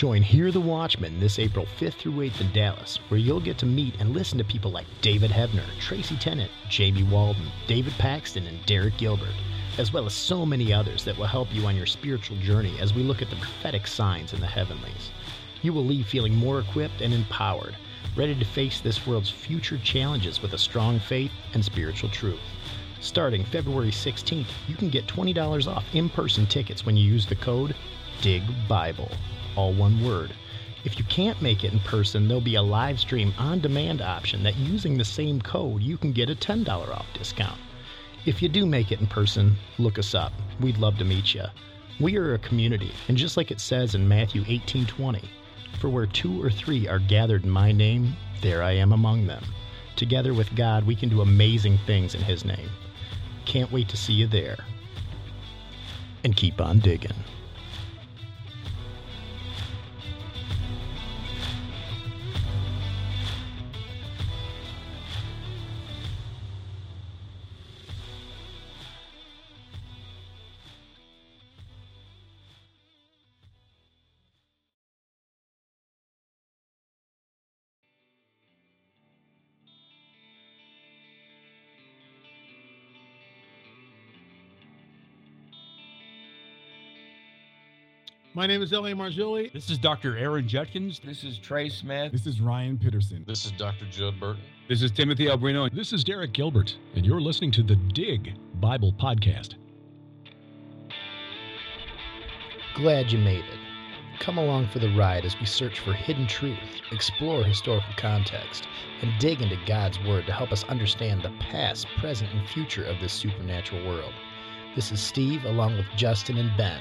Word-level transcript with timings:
Join 0.00 0.22
Hear 0.22 0.50
the 0.50 0.58
Watchman 0.58 1.20
this 1.20 1.38
April 1.38 1.66
5th 1.78 1.92
through 1.92 2.14
8th 2.14 2.40
in 2.40 2.50
Dallas, 2.52 2.98
where 3.10 3.20
you'll 3.20 3.38
get 3.38 3.58
to 3.58 3.66
meet 3.66 4.00
and 4.00 4.14
listen 4.14 4.38
to 4.38 4.44
people 4.44 4.70
like 4.70 4.86
David 5.02 5.30
Heavener, 5.30 5.66
Tracy 5.78 6.16
Tennant, 6.16 6.50
Jamie 6.70 7.02
Walden, 7.02 7.46
David 7.66 7.92
Paxton, 7.98 8.46
and 8.46 8.64
Derek 8.64 8.96
Gilbert, 8.96 9.34
as 9.76 9.92
well 9.92 10.06
as 10.06 10.14
so 10.14 10.46
many 10.46 10.72
others 10.72 11.04
that 11.04 11.18
will 11.18 11.26
help 11.26 11.52
you 11.52 11.66
on 11.66 11.76
your 11.76 11.84
spiritual 11.84 12.38
journey 12.38 12.78
as 12.80 12.94
we 12.94 13.02
look 13.02 13.20
at 13.20 13.28
the 13.28 13.36
prophetic 13.36 13.86
signs 13.86 14.32
in 14.32 14.40
the 14.40 14.46
heavenlies. 14.46 15.10
You 15.60 15.74
will 15.74 15.84
leave 15.84 16.06
feeling 16.06 16.34
more 16.34 16.60
equipped 16.60 17.02
and 17.02 17.12
empowered, 17.12 17.76
ready 18.16 18.34
to 18.34 18.44
face 18.46 18.80
this 18.80 19.06
world's 19.06 19.28
future 19.28 19.76
challenges 19.76 20.40
with 20.40 20.54
a 20.54 20.58
strong 20.58 20.98
faith 20.98 21.32
and 21.52 21.62
spiritual 21.62 22.08
truth. 22.08 22.40
Starting 23.02 23.44
February 23.44 23.90
16th, 23.90 24.48
you 24.66 24.76
can 24.76 24.88
get 24.88 25.06
$20 25.06 25.66
off 25.66 25.84
in 25.92 26.08
person 26.08 26.46
tickets 26.46 26.86
when 26.86 26.96
you 26.96 27.04
use 27.04 27.26
the 27.26 27.36
code 27.36 27.76
DIGBIBLE, 28.22 29.10
all 29.56 29.72
one 29.72 30.04
word. 30.04 30.32
If 30.84 30.98
you 30.98 31.04
can't 31.04 31.42
make 31.42 31.62
it 31.62 31.72
in 31.72 31.80
person, 31.80 32.26
there'll 32.26 32.40
be 32.40 32.54
a 32.54 32.62
live 32.62 32.98
stream 32.98 33.34
on 33.38 33.60
demand 33.60 34.00
option 34.00 34.42
that 34.42 34.56
using 34.56 34.96
the 34.96 35.04
same 35.04 35.40
code 35.40 35.82
you 35.82 35.98
can 35.98 36.12
get 36.12 36.30
a 36.30 36.34
$10 36.34 36.68
off 36.68 37.06
discount. 37.12 37.58
If 38.26 38.42
you 38.42 38.48
do 38.48 38.66
make 38.66 38.92
it 38.92 39.00
in 39.00 39.06
person, 39.06 39.56
look 39.78 39.98
us 39.98 40.14
up. 40.14 40.32
We'd 40.60 40.78
love 40.78 40.98
to 40.98 41.04
meet 41.04 41.34
you. 41.34 41.44
We 42.00 42.16
are 42.16 42.34
a 42.34 42.38
community, 42.38 42.92
and 43.08 43.16
just 43.16 43.36
like 43.36 43.50
it 43.50 43.60
says 43.60 43.94
in 43.94 44.08
Matthew 44.08 44.42
18:20, 44.44 45.22
for 45.78 45.90
where 45.90 46.06
two 46.06 46.42
or 46.42 46.50
three 46.50 46.88
are 46.88 46.98
gathered 46.98 47.44
in 47.44 47.50
my 47.50 47.72
name, 47.72 48.16
there 48.40 48.62
I 48.62 48.72
am 48.72 48.92
among 48.92 49.26
them. 49.26 49.44
Together 49.96 50.32
with 50.32 50.54
God, 50.54 50.86
we 50.86 50.96
can 50.96 51.10
do 51.10 51.20
amazing 51.20 51.76
things 51.86 52.14
in 52.14 52.22
his 52.22 52.44
name. 52.44 52.70
Can't 53.44 53.70
wait 53.70 53.88
to 53.88 53.98
see 53.98 54.14
you 54.14 54.26
there. 54.26 54.56
And 56.24 56.36
keep 56.36 56.60
on 56.60 56.78
digging. 56.78 57.12
My 88.40 88.46
name 88.46 88.62
is 88.62 88.72
L.A. 88.72 88.92
Marzulli. 88.92 89.52
This 89.52 89.68
is 89.68 89.76
Dr. 89.76 90.16
Aaron 90.16 90.48
Judkins. 90.48 90.98
This 91.04 91.24
is 91.24 91.36
Trey 91.36 91.68
Smith. 91.68 92.10
This 92.10 92.26
is 92.26 92.40
Ryan 92.40 92.78
Peterson. 92.78 93.22
This 93.28 93.44
is 93.44 93.52
Dr. 93.52 93.84
Judd 93.90 94.18
Burton. 94.18 94.42
This 94.66 94.80
is 94.80 94.90
Timothy 94.90 95.26
Alberino. 95.26 95.70
This 95.70 95.92
is 95.92 96.02
Derek 96.02 96.32
Gilbert, 96.32 96.74
and 96.94 97.04
you're 97.04 97.20
listening 97.20 97.50
to 97.50 97.62
the 97.62 97.76
Dig 97.76 98.32
Bible 98.58 98.94
Podcast. 98.94 99.56
Glad 102.74 103.12
you 103.12 103.18
made 103.18 103.44
it. 103.44 103.58
Come 104.20 104.38
along 104.38 104.68
for 104.68 104.78
the 104.78 104.96
ride 104.96 105.26
as 105.26 105.38
we 105.38 105.44
search 105.44 105.80
for 105.80 105.92
hidden 105.92 106.26
truth, 106.26 106.80
explore 106.92 107.44
historical 107.44 107.92
context, 107.98 108.66
and 109.02 109.12
dig 109.20 109.42
into 109.42 109.58
God's 109.66 110.00
Word 110.04 110.24
to 110.24 110.32
help 110.32 110.50
us 110.50 110.64
understand 110.64 111.20
the 111.20 111.32
past, 111.40 111.86
present, 111.98 112.32
and 112.32 112.48
future 112.48 112.84
of 112.84 112.98
this 113.00 113.12
supernatural 113.12 113.86
world. 113.86 114.14
This 114.76 114.92
is 114.92 115.00
Steve, 115.00 115.44
along 115.46 115.76
with 115.76 115.86
Justin 115.96 116.38
and 116.38 116.56
Ben, 116.56 116.80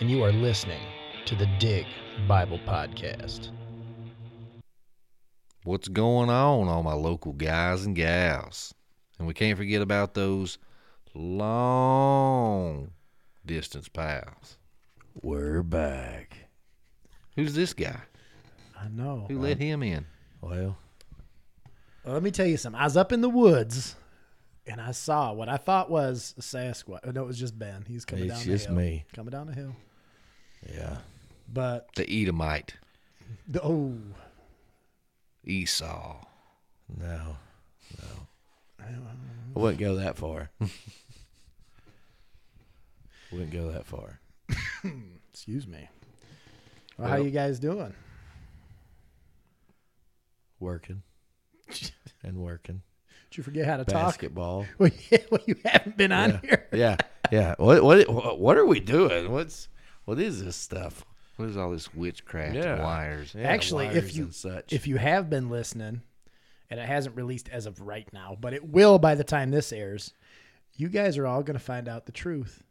and 0.00 0.10
you 0.10 0.22
are 0.22 0.32
listening 0.32 0.82
to 1.24 1.34
the 1.34 1.46
Dig 1.58 1.86
Bible 2.28 2.58
Podcast. 2.58 3.48
What's 5.64 5.88
going 5.88 6.28
on, 6.28 6.68
all 6.68 6.82
my 6.82 6.92
local 6.92 7.32
guys 7.32 7.86
and 7.86 7.96
gals? 7.96 8.74
And 9.18 9.26
we 9.26 9.32
can't 9.32 9.56
forget 9.56 9.80
about 9.80 10.12
those 10.12 10.58
long 11.14 12.90
distance 13.46 13.88
pals. 13.88 14.58
We're 15.22 15.62
back. 15.62 16.36
Who's 17.34 17.54
this 17.54 17.72
guy? 17.72 18.00
I 18.78 18.88
know. 18.88 19.24
Who 19.30 19.38
let 19.38 19.56
uh, 19.56 19.60
him 19.60 19.82
in? 19.82 20.04
Well, 20.42 20.76
Well, 22.04 22.12
let 22.12 22.22
me 22.22 22.30
tell 22.30 22.46
you 22.46 22.58
something. 22.58 22.78
I 22.78 22.84
was 22.84 22.98
up 22.98 23.10
in 23.10 23.22
the 23.22 23.30
woods 23.30 23.96
and 24.66 24.80
I 24.80 24.92
saw 24.92 25.32
what 25.32 25.48
I 25.48 25.56
thought 25.56 25.90
was 25.90 26.34
a 26.38 26.40
Sasquatch. 26.40 27.00
Oh, 27.04 27.10
no, 27.10 27.22
it 27.24 27.26
was 27.26 27.38
just 27.38 27.58
Ben. 27.58 27.84
He's 27.86 28.04
coming 28.04 28.26
It's 28.26 28.34
down 28.34 28.44
just 28.44 28.44
the 28.44 28.50
hill. 28.50 28.54
It's 28.54 28.64
just 28.64 28.76
me. 28.76 29.04
Coming 29.14 29.30
down 29.30 29.46
the 29.46 29.54
hill. 29.54 29.74
yeah. 30.72 30.98
But 31.52 31.88
The 31.96 32.08
Edomite, 32.10 32.74
the, 33.46 33.62
oh, 33.62 33.94
Esau. 35.44 36.24
No, 36.98 37.36
no. 38.00 38.08
Um. 38.80 39.16
I 39.54 39.58
wouldn't 39.58 39.80
go 39.80 39.96
that 39.96 40.16
far. 40.16 40.50
wouldn't 43.32 43.50
go 43.52 43.70
that 43.72 43.84
far. 43.84 44.20
excuse 45.30 45.66
me. 45.66 45.88
Well, 46.96 47.08
how 47.08 47.16
you 47.16 47.30
guys 47.30 47.58
doing? 47.58 47.94
Working 50.60 51.02
and 52.22 52.36
working. 52.38 52.82
Did 53.32 53.38
you 53.38 53.44
forget 53.44 53.64
how 53.66 53.78
to 53.78 53.84
talk? 53.86 54.02
Basketball. 54.08 54.66
Well, 54.78 54.90
yeah, 55.10 55.18
well, 55.30 55.40
you 55.46 55.56
haven't 55.64 55.96
been 55.96 56.12
on 56.12 56.30
Yeah. 56.32 56.40
here. 56.42 56.68
Yeah, 56.74 56.96
yeah. 57.30 57.54
What 57.56 57.82
what 57.82 58.38
what 58.38 58.58
are 58.58 58.66
we 58.66 58.78
doing? 58.78 59.32
What's 59.32 59.68
what 60.04 60.20
is 60.20 60.44
this 60.44 60.54
stuff? 60.54 61.02
What 61.36 61.48
is 61.48 61.56
all 61.56 61.70
this 61.70 61.94
witchcraft 61.94 62.54
Yeah. 62.56 62.74
and 62.74 62.82
wires? 62.82 63.34
Yeah, 63.34 63.48
Actually, 63.48 63.86
if 63.86 63.94
wires 63.94 64.16
you 64.18 64.24
and 64.24 64.34
such. 64.34 64.72
if 64.74 64.86
you 64.86 64.98
have 64.98 65.30
been 65.30 65.48
listening, 65.48 66.02
and 66.68 66.78
it 66.78 66.86
hasn't 66.86 67.16
released 67.16 67.48
as 67.48 67.64
of 67.64 67.80
right 67.80 68.06
now, 68.12 68.36
but 68.38 68.52
it 68.52 68.68
will 68.68 68.98
by 68.98 69.14
the 69.14 69.24
time 69.24 69.50
this 69.50 69.72
airs, 69.72 70.12
you 70.76 70.90
guys 70.90 71.16
are 71.16 71.26
all 71.26 71.42
going 71.42 71.58
to 71.58 71.64
find 71.64 71.88
out 71.88 72.04
the 72.04 72.12
truth 72.12 72.62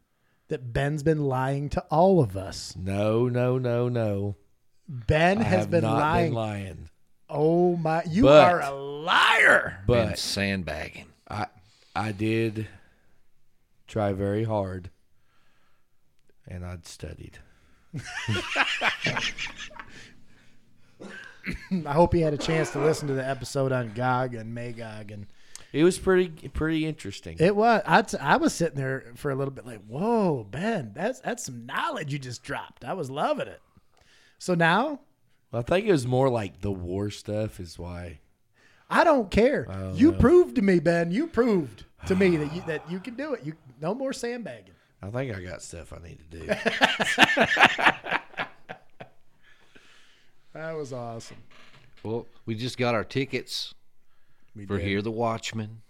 that 0.46 0.72
Ben's 0.72 1.02
been 1.02 1.24
lying 1.24 1.70
to 1.70 1.80
all 1.90 2.20
of 2.22 2.36
us. 2.36 2.76
no, 2.76 3.26
no, 3.28 3.58
no, 3.58 3.88
no. 3.88 4.36
Ben 4.88 5.38
I 5.38 5.42
has 5.44 5.58
have 5.60 5.70
been 5.72 5.82
not 5.82 5.98
lying. 5.98 6.26
been 6.26 6.34
lying. 6.34 6.88
Oh 7.34 7.76
my! 7.76 8.02
You 8.04 8.24
But- 8.24 8.44
are 8.52 8.60
a 8.60 8.70
liar. 8.70 9.78
Been 9.86 10.08
But 10.10 10.18
sandbagging. 10.18 11.06
I 11.28 11.46
I 11.96 12.12
did 12.12 12.68
try 13.88 14.12
very 14.12 14.44
hard, 14.44 14.90
and 16.46 16.64
I'd 16.64 16.86
studied. 16.86 17.38
I 21.86 21.92
hope 21.92 22.14
you 22.14 22.22
had 22.22 22.34
a 22.34 22.38
chance 22.38 22.70
to 22.72 22.78
listen 22.78 23.08
to 23.08 23.14
the 23.14 23.26
episode 23.26 23.72
on 23.72 23.92
Gog 23.94 24.34
and 24.34 24.54
Magog, 24.54 25.10
and 25.10 25.26
It 25.72 25.82
was 25.82 25.98
pretty 25.98 26.28
pretty 26.50 26.86
interesting. 26.86 27.36
it 27.40 27.56
was. 27.56 27.82
I, 27.84 28.02
t- 28.02 28.18
I 28.18 28.36
was 28.36 28.54
sitting 28.54 28.76
there 28.78 29.06
for 29.16 29.30
a 29.30 29.34
little 29.34 29.52
bit, 29.52 29.66
like, 29.66 29.84
"Whoa, 29.86 30.44
Ben, 30.48 30.92
that's 30.94 31.18
that's 31.20 31.44
some 31.44 31.66
knowledge 31.66 32.12
you 32.12 32.18
just 32.18 32.42
dropped." 32.44 32.84
I 32.84 32.92
was 32.92 33.10
loving 33.10 33.48
it. 33.48 33.60
So 34.38 34.54
now 34.54 35.00
I 35.52 35.62
think 35.62 35.86
it 35.86 35.92
was 35.92 36.06
more 36.06 36.28
like 36.28 36.60
the 36.60 36.72
war 36.72 37.10
stuff 37.10 37.60
is 37.60 37.78
why. 37.78 38.20
I 38.88 39.04
don't 39.04 39.30
care. 39.30 39.64
don't 39.64 39.96
you 39.96 40.12
know. 40.12 40.18
proved 40.18 40.56
to 40.56 40.62
me, 40.62 40.78
Ben. 40.78 41.10
You 41.10 41.26
proved 41.26 41.84
to 42.06 42.14
me 42.14 42.36
that 42.36 42.54
you 42.54 42.62
that 42.66 42.90
you 42.90 43.00
can 43.00 43.14
do 43.14 43.34
it. 43.34 43.44
You 43.44 43.54
no 43.80 43.94
more 43.94 44.12
sandbagging. 44.12 44.74
I 45.02 45.10
think 45.10 45.34
I 45.34 45.42
got 45.42 45.62
stuff 45.62 45.92
I 45.92 45.98
need 46.06 46.18
to 46.30 46.38
do. 46.38 46.54
That 50.54 50.76
was 50.76 50.92
awesome. 50.92 51.38
Well, 52.02 52.26
we 52.44 52.54
just 52.54 52.76
got 52.76 52.94
our 52.94 53.04
tickets 53.04 53.74
for 54.66 54.78
Hear 54.78 55.00
the 55.00 55.10
Watchman. 55.10 55.80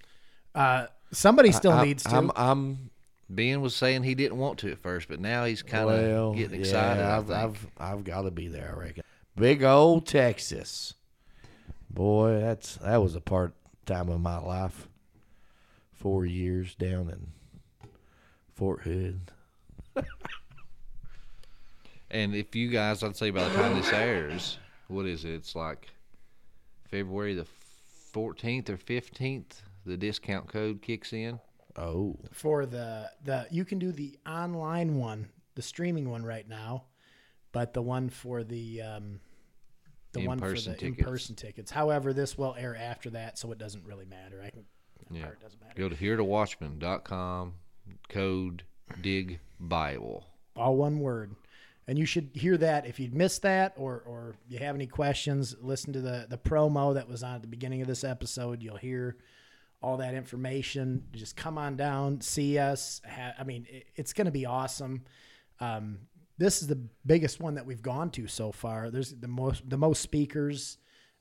Uh, 0.55 0.87
somebody 1.11 1.53
still 1.53 1.73
I- 1.73 1.85
needs 1.85 2.05
to. 2.05 2.15
I'm 2.15 2.31
I'm 2.37 2.91
Ben 3.29 3.61
was 3.61 3.75
saying 3.75 4.03
he 4.03 4.15
didn't 4.15 4.38
want 4.38 4.58
to 4.61 4.70
at 4.70 4.79
first, 4.79 5.08
but 5.08 5.19
now 5.19 5.44
he's 5.44 5.62
kind 5.62 5.91
of 5.91 6.00
well, 6.00 6.35
getting 6.35 6.61
excited. 6.61 7.03
I 7.03 7.17
I've. 7.17 7.31
I've 7.31 7.67
I've 7.79 8.05
got 8.05 8.23
to 8.23 8.31
be 8.31 8.49
there. 8.49 8.75
I 8.76 8.79
reckon. 8.79 9.05
Big 9.37 9.62
old 9.62 10.06
Texas, 10.06 10.94
boy. 11.88 12.40
That's 12.40 12.76
that 12.76 13.02
was 13.02 13.14
a 13.14 13.20
part 13.20 13.55
time 13.87 14.08
of 14.08 14.20
my 14.20 14.38
life. 14.38 14.88
Four 15.93 16.26
years 16.26 16.75
down 16.75 17.08
in 17.08 17.29
Fort 18.55 18.82
Hood. 18.82 19.31
And 22.12 22.34
if 22.34 22.55
you 22.55 22.69
guys, 22.69 23.02
I'd 23.02 23.17
say 23.17 23.31
by 23.31 23.49
the 23.49 23.55
time 23.55 23.75
this 23.75 23.90
airs, 23.90 24.58
what 24.88 25.06
is 25.06 25.25
it? 25.25 25.31
It's 25.32 25.56
like 25.56 25.88
February 26.84 27.34
the 27.34 27.46
14th 28.12 28.69
or 28.69 28.76
15th, 28.76 29.62
the 29.87 29.96
discount 29.96 30.46
code 30.46 30.82
kicks 30.82 31.14
in. 31.14 31.40
Oh, 31.75 32.17
for 32.31 32.67
the 32.67 33.11
the 33.25 33.46
you 33.50 33.64
can 33.64 33.79
do 33.79 33.93
the 33.93 34.19
online 34.26 34.99
one, 34.99 35.31
the 35.55 35.62
streaming 35.62 36.11
one 36.11 36.23
right 36.23 36.46
now, 36.46 36.84
but 37.53 37.73
the 37.75 37.83
one 37.83 38.09
for 38.09 38.43
the 38.43 38.83
um, 38.83 39.21
the 40.13 40.27
one 40.27 40.39
for 40.39 40.47
In-person 40.47 40.73
the 40.73 40.79
tickets. 40.79 40.99
in 40.99 41.05
person 41.05 41.37
tickets. 41.37 41.71
However, 41.71 42.13
this 42.13 42.37
will 42.37 42.55
air 42.59 42.77
after 42.77 43.11
that, 43.11 43.39
so 43.39 43.53
it 43.53 43.59
doesn't 43.59 43.85
really 43.85 44.05
matter. 44.07 44.43
I 44.45 44.51
can. 44.51 44.65
Yeah. 45.11 45.25
part 45.25 45.41
doesn't 45.41 45.61
matter. 45.61 45.75
Go 45.77 45.89
to 45.89 45.95
heartowatchman.com, 45.97 47.55
code 48.09 48.65
dig 49.01 49.41
Bible. 49.61 50.25
All 50.57 50.77
one 50.77 51.01
word. 51.01 51.35
And 51.89 51.99
you 51.99 52.07
should 52.07 52.31
hear 52.35 52.57
that 52.59 52.87
if 52.87 53.01
you 53.01 53.11
missed 53.13 53.43
that 53.43 53.75
or 53.77 54.03
or 54.07 54.37
you 54.49 54.59
have 54.59 54.75
any 54.75 54.87
questions, 54.87 55.57
listen 55.61 55.93
to 55.95 56.01
the 56.01 56.27
the 56.29 56.39
promo 56.39 56.95
that 56.95 57.09
was 57.09 57.23
on 57.23 57.35
at 57.37 57.43
the 57.43 57.49
beginning 57.49 57.83
of 57.83 57.89
this 57.89 58.05
episode. 58.05 58.63
You'll 58.63 58.77
hear 58.77 59.17
all 59.83 59.97
that 59.97 60.15
information. 60.15 61.05
Just 61.13 61.37
come 61.37 61.59
on 61.59 61.77
down, 61.77 62.21
see 62.21 62.57
us. 62.59 63.01
I 63.37 63.43
mean, 63.43 63.67
it's 63.97 64.13
going 64.13 64.27
to 64.27 64.31
be 64.31 64.47
awesome. 64.47 65.03
Um, 65.59 65.99
this 66.38 66.62
is 66.62 66.69
the 66.69 66.81
biggest 67.06 67.40
one 67.40 67.55
that 67.55 67.67
we've 67.67 67.82
gone 67.82 68.11
to 68.11 68.26
so 68.26 68.52
far. 68.52 68.90
There's 68.90 69.12
the 69.12 69.29
most 69.29 69.69
the 69.69 69.79
most 69.79 70.00
speakers. 70.00 70.79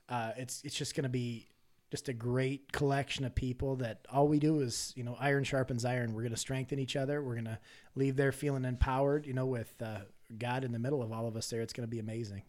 Uh, 0.08 0.32
it's 0.36 0.62
it's 0.64 0.76
just 0.76 0.94
going 0.94 1.04
to 1.04 1.10
be 1.10 1.48
just 1.90 2.08
a 2.08 2.14
great 2.14 2.72
collection 2.72 3.24
of 3.24 3.34
people 3.34 3.76
that 3.76 4.06
all 4.10 4.26
we 4.26 4.38
do 4.38 4.60
is 4.60 4.92
you 4.96 5.04
know 5.04 5.16
iron 5.20 5.44
sharpens 5.44 5.84
iron. 5.84 6.14
We're 6.14 6.22
going 6.22 6.32
to 6.32 6.38
strengthen 6.38 6.78
each 6.78 6.96
other. 6.96 7.22
We're 7.22 7.34
going 7.34 7.44
to 7.44 7.58
leave 7.94 8.16
there 8.16 8.32
feeling 8.32 8.64
empowered. 8.64 9.26
You 9.26 9.34
know, 9.34 9.46
with 9.46 9.74
uh, 9.82 9.98
God 10.38 10.64
in 10.64 10.72
the 10.72 10.78
middle 10.78 11.02
of 11.02 11.12
all 11.12 11.26
of 11.26 11.36
us 11.36 11.48
there, 11.50 11.60
it's 11.60 11.72
going 11.72 11.86
to 11.86 11.90
be 11.90 11.98
amazing. 11.98 12.42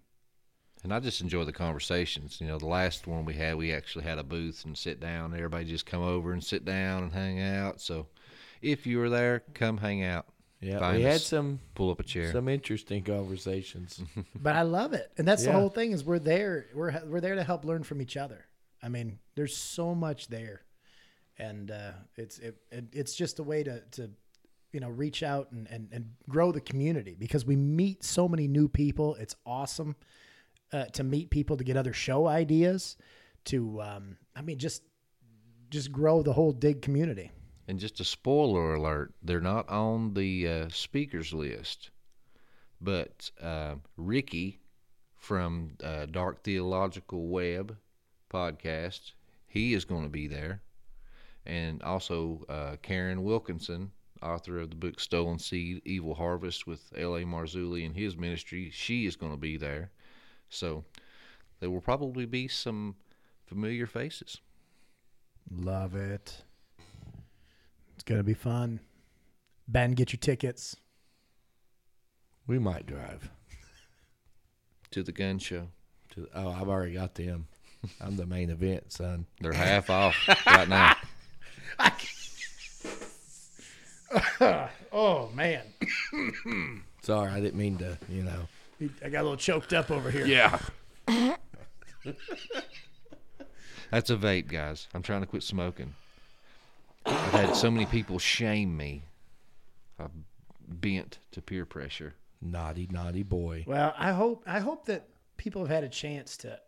And 0.83 0.93
I 0.93 0.99
just 0.99 1.21
enjoy 1.21 1.45
the 1.45 1.53
conversations. 1.53 2.41
You 2.41 2.47
know, 2.47 2.57
the 2.57 2.65
last 2.65 3.07
one 3.07 3.23
we 3.23 3.35
had, 3.35 3.55
we 3.55 3.71
actually 3.71 4.03
had 4.03 4.17
a 4.17 4.23
booth 4.23 4.65
and 4.65 4.77
sit 4.77 4.99
down. 4.99 5.33
Everybody 5.33 5.65
just 5.65 5.85
come 5.85 6.01
over 6.01 6.33
and 6.33 6.43
sit 6.43 6.65
down 6.65 7.03
and 7.03 7.13
hang 7.13 7.41
out. 7.41 7.79
So, 7.79 8.07
if 8.61 8.85
you 8.85 8.99
were 8.99 9.09
there, 9.09 9.43
come 9.53 9.77
hang 9.77 10.03
out. 10.03 10.25
Yeah, 10.63 10.93
we 10.93 11.01
had 11.01 11.21
some 11.21 11.59
Pull 11.75 11.91
up 11.91 11.99
a 11.99 12.03
chair. 12.03 12.31
some 12.31 12.47
interesting 12.47 13.03
conversations. 13.03 14.01
but 14.35 14.55
I 14.55 14.61
love 14.61 14.93
it, 14.93 15.11
and 15.17 15.27
that's 15.27 15.43
the 15.43 15.51
whole 15.51 15.69
thing. 15.69 15.91
Is 15.91 16.03
we're 16.03 16.19
there, 16.19 16.67
we're 16.73 17.01
we're 17.05 17.21
there 17.21 17.35
to 17.35 17.43
help 17.43 17.65
learn 17.65 17.83
from 17.83 18.01
each 18.01 18.17
other. 18.17 18.45
I 18.81 18.89
mean, 18.89 19.19
there's 19.35 19.55
so 19.55 19.93
much 19.93 20.27
there, 20.27 20.61
and 21.37 21.71
uh, 21.71 21.91
it's 22.15 22.39
it, 22.39 22.57
it 22.71 22.85
it's 22.93 23.15
just 23.15 23.39
a 23.39 23.43
way 23.43 23.63
to 23.63 23.81
to 23.91 24.09
you 24.71 24.79
know 24.79 24.89
reach 24.89 25.23
out 25.23 25.51
and, 25.51 25.67
and 25.69 25.89
and 25.91 26.11
grow 26.29 26.51
the 26.51 26.61
community 26.61 27.15
because 27.17 27.45
we 27.45 27.55
meet 27.55 28.03
so 28.03 28.27
many 28.27 28.47
new 28.47 28.67
people. 28.67 29.15
It's 29.15 29.35
awesome 29.45 29.95
uh, 30.71 30.85
to 30.85 31.03
meet 31.03 31.29
people 31.29 31.57
to 31.57 31.63
get 31.63 31.77
other 31.77 31.93
show 31.93 32.27
ideas. 32.27 32.97
To 33.45 33.81
um, 33.81 34.17
I 34.35 34.41
mean, 34.41 34.57
just 34.57 34.83
just 35.69 35.91
grow 35.91 36.21
the 36.21 36.33
whole 36.33 36.51
dig 36.51 36.81
community. 36.81 37.31
And 37.67 37.79
just 37.79 37.99
a 37.99 38.03
spoiler 38.03 38.75
alert, 38.75 39.13
they're 39.21 39.39
not 39.39 39.69
on 39.69 40.13
the 40.13 40.47
uh, 40.47 40.69
speakers 40.69 41.33
list, 41.33 41.91
but 42.81 43.31
uh, 43.41 43.75
Ricky 43.95 44.59
from 45.15 45.71
uh, 45.81 46.05
Dark 46.07 46.43
Theological 46.43 47.27
Web 47.27 47.77
podcast, 48.29 49.13
he 49.47 49.73
is 49.73 49.85
going 49.85 50.03
to 50.03 50.09
be 50.09 50.27
there. 50.27 50.61
And 51.45 51.81
also 51.83 52.45
uh, 52.49 52.75
Karen 52.81 53.23
Wilkinson, 53.23 53.91
author 54.21 54.59
of 54.59 54.69
the 54.69 54.75
book 54.75 54.99
Stolen 54.99 55.39
Seed, 55.39 55.81
Evil 55.85 56.15
Harvest 56.15 56.67
with 56.67 56.91
L.A. 56.97 57.23
Marzulli 57.23 57.85
and 57.85 57.95
his 57.95 58.17
ministry, 58.17 58.69
she 58.71 59.05
is 59.05 59.15
going 59.15 59.31
to 59.31 59.37
be 59.37 59.55
there. 59.55 59.91
So 60.49 60.83
there 61.59 61.69
will 61.69 61.81
probably 61.81 62.25
be 62.25 62.47
some 62.47 62.95
familiar 63.45 63.85
faces. 63.85 64.41
Love 65.49 65.95
it. 65.95 66.43
It's 68.03 68.09
gonna 68.09 68.23
be 68.23 68.33
fun. 68.33 68.81
Ben, 69.65 69.93
get 69.93 70.11
your 70.11 70.19
tickets. 70.19 70.75
we 72.47 72.59
might 72.59 72.85
drive 72.85 73.29
To 74.91 75.03
the 75.03 75.13
gun 75.13 75.39
show. 75.39 75.69
to. 76.09 76.27
Oh, 76.35 76.49
I've 76.49 76.67
already 76.67 76.95
got 76.95 77.15
them. 77.15 77.47
I'm 78.01 78.17
the 78.17 78.25
main 78.25 78.49
event, 78.49 78.91
son. 78.91 79.25
They're 79.39 79.53
half 79.53 79.89
off 79.89 80.17
right 80.45 80.67
now. 80.67 80.97
Oh 84.91 85.29
man, 85.33 85.63
Sorry, 87.01 87.31
I 87.31 87.39
didn't 87.39 87.57
mean 87.57 87.77
to. 87.77 87.97
You 88.09 88.23
know. 88.23 88.47
I 89.03 89.09
got 89.09 89.21
a 89.21 89.23
little 89.23 89.37
choked 89.37 89.73
up 89.73 89.89
over 89.89 90.11
here. 90.11 90.25
Yeah. 90.27 90.59
That's 93.91 94.09
a 94.11 94.17
vape, 94.17 94.49
guys. 94.49 94.87
I'm 94.93 95.01
trying 95.01 95.21
to 95.21 95.27
quit 95.27 95.41
smoking. 95.41 95.95
I've 97.05 97.31
had 97.31 97.55
so 97.55 97.69
many 97.71 97.85
people 97.85 98.19
shame 98.19 98.75
me. 98.75 99.03
I've 99.99 100.11
bent 100.67 101.19
to 101.31 101.41
peer 101.41 101.65
pressure. 101.65 102.15
Naughty, 102.41 102.87
naughty 102.91 103.23
boy. 103.23 103.63
Well, 103.67 103.93
I 103.97 104.11
hope 104.11 104.43
I 104.45 104.59
hope 104.59 104.85
that 104.85 105.07
people 105.37 105.61
have 105.61 105.69
had 105.69 105.83
a 105.83 105.89
chance 105.89 106.37
to 106.37 106.59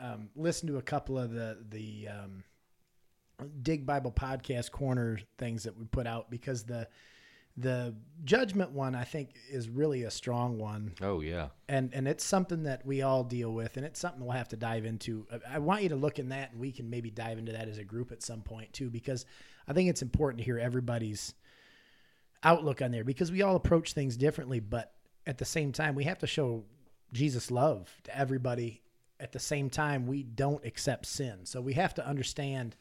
um, 0.00 0.28
listen 0.36 0.68
to 0.68 0.78
a 0.78 0.82
couple 0.82 1.18
of 1.18 1.32
the 1.32 1.58
the 1.70 2.08
um, 2.08 2.44
Dig 3.62 3.86
Bible 3.86 4.12
podcast 4.12 4.70
corner 4.70 5.18
things 5.38 5.62
that 5.64 5.76
we 5.76 5.84
put 5.86 6.06
out 6.06 6.30
because 6.30 6.64
the 6.64 6.86
the 7.58 7.94
judgment 8.24 8.70
one 8.70 8.94
I 8.94 9.04
think 9.04 9.34
is 9.50 9.68
really 9.68 10.04
a 10.04 10.10
strong 10.10 10.58
one 10.58 10.92
Oh 11.02 11.20
yeah. 11.20 11.48
and 11.68 11.92
and 11.92 12.08
it's 12.08 12.24
something 12.24 12.62
that 12.62 12.86
we 12.86 13.02
all 13.02 13.24
deal 13.24 13.52
with 13.52 13.76
and 13.76 13.84
it's 13.84 14.00
something 14.00 14.22
we'll 14.22 14.30
have 14.32 14.48
to 14.50 14.56
dive 14.56 14.86
into 14.86 15.26
I- 15.30 15.56
i 15.56 15.58
want 15.58 15.82
you 15.82 15.90
to 15.90 15.96
look 15.96 16.18
in 16.18 16.30
that 16.30 16.52
and 16.52 16.60
we 16.60 16.72
can 16.72 16.88
maybe 16.88 17.10
dive 17.10 17.36
into 17.36 17.52
that 17.52 17.68
as 17.68 17.76
a 17.76 17.84
group 17.84 18.10
at 18.10 18.22
some 18.22 18.40
point 18.40 18.72
too 18.72 18.88
because 18.88 19.26
i 19.68 19.72
think 19.72 19.88
it's 19.88 20.02
important 20.02 20.38
to 20.38 20.44
hear 20.44 20.58
everybody's 20.58 21.34
outlook 22.42 22.82
on 22.82 22.90
there 22.90 23.04
because 23.04 23.30
we 23.30 23.42
all 23.42 23.56
approach 23.56 23.92
things 23.92 24.16
differently 24.16 24.60
but 24.60 24.92
at 25.26 25.38
the 25.38 25.44
same 25.44 25.72
time 25.72 25.94
we 25.94 26.04
have 26.04 26.18
to 26.18 26.26
show 26.26 26.64
jesus 27.12 27.50
love 27.50 27.88
to 28.02 28.16
everybody 28.16 28.82
at 29.20 29.32
the 29.32 29.38
same 29.38 29.70
time 29.70 30.06
we 30.06 30.22
don't 30.22 30.64
accept 30.64 31.06
sin 31.06 31.40
so 31.44 31.60
we 31.60 31.74
have 31.74 31.94
to 31.94 32.06
understand 32.06 32.74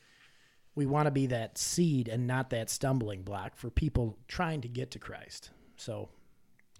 we 0.73 0.85
want 0.85 1.05
to 1.05 1.11
be 1.11 1.27
that 1.27 1.57
seed 1.57 2.07
and 2.07 2.25
not 2.25 2.49
that 2.49 2.69
stumbling 2.69 3.21
block 3.21 3.55
for 3.55 3.69
people 3.69 4.17
trying 4.27 4.61
to 4.61 4.67
get 4.67 4.89
to 4.91 4.97
christ 4.99 5.51
so 5.77 6.09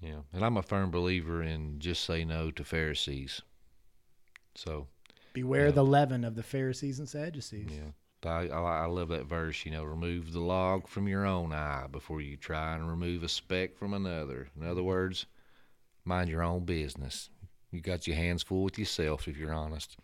Yeah. 0.02 0.22
And 0.34 0.44
I'm 0.44 0.58
a 0.58 0.64
firm 0.64 0.90
believer 0.92 1.44
in 1.44 1.80
just 1.80 2.04
say 2.04 2.26
no 2.26 2.52
to 2.52 2.64
Pharisees. 2.64 3.42
So 4.56 4.88
beware 5.34 5.72
the 5.72 5.84
leaven 5.84 6.24
of 6.24 6.36
the 6.36 6.44
pharisees 6.44 7.00
and 7.00 7.08
sadducees 7.08 7.70
yeah. 7.72 7.92
But 8.22 8.30
I, 8.30 8.48
I, 8.48 8.84
I 8.84 8.86
love 8.86 9.10
that 9.10 9.26
verse, 9.26 9.66
you 9.66 9.72
know, 9.72 9.84
remove 9.84 10.32
the 10.32 10.40
log 10.40 10.88
from 10.88 11.08
your 11.08 11.26
own 11.26 11.52
eye 11.52 11.88
before 11.92 12.22
you 12.22 12.38
try 12.38 12.76
and 12.76 12.88
remove 12.88 13.24
a 13.24 13.30
speck 13.30 13.76
from 13.76 13.94
another. 13.94 14.48
In 14.60 14.68
other 14.68 14.84
words, 14.84 15.26
mind 16.06 16.30
your 16.30 16.44
own 16.44 16.66
business. 16.66 17.30
You 17.72 17.82
got 17.82 18.06
your 18.06 18.16
hands 18.16 18.44
full 18.44 18.64
with 18.64 18.78
yourself 18.78 19.28
if 19.28 19.38
you're 19.38 19.54
honest. 19.54 19.98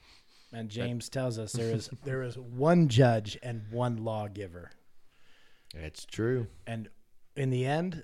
And 0.54 0.70
James 0.70 1.10
tells 1.10 1.38
us 1.38 1.52
there 1.52 1.76
is 1.76 1.90
there 2.06 2.24
is 2.24 2.38
one 2.38 2.88
judge 2.88 3.38
and 3.44 3.64
one 3.70 3.98
lawgiver. 3.98 4.72
That's 5.76 6.06
true. 6.06 6.48
And 6.66 6.90
in 7.36 7.50
the 7.50 7.66
end, 7.66 8.04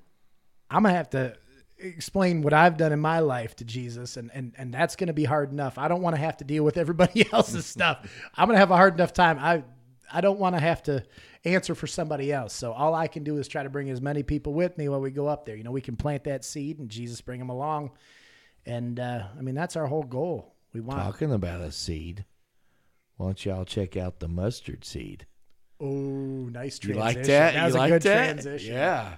I'm 0.70 0.84
gonna 0.84 0.96
have 0.96 1.10
to 1.12 1.38
explain 1.80 2.42
what 2.42 2.54
I've 2.54 2.78
done 2.78 2.92
in 2.92 3.00
my 3.00 3.20
life 3.20 3.56
to 3.58 3.66
Jesus 3.66 4.18
and 4.18 4.30
and, 4.34 4.54
and 4.58 4.74
that's 4.74 4.98
gonna 4.98 5.14
be 5.14 5.24
hard 5.24 5.52
enough. 5.52 5.78
I 5.78 5.88
don't 5.88 6.02
want 6.02 6.18
to 6.18 6.22
have 6.22 6.38
to 6.38 6.44
deal 6.44 6.66
with 6.66 6.78
everybody 6.78 7.26
else's 7.34 7.66
stuff. 7.66 8.06
I'm 8.36 8.48
gonna 8.48 8.60
have 8.60 8.72
a 8.72 8.76
hard 8.76 8.96
enough 8.96 9.14
time. 9.14 9.40
I 9.40 9.64
I 10.14 10.22
don't 10.22 10.40
want 10.40 10.56
to 10.56 10.62
have 10.62 10.84
to 10.84 11.04
answer 11.44 11.74
for 11.76 11.88
somebody 11.88 12.32
else. 12.32 12.54
So 12.54 12.72
all 12.72 12.94
I 12.94 13.08
can 13.08 13.24
do 13.24 13.38
is 13.38 13.48
try 13.48 13.64
to 13.64 13.70
bring 13.70 13.90
as 13.90 14.00
many 14.02 14.24
people 14.24 14.54
with 14.54 14.78
me 14.78 14.88
while 14.88 15.02
we 15.02 15.12
go 15.12 15.28
up 15.28 15.46
there. 15.46 15.56
You 15.56 15.64
know, 15.64 15.72
we 15.72 15.82
can 15.82 15.96
plant 15.96 16.24
that 16.26 16.46
seed 16.46 16.80
and 16.80 16.90
Jesus 16.90 17.20
bring 17.22 17.40
them 17.40 17.50
along. 17.50 17.92
And 18.66 19.00
uh, 19.00 19.24
I 19.38 19.42
mean 19.42 19.56
that's 19.56 19.76
our 19.76 19.88
whole 19.88 20.04
goal. 20.04 20.56
We 20.74 20.82
want 20.82 21.00
Talking 21.02 21.32
about 21.34 21.62
a 21.62 21.72
seed. 21.72 22.26
Why 23.18 23.28
don't 23.28 23.46
y'all 23.46 23.66
check 23.66 23.98
out 23.98 24.20
the 24.20 24.28
mustard 24.28 24.86
seed? 24.86 25.26
Oh, 25.80 25.86
nice 25.86 26.80
You 26.84 26.94
transition. 26.94 27.00
like 27.00 27.24
that? 27.28 27.54
That 27.56 27.66
was 27.66 27.74
you 27.74 27.80
a 27.80 27.82
like 27.82 27.92
good 27.92 28.02
that? 28.04 28.26
transition. 28.26 28.74
Yeah. 28.74 29.18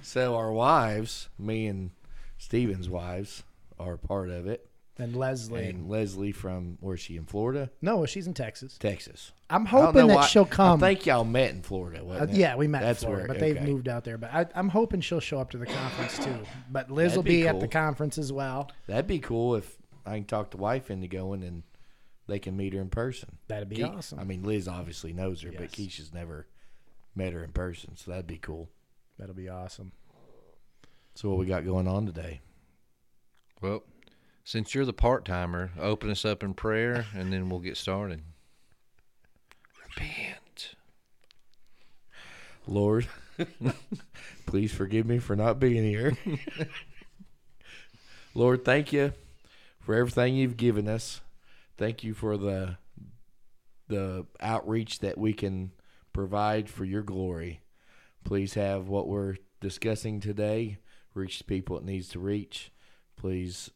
So 0.00 0.34
our 0.36 0.52
wives, 0.52 1.28
me 1.38 1.66
and 1.66 1.90
Steven's 2.38 2.88
wives, 2.88 3.42
are 3.78 3.96
part 3.96 4.30
of 4.30 4.46
it. 4.46 4.68
And 5.02 5.16
Leslie. 5.16 5.68
And 5.68 5.88
Leslie 5.88 6.32
from 6.32 6.78
where's 6.80 7.00
she 7.00 7.16
in 7.16 7.24
Florida, 7.26 7.70
no, 7.80 8.06
she's 8.06 8.26
in 8.26 8.34
Texas. 8.34 8.78
Texas. 8.78 9.32
I'm 9.50 9.66
hoping 9.66 10.06
that 10.06 10.14
why- 10.14 10.26
she'll 10.26 10.44
come. 10.46 10.82
I 10.82 10.88
think 10.94 11.06
y'all 11.06 11.24
met 11.24 11.50
in 11.50 11.62
Florida. 11.62 12.00
Uh, 12.00 12.04
Wasn't 12.04 12.30
it? 12.30 12.36
yeah, 12.36 12.56
we 12.56 12.66
met 12.68 12.82
That's 12.82 13.02
in 13.02 13.06
Florida, 13.08 13.28
where- 13.28 13.38
but 13.38 13.40
they've 13.40 13.62
moved 13.62 13.88
out 13.88 14.04
there. 14.04 14.16
But 14.18 14.32
I, 14.32 14.46
I'm 14.54 14.68
hoping 14.68 15.00
she'll 15.00 15.20
show 15.20 15.38
up 15.38 15.50
to 15.50 15.58
the 15.58 15.66
conference 15.66 16.18
too. 16.18 16.38
But 16.70 16.90
Liz 16.90 17.12
That'd 17.12 17.16
will 17.16 17.22
be 17.24 17.42
be, 17.42 17.48
at 17.48 17.60
the 17.60 17.68
conference 17.68 18.16
as 18.18 18.32
well. 18.32 18.70
That'd 18.86 19.06
be 19.08 19.18
cool 19.18 19.56
if 19.56 19.76
I 20.06 20.16
can 20.16 20.24
talk 20.24 20.50
the 20.50 20.56
wife 20.58 20.90
into 20.90 21.08
going 21.08 21.42
and 21.42 21.62
they 22.28 22.38
can 22.38 22.56
meet 22.56 22.72
her 22.74 22.80
in 22.80 22.88
person. 22.88 23.36
That'd 23.48 23.68
be 23.68 23.82
Ke- 23.82 23.88
awesome. 23.94 24.18
I 24.20 24.24
mean, 24.24 24.44
Liz 24.44 24.68
obviously 24.68 25.12
knows 25.12 25.42
her, 25.42 25.50
but 25.52 25.72
Keisha's 25.72 26.14
never 26.14 26.46
met 27.14 27.32
her 27.32 27.42
in 27.42 27.50
person, 27.52 27.96
so 27.96 28.10
that'd 28.12 28.26
be 28.26 28.38
cool. 28.38 28.70
That'll 29.18 29.34
be 29.34 29.48
awesome. 29.48 29.92
So 31.14 31.28
what 31.28 31.38
we 31.38 31.46
got 31.46 31.64
going 31.64 31.86
on 31.88 32.06
today? 32.06 32.40
Well, 33.60 33.82
since 34.44 34.74
you're 34.74 34.84
the 34.84 34.92
part 34.92 35.24
timer, 35.24 35.70
open 35.78 36.10
us 36.10 36.24
up 36.24 36.42
in 36.42 36.54
prayer 36.54 37.06
and 37.14 37.32
then 37.32 37.48
we'll 37.48 37.60
get 37.60 37.76
started. 37.76 38.22
Repent. 39.84 40.74
Lord, 42.66 43.06
please 44.46 44.72
forgive 44.72 45.06
me 45.06 45.18
for 45.18 45.36
not 45.36 45.58
being 45.58 45.84
here. 45.84 46.16
Lord, 48.34 48.64
thank 48.64 48.92
you 48.92 49.12
for 49.80 49.94
everything 49.94 50.36
you've 50.36 50.56
given 50.56 50.88
us. 50.88 51.20
Thank 51.76 52.04
you 52.04 52.14
for 52.14 52.36
the 52.36 52.76
the 53.88 54.24
outreach 54.40 55.00
that 55.00 55.18
we 55.18 55.34
can 55.34 55.72
provide 56.14 56.70
for 56.70 56.84
your 56.84 57.02
glory. 57.02 57.60
Please 58.24 58.54
have 58.54 58.88
what 58.88 59.06
we're 59.06 59.36
discussing 59.60 60.18
today 60.20 60.78
reach 61.14 61.38
the 61.38 61.44
people 61.44 61.76
it 61.76 61.84
needs 61.84 62.08
to 62.08 62.18
reach. 62.18 62.70
please 63.16 63.70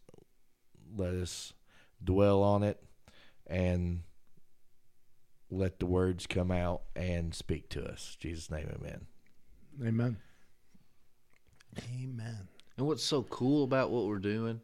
let 0.97 1.15
us 1.15 1.53
dwell 2.03 2.43
on 2.43 2.62
it 2.62 2.83
and 3.47 4.03
let 5.50 5.79
the 5.79 5.87
words 5.87 6.26
come 6.26 6.50
out 6.50 6.83
and 6.95 7.35
speak 7.35 7.69
to 7.71 7.85
us. 7.85 8.17
In 8.21 8.31
Jesus' 8.31 8.50
name, 8.50 8.69
amen. 8.81 9.07
Amen. 9.85 10.17
Amen. 12.00 12.49
And 12.76 12.87
what's 12.87 13.05
so 13.05 13.23
cool 13.25 13.65
about 13.65 13.91
what 13.91 14.07
we're 14.07 14.19
doing 14.19 14.61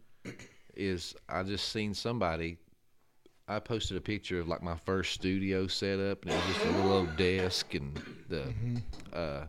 is 0.74 1.14
I 1.28 1.42
just 1.42 1.68
seen 1.68 1.94
somebody. 1.94 2.58
I 3.48 3.58
posted 3.58 3.96
a 3.96 4.00
picture 4.00 4.40
of 4.40 4.48
like 4.48 4.62
my 4.62 4.76
first 4.76 5.12
studio 5.12 5.66
setup, 5.66 6.22
and 6.22 6.32
it 6.32 6.36
was 6.36 6.46
just 6.46 6.64
a 6.64 6.70
little 6.70 6.92
old 6.92 7.16
desk, 7.16 7.74
and 7.74 8.00
the 8.28 8.52
uh, 9.16 9.46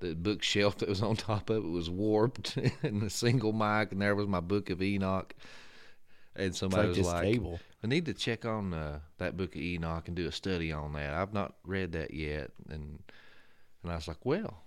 the 0.00 0.14
bookshelf 0.14 0.78
that 0.78 0.88
was 0.88 1.02
on 1.02 1.16
top 1.16 1.50
of 1.50 1.64
it 1.64 1.68
was 1.68 1.90
warped, 1.90 2.56
and 2.82 3.02
the 3.02 3.10
single 3.10 3.52
mic, 3.52 3.92
and 3.92 4.00
there 4.00 4.14
was 4.14 4.28
my 4.28 4.40
book 4.40 4.70
of 4.70 4.82
Enoch. 4.82 5.34
And 6.36 6.46
It's 6.48 6.58
somebody 6.58 6.88
like 6.88 6.96
was 6.98 7.06
like, 7.06 7.22
table. 7.22 7.60
I 7.82 7.86
need 7.86 8.06
to 8.06 8.14
check 8.14 8.44
on 8.44 8.74
uh, 8.74 9.00
that 9.18 9.36
book 9.36 9.54
of 9.54 9.60
Enoch 9.60 10.06
and 10.08 10.16
do 10.16 10.26
a 10.26 10.32
study 10.32 10.72
on 10.72 10.92
that. 10.94 11.14
I've 11.14 11.32
not 11.32 11.54
read 11.64 11.92
that 11.92 12.12
yet, 12.12 12.50
and 12.68 12.98
and 13.82 13.92
I 13.92 13.94
was 13.94 14.08
like, 14.08 14.24
well, 14.24 14.64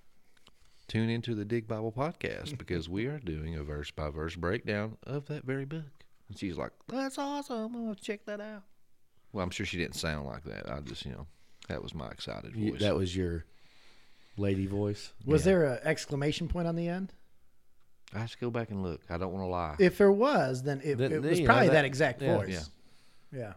tune 0.88 1.10
into 1.10 1.36
the 1.36 1.46
Dig 1.46 1.68
Bible 1.68 1.92
podcast 1.92 2.58
because 2.58 2.88
we 2.90 3.06
are 3.08 3.20
doing 3.20 3.56
a 3.56 3.64
verse 3.64 3.92
by 3.92 4.10
verse 4.10 4.36
breakdown 4.36 4.98
of 5.06 5.26
that 5.28 5.44
very 5.44 5.66
book. 5.66 5.84
And 6.30 6.38
she's 6.38 6.58
like, 6.58 6.72
that's 6.88 7.18
awesome. 7.18 7.58
I'm 7.58 7.74
gonna 7.74 7.96
check 7.96 8.26
that 8.26 8.40
out. 8.42 8.64
Well, 9.34 9.44
I'm 9.44 9.50
sure 9.52 9.66
she 9.66 9.78
didn't 9.78 9.96
sound 9.96 10.26
like 10.26 10.44
that. 10.46 10.72
I 10.72 10.80
just, 10.80 11.06
you 11.06 11.12
know, 11.12 11.28
that 11.68 11.84
was 11.84 11.94
my 11.94 12.08
excited 12.10 12.56
You- 12.56 12.72
voice. 12.72 12.82
that 12.82 12.96
was 12.96 13.16
your 13.16 13.46
lady 14.38 14.66
voice. 14.66 15.12
Was 15.26 15.42
Yeah. 15.42 15.52
there 15.52 15.64
an 15.66 15.80
exclamation 15.84 16.48
point 16.48 16.68
on 16.68 16.76
the 16.76 16.88
end? 16.88 17.14
I 18.14 18.20
have 18.20 18.32
to 18.32 18.38
go 18.40 18.50
back 18.50 18.72
and 18.72 18.82
look. 18.82 19.02
I 19.10 19.18
don't 19.18 19.32
want 19.32 19.44
to 19.44 19.50
lie. 19.50 19.76
If 19.80 19.98
there 19.98 20.12
was, 20.12 20.64
then 20.64 20.82
it, 20.84 21.00
it 21.00 21.22
was 21.22 21.40
know, 21.40 21.46
probably 21.46 21.68
that, 21.68 21.74
that- 21.74 21.86
exact 21.86 22.22
yeah. 22.22 22.38
voice. 22.38 22.70
Yeah. 23.32 23.54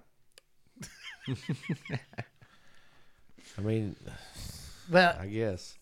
I 3.58 3.60
mean, 3.60 3.96
But 4.90 5.20
I 5.20 5.26
guess. 5.26 5.74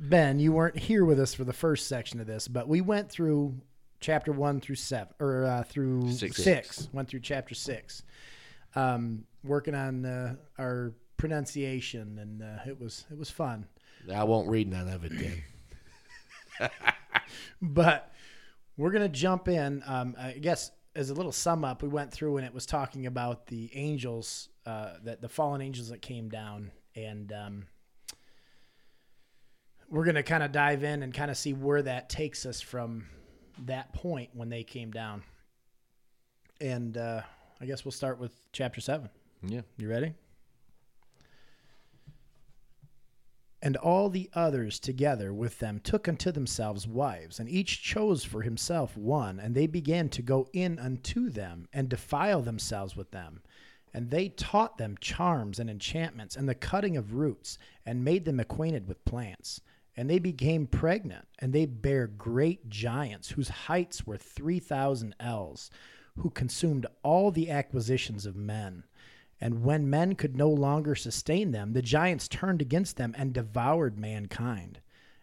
Ben, 0.00 0.38
you 0.38 0.52
weren't 0.52 0.78
here 0.78 1.04
with 1.04 1.18
us 1.18 1.34
for 1.34 1.44
the 1.44 1.52
first 1.52 1.88
section 1.88 2.20
of 2.20 2.26
this, 2.26 2.46
but 2.46 2.68
we 2.68 2.80
went 2.80 3.10
through 3.10 3.54
chapter 4.00 4.30
one 4.32 4.60
through 4.60 4.76
seven, 4.76 5.12
or 5.18 5.44
uh, 5.44 5.62
through 5.64 6.12
Six. 6.12 6.42
six. 6.42 6.88
Went 6.92 7.08
through 7.08 7.20
chapter 7.20 7.54
six, 7.54 8.04
um, 8.76 9.24
working 9.42 9.74
on 9.74 10.04
uh, 10.04 10.36
our 10.58 10.92
pronunciation, 11.16 12.18
and 12.20 12.42
uh, 12.42 12.62
it 12.70 12.80
was 12.80 13.06
it 13.10 13.18
was 13.18 13.30
fun. 13.30 13.66
I 14.12 14.22
won't 14.24 14.48
read 14.48 14.70
none 14.70 14.88
of 14.88 15.04
it 15.04 15.12
then. 15.18 16.70
But 17.60 18.12
we're 18.76 18.90
gonna 18.90 19.08
jump 19.08 19.48
in. 19.48 19.82
Um, 19.86 20.14
I 20.18 20.32
guess 20.32 20.70
as 20.94 21.10
a 21.10 21.14
little 21.14 21.32
sum 21.32 21.64
up, 21.64 21.82
we 21.82 21.88
went 21.88 22.12
through 22.12 22.36
and 22.38 22.46
it 22.46 22.54
was 22.54 22.66
talking 22.66 23.06
about 23.06 23.46
the 23.46 23.70
angels, 23.74 24.48
uh, 24.66 24.94
that 25.04 25.20
the 25.20 25.28
fallen 25.28 25.60
angels 25.60 25.88
that 25.88 26.02
came 26.02 26.28
down, 26.28 26.70
and 26.94 27.32
um, 27.32 27.66
we're 29.90 30.04
gonna 30.04 30.22
kind 30.22 30.42
of 30.42 30.52
dive 30.52 30.84
in 30.84 31.02
and 31.02 31.12
kind 31.14 31.30
of 31.30 31.36
see 31.36 31.52
where 31.52 31.82
that 31.82 32.08
takes 32.08 32.46
us 32.46 32.60
from 32.60 33.06
that 33.66 33.92
point 33.92 34.30
when 34.34 34.48
they 34.48 34.62
came 34.62 34.90
down. 34.90 35.22
And 36.60 36.96
uh, 36.96 37.22
I 37.60 37.66
guess 37.66 37.84
we'll 37.84 37.92
start 37.92 38.18
with 38.18 38.32
chapter 38.52 38.80
seven. 38.80 39.08
yeah. 39.42 39.62
You 39.76 39.88
ready? 39.88 40.14
And 43.60 43.76
all 43.76 44.08
the 44.08 44.30
others 44.34 44.78
together 44.78 45.32
with 45.32 45.58
them 45.58 45.80
took 45.80 46.06
unto 46.06 46.30
themselves 46.30 46.86
wives, 46.86 47.40
and 47.40 47.48
each 47.48 47.82
chose 47.82 48.22
for 48.22 48.42
himself 48.42 48.96
one, 48.96 49.40
and 49.40 49.54
they 49.54 49.66
began 49.66 50.08
to 50.10 50.22
go 50.22 50.48
in 50.52 50.78
unto 50.78 51.28
them, 51.28 51.66
and 51.72 51.88
defile 51.88 52.40
themselves 52.40 52.94
with 52.96 53.10
them. 53.10 53.42
And 53.92 54.10
they 54.10 54.28
taught 54.28 54.78
them 54.78 54.96
charms 55.00 55.58
and 55.58 55.68
enchantments, 55.68 56.36
and 56.36 56.48
the 56.48 56.54
cutting 56.54 56.96
of 56.96 57.14
roots, 57.14 57.58
and 57.84 58.04
made 58.04 58.24
them 58.24 58.38
acquainted 58.38 58.86
with 58.86 59.04
plants. 59.04 59.60
And 59.96 60.08
they 60.08 60.20
became 60.20 60.68
pregnant, 60.68 61.26
and 61.40 61.52
they 61.52 61.66
bare 61.66 62.06
great 62.06 62.68
giants, 62.68 63.30
whose 63.30 63.48
heights 63.48 64.06
were 64.06 64.16
three 64.16 64.60
thousand 64.60 65.16
ells, 65.18 65.70
who 66.18 66.30
consumed 66.30 66.86
all 67.02 67.32
the 67.32 67.50
acquisitions 67.50 68.24
of 68.24 68.36
men. 68.36 68.84
And 69.40 69.62
when 69.62 69.88
men 69.88 70.14
could 70.14 70.36
no 70.36 70.48
longer 70.48 70.94
sustain 70.94 71.52
them, 71.52 71.72
the 71.72 71.82
giants 71.82 72.26
turned 72.28 72.60
against 72.60 72.96
them 72.96 73.14
and 73.16 73.32
devoured 73.32 73.98
mankind. 73.98 74.80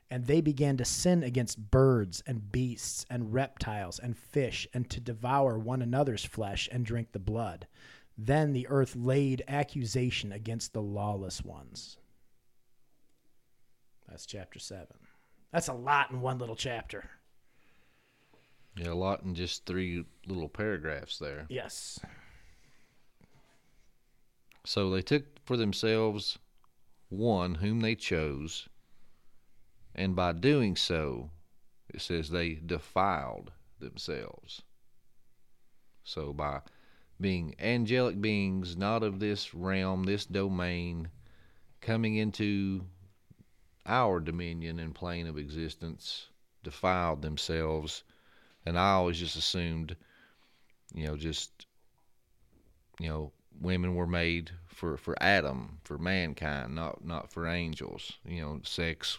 And 0.09 0.25
they 0.25 0.39
began 0.39 0.77
to 0.77 0.85
sin 0.85 1.23
against 1.23 1.71
birds 1.71 2.23
and 2.25 2.51
beasts 2.51 3.05
and 3.09 3.33
reptiles 3.33 3.99
and 3.99 4.17
fish, 4.17 4.67
and 4.73 4.89
to 4.89 4.99
devour 4.99 5.57
one 5.57 5.81
another's 5.81 6.23
flesh 6.23 6.69
and 6.71 6.85
drink 6.85 7.11
the 7.11 7.19
blood. 7.19 7.67
Then 8.17 8.53
the 8.53 8.67
earth 8.67 8.95
laid 8.95 9.43
accusation 9.47 10.31
against 10.31 10.73
the 10.73 10.81
lawless 10.81 11.43
ones. 11.43 11.97
That's 14.07 14.25
chapter 14.25 14.59
7. 14.59 14.87
That's 15.51 15.67
a 15.67 15.73
lot 15.73 16.11
in 16.11 16.21
one 16.21 16.37
little 16.37 16.55
chapter. 16.55 17.09
Yeah, 18.77 18.91
a 18.91 18.93
lot 18.93 19.23
in 19.23 19.35
just 19.35 19.65
three 19.65 20.05
little 20.27 20.49
paragraphs 20.49 21.17
there. 21.17 21.45
Yes. 21.49 21.99
So 24.65 24.89
they 24.89 25.03
took 25.03 25.23
for 25.45 25.57
themselves 25.57 26.39
one 27.09 27.55
whom 27.55 27.81
they 27.81 27.95
chose, 27.95 28.67
and 29.93 30.15
by 30.15 30.33
doing 30.33 30.75
so, 30.75 31.29
it 31.93 32.01
says 32.01 32.29
they 32.29 32.55
defiled 32.55 33.51
themselves. 33.79 34.63
So 36.03 36.33
by 36.33 36.61
being 37.21 37.55
angelic 37.59 38.19
beings, 38.19 38.75
not 38.75 39.03
of 39.03 39.19
this 39.19 39.53
realm, 39.53 40.03
this 40.03 40.25
domain, 40.25 41.09
coming 41.79 42.15
into 42.15 42.85
our 43.85 44.19
dominion 44.19 44.79
and 44.79 44.95
plane 44.95 45.27
of 45.27 45.37
existence, 45.37 46.27
defiled 46.63 47.21
themselves. 47.21 48.03
And 48.65 48.77
I 48.79 48.93
always 48.93 49.19
just 49.19 49.35
assumed, 49.35 49.95
you 50.93 51.05
know, 51.05 51.15
just, 51.15 51.67
you 52.99 53.09
know, 53.09 53.31
women 53.59 53.95
were 53.95 54.07
made 54.07 54.51
for, 54.67 54.97
for 54.97 55.15
Adam, 55.21 55.79
for 55.83 55.97
mankind, 55.97 56.75
not 56.75 57.03
not 57.03 57.31
for 57.31 57.47
angels. 57.47 58.11
You 58.25 58.41
know, 58.41 58.59
sex 58.63 59.17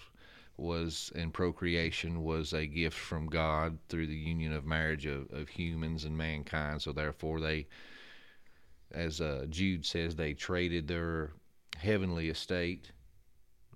was 0.59 1.12
and 1.14 1.35
procreation 1.35 2.23
was 2.23 2.52
a 2.52 2.66
gift 2.66 2.97
from 2.97 3.26
God 3.26 3.78
through 3.88 4.07
the 4.07 4.14
union 4.14 4.52
of 4.52 4.64
marriage 4.64 5.07
of, 5.07 5.31
of 5.33 5.49
humans 5.49 6.05
and 6.05 6.16
mankind. 6.16 6.81
So 6.81 6.93
therefore, 6.93 7.40
they, 7.40 7.66
as 8.93 9.21
uh, 9.21 9.47
Jude 9.50 9.85
says, 9.85 10.14
they 10.16 10.33
traded 10.33 10.88
their 10.88 11.33
heavenly 11.76 12.28
estate 12.28 12.93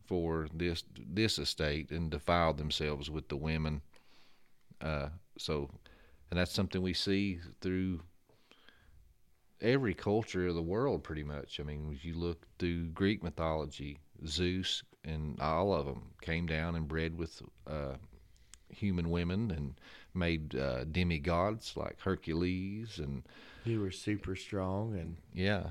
for 0.06 0.48
this 0.54 0.84
this 0.96 1.38
estate 1.38 1.90
and 1.90 2.10
defiled 2.10 2.58
themselves 2.58 3.10
with 3.10 3.28
the 3.28 3.36
women. 3.36 3.82
Uh, 4.80 5.10
so, 5.38 5.70
and 6.30 6.38
that's 6.38 6.52
something 6.52 6.80
we 6.80 6.94
see 6.94 7.38
through 7.60 8.00
every 9.60 9.94
culture 9.94 10.48
of 10.48 10.54
the 10.54 10.62
world, 10.62 11.02
pretty 11.02 11.24
much. 11.24 11.60
I 11.60 11.62
mean, 11.62 11.92
if 11.94 12.04
you 12.04 12.14
look 12.14 12.46
through 12.58 12.88
Greek 12.88 13.22
mythology, 13.22 13.98
Zeus 14.26 14.82
and 15.04 15.40
all 15.40 15.72
of 15.72 15.86
them 15.86 16.02
came 16.20 16.46
down 16.46 16.74
and 16.76 16.86
bred 16.86 17.16
with 17.16 17.40
uh, 17.66 17.94
human 18.68 19.10
women 19.10 19.50
and 19.50 19.74
made 20.14 20.54
uh, 20.56 20.84
demigods 20.84 21.76
like 21.76 21.98
Hercules 22.00 22.98
and 22.98 23.22
You 23.64 23.80
were 23.80 23.90
super 23.90 24.36
strong 24.36 24.96
and 24.98 25.16
yeah. 25.32 25.70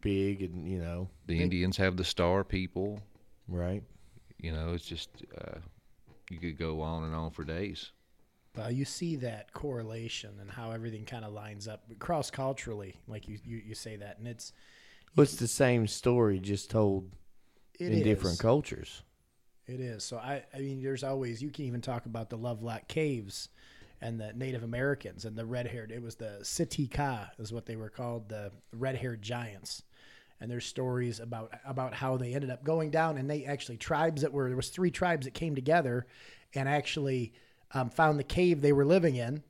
big, 0.00 0.42
and 0.42 0.68
you 0.68 0.78
know, 0.78 1.08
The 1.26 1.42
Indians 1.42 1.76
have 1.78 1.96
the 1.96 2.04
star 2.04 2.44
people. 2.44 3.00
right? 3.48 3.82
You 4.38 4.52
know, 4.52 4.74
it's 4.74 4.84
just 4.86 5.08
uh, 5.40 5.58
you 6.30 6.38
could 6.38 6.58
go 6.58 6.80
on 6.80 7.04
and 7.04 7.14
on 7.14 7.30
for 7.30 7.44
days. 7.44 7.92
Well, 8.56 8.70
you 8.70 8.84
see 8.84 9.16
that 9.16 9.52
correlation 9.52 10.30
and 10.40 10.50
how 10.50 10.70
everything 10.70 11.04
kind 11.04 11.24
of 11.24 11.32
lines 11.32 11.66
up 11.66 11.84
cross 11.98 12.30
culturally, 12.30 12.96
like 13.08 13.26
you, 13.28 13.38
you, 13.44 13.60
you 13.66 13.74
say 13.74 13.96
that, 13.96 14.18
and 14.18 14.28
it's 14.28 14.52
Well, 15.16 15.24
it's 15.24 15.36
the 15.36 15.48
same 15.48 15.86
story, 15.86 16.38
just 16.38 16.70
told 16.70 17.10
in 17.80 17.92
is. 17.92 18.02
different 18.02 18.38
cultures. 18.38 19.02
It 19.66 19.80
is. 19.80 20.04
So 20.04 20.18
I, 20.18 20.44
I 20.54 20.58
mean, 20.58 20.82
there's 20.82 21.02
always 21.02 21.42
you 21.42 21.50
can 21.50 21.64
even 21.64 21.80
talk 21.80 22.06
about 22.06 22.30
the 22.30 22.36
Lovelock 22.36 22.86
Caves 22.86 23.48
and 24.00 24.20
the 24.20 24.32
Native 24.34 24.62
Americans 24.62 25.24
and 25.24 25.36
the 25.36 25.46
red-haired. 25.46 25.90
It 25.90 26.02
was 26.02 26.16
the 26.16 26.40
Si-Te-Cah 26.42 27.30
is 27.38 27.52
what 27.52 27.64
they 27.64 27.76
were 27.76 27.88
called, 27.88 28.28
the 28.28 28.52
red-haired 28.72 29.22
giants. 29.22 29.82
And 30.40 30.50
there's 30.50 30.66
stories 30.66 31.20
about 31.20 31.54
about 31.64 31.94
how 31.94 32.18
they 32.18 32.34
ended 32.34 32.50
up 32.50 32.64
going 32.64 32.90
down, 32.90 33.16
and 33.16 33.30
they 33.30 33.46
actually 33.46 33.78
tribes 33.78 34.22
that 34.22 34.32
were 34.32 34.48
there 34.48 34.56
was 34.56 34.68
three 34.68 34.90
tribes 34.90 35.24
that 35.24 35.32
came 35.32 35.54
together, 35.54 36.06
and 36.54 36.68
actually 36.68 37.32
um, 37.74 37.90
found 37.90 38.18
the 38.18 38.24
cave 38.24 38.60
they 38.60 38.72
were 38.72 38.84
living 38.86 39.16
in, 39.16 39.42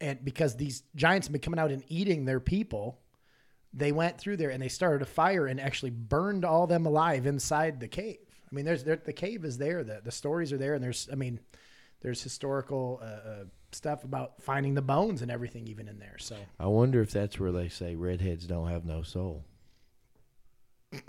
and 0.00 0.24
because 0.24 0.56
these 0.56 0.82
giants 0.96 1.28
had 1.28 1.32
been 1.32 1.40
coming 1.40 1.60
out 1.60 1.70
and 1.70 1.84
eating 1.88 2.24
their 2.24 2.40
people, 2.40 2.98
they 3.72 3.92
went 3.92 4.18
through 4.18 4.36
there 4.38 4.50
and 4.50 4.62
they 4.62 4.68
started 4.68 5.02
a 5.02 5.06
fire 5.06 5.46
and 5.46 5.60
actually 5.60 5.90
burned 5.90 6.44
all 6.44 6.66
them 6.66 6.86
alive 6.86 7.26
inside 7.26 7.78
the 7.80 7.88
cave. 7.88 8.18
I 8.50 8.54
mean, 8.54 8.64
there's 8.64 8.84
there, 8.84 8.96
the 8.96 9.12
cave 9.12 9.44
is 9.44 9.58
there, 9.58 9.84
the 9.84 10.00
the 10.04 10.10
stories 10.10 10.52
are 10.52 10.58
there, 10.58 10.74
and 10.74 10.82
there's 10.82 11.08
I 11.10 11.14
mean, 11.14 11.40
there's 12.02 12.22
historical 12.22 13.00
uh, 13.02 13.06
uh, 13.06 13.44
stuff 13.72 14.04
about 14.04 14.42
finding 14.42 14.74
the 14.74 14.82
bones 14.82 15.22
and 15.22 15.30
everything 15.30 15.66
even 15.68 15.88
in 15.88 15.98
there. 15.98 16.16
So 16.18 16.36
I 16.58 16.66
wonder 16.66 17.00
if 17.00 17.12
that's 17.12 17.38
where 17.38 17.52
they 17.52 17.68
say 17.68 17.94
redheads 17.94 18.46
don't 18.46 18.68
have 18.68 18.84
no 18.84 19.02
soul. 19.02 19.44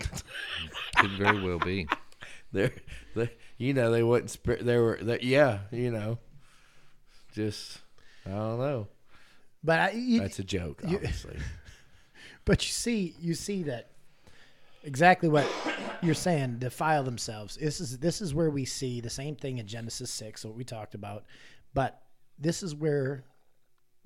Could 0.96 1.10
very 1.18 1.42
well 1.42 1.58
be. 1.58 1.86
They're, 2.52 2.72
they, 3.14 3.30
you 3.58 3.74
know, 3.74 3.90
they 3.90 4.02
wouldn't. 4.02 4.30
sp- 4.30 4.62
They 4.62 4.78
were. 4.78 4.98
They, 5.02 5.18
yeah, 5.20 5.60
you 5.70 5.90
know. 5.90 6.18
Just, 7.34 7.80
I 8.26 8.30
don't 8.30 8.58
know. 8.58 8.88
but 9.62 9.80
I, 9.80 9.90
you, 9.90 10.20
That's 10.20 10.38
a 10.38 10.44
joke, 10.44 10.82
you- 10.86 10.96
obviously. 10.96 11.36
But 12.46 12.62
you 12.66 12.72
see, 12.72 13.14
you 13.20 13.32
see 13.34 13.62
that 13.64 13.88
exactly 14.82 15.30
what 15.30 15.46
you're 16.02 16.12
saying. 16.14 16.58
Defile 16.58 17.02
themselves. 17.02 17.56
This 17.56 17.80
is 17.80 17.96
this 17.98 18.20
is 18.20 18.34
where 18.34 18.50
we 18.50 18.66
see 18.66 19.00
the 19.00 19.08
same 19.08 19.34
thing 19.34 19.56
in 19.56 19.66
Genesis 19.66 20.10
six, 20.10 20.44
what 20.44 20.54
we 20.54 20.62
talked 20.62 20.94
about. 20.94 21.24
But 21.72 22.02
this 22.38 22.62
is 22.62 22.74
where 22.74 23.24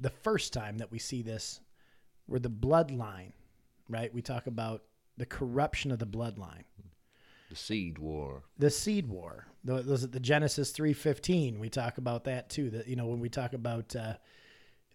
the 0.00 0.10
first 0.10 0.52
time 0.52 0.78
that 0.78 0.92
we 0.92 1.00
see 1.00 1.20
this, 1.22 1.58
where 2.26 2.38
the 2.38 2.48
bloodline, 2.48 3.32
right? 3.88 4.14
We 4.14 4.22
talk 4.22 4.46
about 4.46 4.84
the 5.16 5.26
corruption 5.26 5.90
of 5.90 5.98
the 5.98 6.06
bloodline, 6.06 6.62
The 7.48 7.56
seed 7.56 7.98
war. 7.98 8.42
the 8.58 8.70
seed 8.70 9.08
war. 9.08 9.46
Those 9.64 10.04
at 10.04 10.12
the 10.12 10.20
Genesis 10.20 10.70
three 10.70 10.92
fifteen. 10.92 11.58
We 11.58 11.68
talk 11.68 11.98
about 11.98 12.24
that 12.24 12.48
too. 12.50 12.70
That 12.70 12.88
you 12.88 12.96
know 12.96 13.06
when 13.06 13.20
we 13.20 13.28
talk 13.28 13.52
about. 13.52 13.94
Uh, 13.96 14.14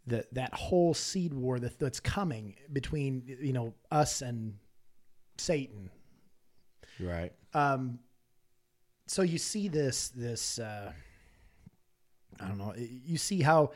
the, 0.05 0.25
that 0.33 0.53
whole 0.53 0.93
seed 0.93 1.33
war 1.33 1.59
that, 1.59 1.79
that's 1.79 2.01
coming 2.01 2.55
between 2.73 3.23
you 3.41 3.53
know 3.53 3.73
us 3.89 4.21
and 4.21 4.55
Satan. 5.37 5.89
right. 6.99 7.31
Um, 7.53 7.99
so 9.07 9.21
you 9.21 9.37
see 9.37 9.67
this 9.67 10.09
this 10.09 10.59
uh, 10.59 10.91
I 12.39 12.47
don't 12.47 12.57
know. 12.57 12.73
You 12.77 13.17
see 13.17 13.41
how 13.41 13.71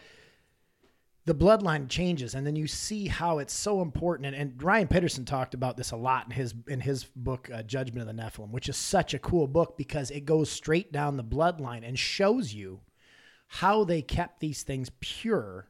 the 1.28 1.36
bloodline 1.36 1.90
changes, 1.90 2.36
and 2.36 2.48
then 2.48 2.56
you 2.56 2.68
see 2.68 3.06
how 3.06 3.40
it's 3.40 3.54
so 3.54 3.82
important. 3.82 4.28
And, 4.28 4.36
and 4.36 4.64
Ryan 4.64 4.88
Peterson 4.88 5.26
talked 5.26 5.54
about 5.54 5.76
this 5.76 5.92
a 5.92 5.98
lot 5.98 6.26
in 6.26 6.32
his 6.32 6.54
in 6.68 6.80
his 6.80 7.04
book 7.04 7.50
uh, 7.54 7.64
Judgment 7.64 8.10
of 8.10 8.16
the 8.16 8.22
Nephilim, 8.22 8.52
which 8.52 8.70
is 8.70 8.78
such 8.78 9.14
a 9.14 9.20
cool 9.20 9.46
book 9.46 9.78
because 9.78 10.10
it 10.10 10.24
goes 10.24 10.50
straight 10.50 10.94
down 10.94 11.18
the 11.18 11.24
bloodline 11.26 11.86
and 11.86 12.00
shows 12.00 12.54
you 12.54 12.80
how 13.48 13.84
they 13.84 14.02
kept 14.02 14.40
these 14.40 14.64
things 14.64 14.90
pure 15.02 15.68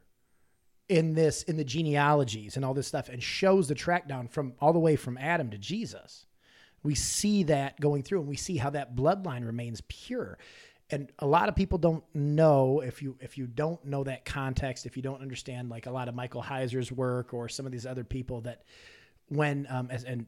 in 0.88 1.14
this 1.14 1.42
in 1.42 1.56
the 1.56 1.64
genealogies 1.64 2.54
and 2.54 2.64
all 2.64 2.72
this 2.72 2.86
stuff 2.86 3.08
and 3.08 3.20
shows 3.20 3.66
the 3.66 3.74
track 3.74 4.06
down 4.06 4.28
from 4.28 4.54
all 4.60 4.72
the 4.72 4.78
way 4.78 4.94
from 4.94 5.18
Adam 5.18 5.50
to 5.50 5.58
Jesus. 5.58 6.24
We 6.84 6.94
see 6.94 7.42
that 7.44 7.80
going 7.80 8.04
through 8.04 8.20
and 8.20 8.28
we 8.28 8.36
see 8.36 8.58
how 8.58 8.70
that 8.70 8.94
bloodline 8.94 9.44
remains 9.44 9.82
pure. 9.88 10.38
And 10.90 11.12
a 11.18 11.26
lot 11.26 11.48
of 11.48 11.54
people 11.54 11.76
don't 11.78 12.02
know 12.14 12.80
if 12.80 13.02
you 13.02 13.16
if 13.20 13.36
you 13.36 13.46
don't 13.46 13.84
know 13.84 14.04
that 14.04 14.24
context, 14.24 14.86
if 14.86 14.96
you 14.96 15.02
don't 15.02 15.20
understand 15.20 15.68
like 15.68 15.86
a 15.86 15.90
lot 15.90 16.08
of 16.08 16.14
Michael 16.14 16.42
Heiser's 16.42 16.90
work 16.90 17.34
or 17.34 17.48
some 17.48 17.66
of 17.66 17.72
these 17.72 17.84
other 17.84 18.04
people 18.04 18.40
that 18.42 18.62
when 19.28 19.66
um 19.68 19.88
as 19.90 20.04
and 20.04 20.26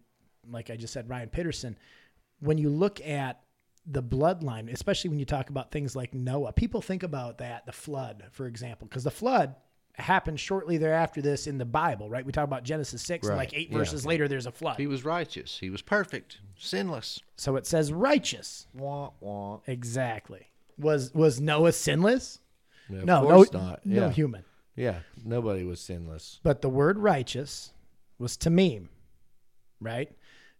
like 0.50 0.70
I 0.70 0.76
just 0.76 0.92
said 0.92 1.08
Ryan 1.08 1.28
Peterson, 1.28 1.78
when 2.40 2.58
you 2.58 2.68
look 2.68 3.00
at 3.06 3.40
the 3.86 4.02
bloodline, 4.02 4.70
especially 4.70 5.08
when 5.10 5.18
you 5.18 5.24
talk 5.24 5.48
about 5.48 5.72
things 5.72 5.96
like 5.96 6.12
Noah, 6.12 6.52
people 6.52 6.82
think 6.82 7.02
about 7.02 7.38
that, 7.38 7.64
the 7.64 7.72
flood, 7.72 8.24
for 8.30 8.46
example, 8.46 8.86
because 8.86 9.04
the 9.04 9.10
flood 9.10 9.54
happened 10.02 10.38
shortly 10.40 10.76
thereafter 10.78 11.20
this 11.22 11.46
in 11.46 11.58
the 11.58 11.64
Bible, 11.64 12.08
right? 12.10 12.24
We 12.24 12.32
talk 12.32 12.44
about 12.44 12.62
Genesis 12.64 13.02
6, 13.02 13.26
and 13.28 13.36
like 13.36 13.54
eight 13.54 13.70
Yeah. 13.70 13.78
verses 13.78 14.04
later, 14.06 14.28
there's 14.28 14.46
a 14.46 14.52
flood. 14.52 14.76
He 14.78 14.86
was 14.86 15.04
righteous. 15.04 15.58
He 15.58 15.70
was 15.70 15.82
perfect, 15.82 16.38
sinless. 16.58 17.20
So 17.36 17.56
it 17.56 17.66
says 17.66 17.92
righteous. 17.92 18.66
Wah, 18.74 19.10
wah. 19.20 19.60
Exactly. 19.66 20.46
Was 20.78 21.12
was 21.14 21.40
Noah 21.40 21.72
sinless? 21.72 22.38
Of 22.88 23.04
no, 23.04 23.22
course 23.22 23.52
no, 23.52 23.60
not. 23.60 23.86
no 23.86 24.06
Yeah. 24.06 24.10
human. 24.12 24.44
Yeah, 24.76 25.00
nobody 25.24 25.64
was 25.64 25.80
sinless. 25.80 26.40
But 26.42 26.62
the 26.62 26.68
word 26.70 26.98
righteous 26.98 27.72
was 28.18 28.36
tamim, 28.36 28.88
right? 29.80 30.10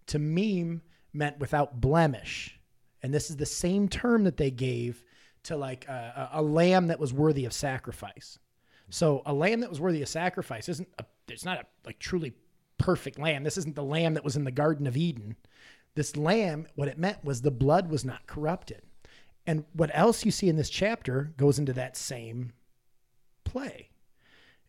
Tamim 0.07 0.81
meant 1.13 1.39
without 1.39 1.81
blemish. 1.81 2.59
And 3.03 3.15
this 3.15 3.31
is 3.31 3.37
the 3.37 3.47
same 3.47 3.89
term 3.89 4.25
that 4.25 4.37
they 4.37 4.51
gave 4.51 5.03
to 5.45 5.57
like 5.57 5.89
a, 5.89 6.31
a, 6.35 6.41
a 6.41 6.43
lamb 6.43 6.89
that 6.89 7.01
was 7.01 7.13
worthy 7.15 7.45
of 7.47 7.53
sacrifice. 7.53 8.39
So 8.91 9.23
a 9.25 9.33
lamb 9.33 9.61
that 9.61 9.71
was 9.71 9.81
worthy 9.81 10.03
of 10.03 10.09
sacrifice 10.09 10.69
isn't 10.69 10.89
a, 10.99 11.05
it's 11.29 11.45
not 11.45 11.59
a 11.59 11.67
like 11.87 11.99
truly 11.99 12.35
perfect 12.79 13.19
lamb. 13.19 13.45
This 13.45 13.59
isn't 13.59 13.77
the 13.77 13.85
lamb 13.85 14.15
that 14.15 14.25
was 14.25 14.37
in 14.37 14.45
the 14.45 14.51
Garden 14.51 14.87
of 14.87 14.97
Eden. 14.97 15.37
This 15.95 16.17
lamb, 16.17 16.67
what 16.75 16.89
it 16.89 16.99
meant 16.99 17.25
was 17.25 17.41
the 17.43 17.51
blood 17.51 17.91
was 17.91 18.05
not 18.05 18.27
corrupted. 18.27 18.83
And 19.47 19.65
what 19.73 19.91
else 19.95 20.25
you 20.25 20.31
see 20.31 20.49
in 20.49 20.57
this 20.57 20.71
chapter 20.71 21.33
goes 21.37 21.59
into 21.59 21.73
that 21.73 21.97
same 21.97 22.53
play. 23.45 23.91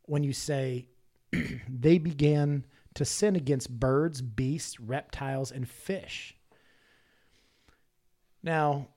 When 0.04 0.24
you 0.24 0.34
say 0.34 0.88
they 1.70 1.98
began 1.98 2.66
to 2.96 3.06
sin 3.06 3.36
against 3.36 3.80
birds, 3.80 4.22
beasts, 4.22 4.80
reptiles, 4.80 5.52
and 5.52 5.68
fish. 5.68 6.36
Now, 8.44 8.88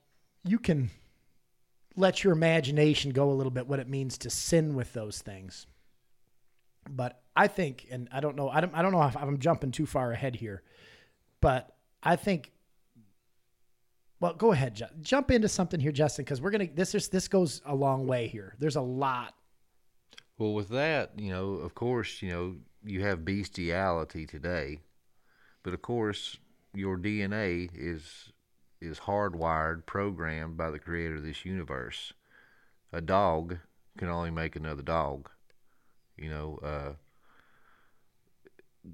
you 0.44 0.58
can 0.58 0.90
let 1.96 2.24
your 2.24 2.32
imagination 2.32 3.12
go 3.12 3.30
a 3.30 3.34
little 3.34 3.50
bit 3.50 3.66
what 3.66 3.78
it 3.78 3.88
means 3.88 4.18
to 4.18 4.30
sin 4.30 4.74
with 4.74 4.92
those 4.92 5.20
things. 5.22 5.66
But 6.88 7.20
I 7.36 7.46
think, 7.46 7.86
and 7.90 8.08
I 8.12 8.20
don't 8.20 8.36
know, 8.36 8.48
I 8.48 8.60
don't, 8.60 8.74
I 8.74 8.82
don't 8.82 8.92
know 8.92 9.02
if 9.02 9.16
I'm 9.16 9.38
jumping 9.38 9.70
too 9.70 9.86
far 9.86 10.12
ahead 10.12 10.36
here, 10.36 10.62
but 11.40 11.74
I 12.02 12.16
think. 12.16 12.50
Well, 14.20 14.34
go 14.34 14.52
ahead, 14.52 14.76
Ju- 14.76 14.86
jump 15.02 15.30
into 15.30 15.48
something 15.48 15.80
here, 15.80 15.92
Justin, 15.92 16.24
because 16.24 16.40
we're 16.40 16.50
gonna. 16.50 16.68
This 16.72 16.94
is 16.94 17.08
this 17.08 17.28
goes 17.28 17.60
a 17.66 17.74
long 17.74 18.06
way 18.06 18.26
here. 18.26 18.54
There's 18.58 18.76
a 18.76 18.80
lot. 18.82 19.34
Well, 20.38 20.52
with 20.52 20.68
that, 20.70 21.12
you 21.18 21.30
know, 21.30 21.54
of 21.54 21.74
course, 21.74 22.20
you 22.20 22.30
know, 22.30 22.56
you 22.84 23.02
have 23.02 23.24
bestiality 23.24 24.26
today, 24.26 24.80
but 25.62 25.74
of 25.74 25.82
course, 25.82 26.38
your 26.74 26.98
DNA 26.98 27.70
is 27.74 28.32
is 28.84 29.00
hardwired, 29.00 29.86
programmed 29.86 30.56
by 30.56 30.70
the 30.70 30.78
creator 30.78 31.16
of 31.16 31.22
this 31.22 31.44
universe. 31.44 32.12
A 32.92 33.00
dog 33.00 33.58
can 33.98 34.08
only 34.08 34.30
make 34.30 34.56
another 34.56 34.82
dog. 34.82 35.28
You 36.16 36.30
know, 36.30 36.58
uh, 36.62 36.92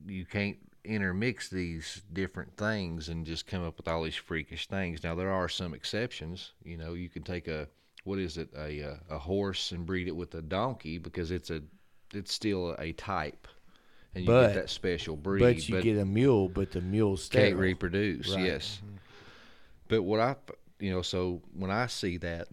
you 0.07 0.25
can't 0.25 0.59
intermix 0.85 1.49
these 1.49 2.03
different 2.13 2.57
things 2.57 3.09
and 3.09 3.27
just 3.27 3.47
come 3.47 3.65
up 3.65 3.77
with 3.77 3.89
all 3.89 4.03
these 4.03 4.17
freakish 4.17 4.67
things. 4.67 5.03
Now, 5.03 5.15
there 5.15 5.31
are 5.31 5.49
some 5.49 5.75
exceptions. 5.75 6.53
You 6.65 6.77
know, 6.77 6.95
you 6.95 7.09
can 7.09 7.23
take 7.23 7.49
a 7.49 7.69
what 8.05 8.19
is 8.19 8.39
it 8.39 8.49
a 8.57 8.83
uh, 8.83 8.97
a 9.11 9.19
horse 9.19 9.73
and 9.73 9.85
breed 9.85 10.09
it 10.09 10.17
with 10.17 10.35
a 10.35 10.43
donkey 10.43 10.99
because 10.99 11.31
it's 11.31 11.51
a 11.51 11.63
it's 12.15 12.33
still 12.33 12.75
a 12.79 12.93
type, 12.93 13.47
and 14.15 14.25
you 14.25 14.31
But- 14.31 14.49
get 14.49 14.55
that 14.55 14.71
special 14.71 15.17
breed. 15.17 15.41
But 15.41 15.69
you 15.69 15.83
get 15.83 15.99
a 15.99 16.07
mule, 16.07 16.49
but 16.49 16.71
the 16.73 16.81
mule's 16.81 17.29
can't 17.29 17.57
reproduce. 17.57 18.35
Right. 18.35 18.47
Yes, 18.47 18.81
but 19.91 20.03
what 20.05 20.21
I 20.21 20.37
you 20.79 20.91
know 20.91 21.03
so 21.03 21.43
when 21.53 21.71
I 21.71 21.87
see 21.89 22.17
that, 22.19 22.49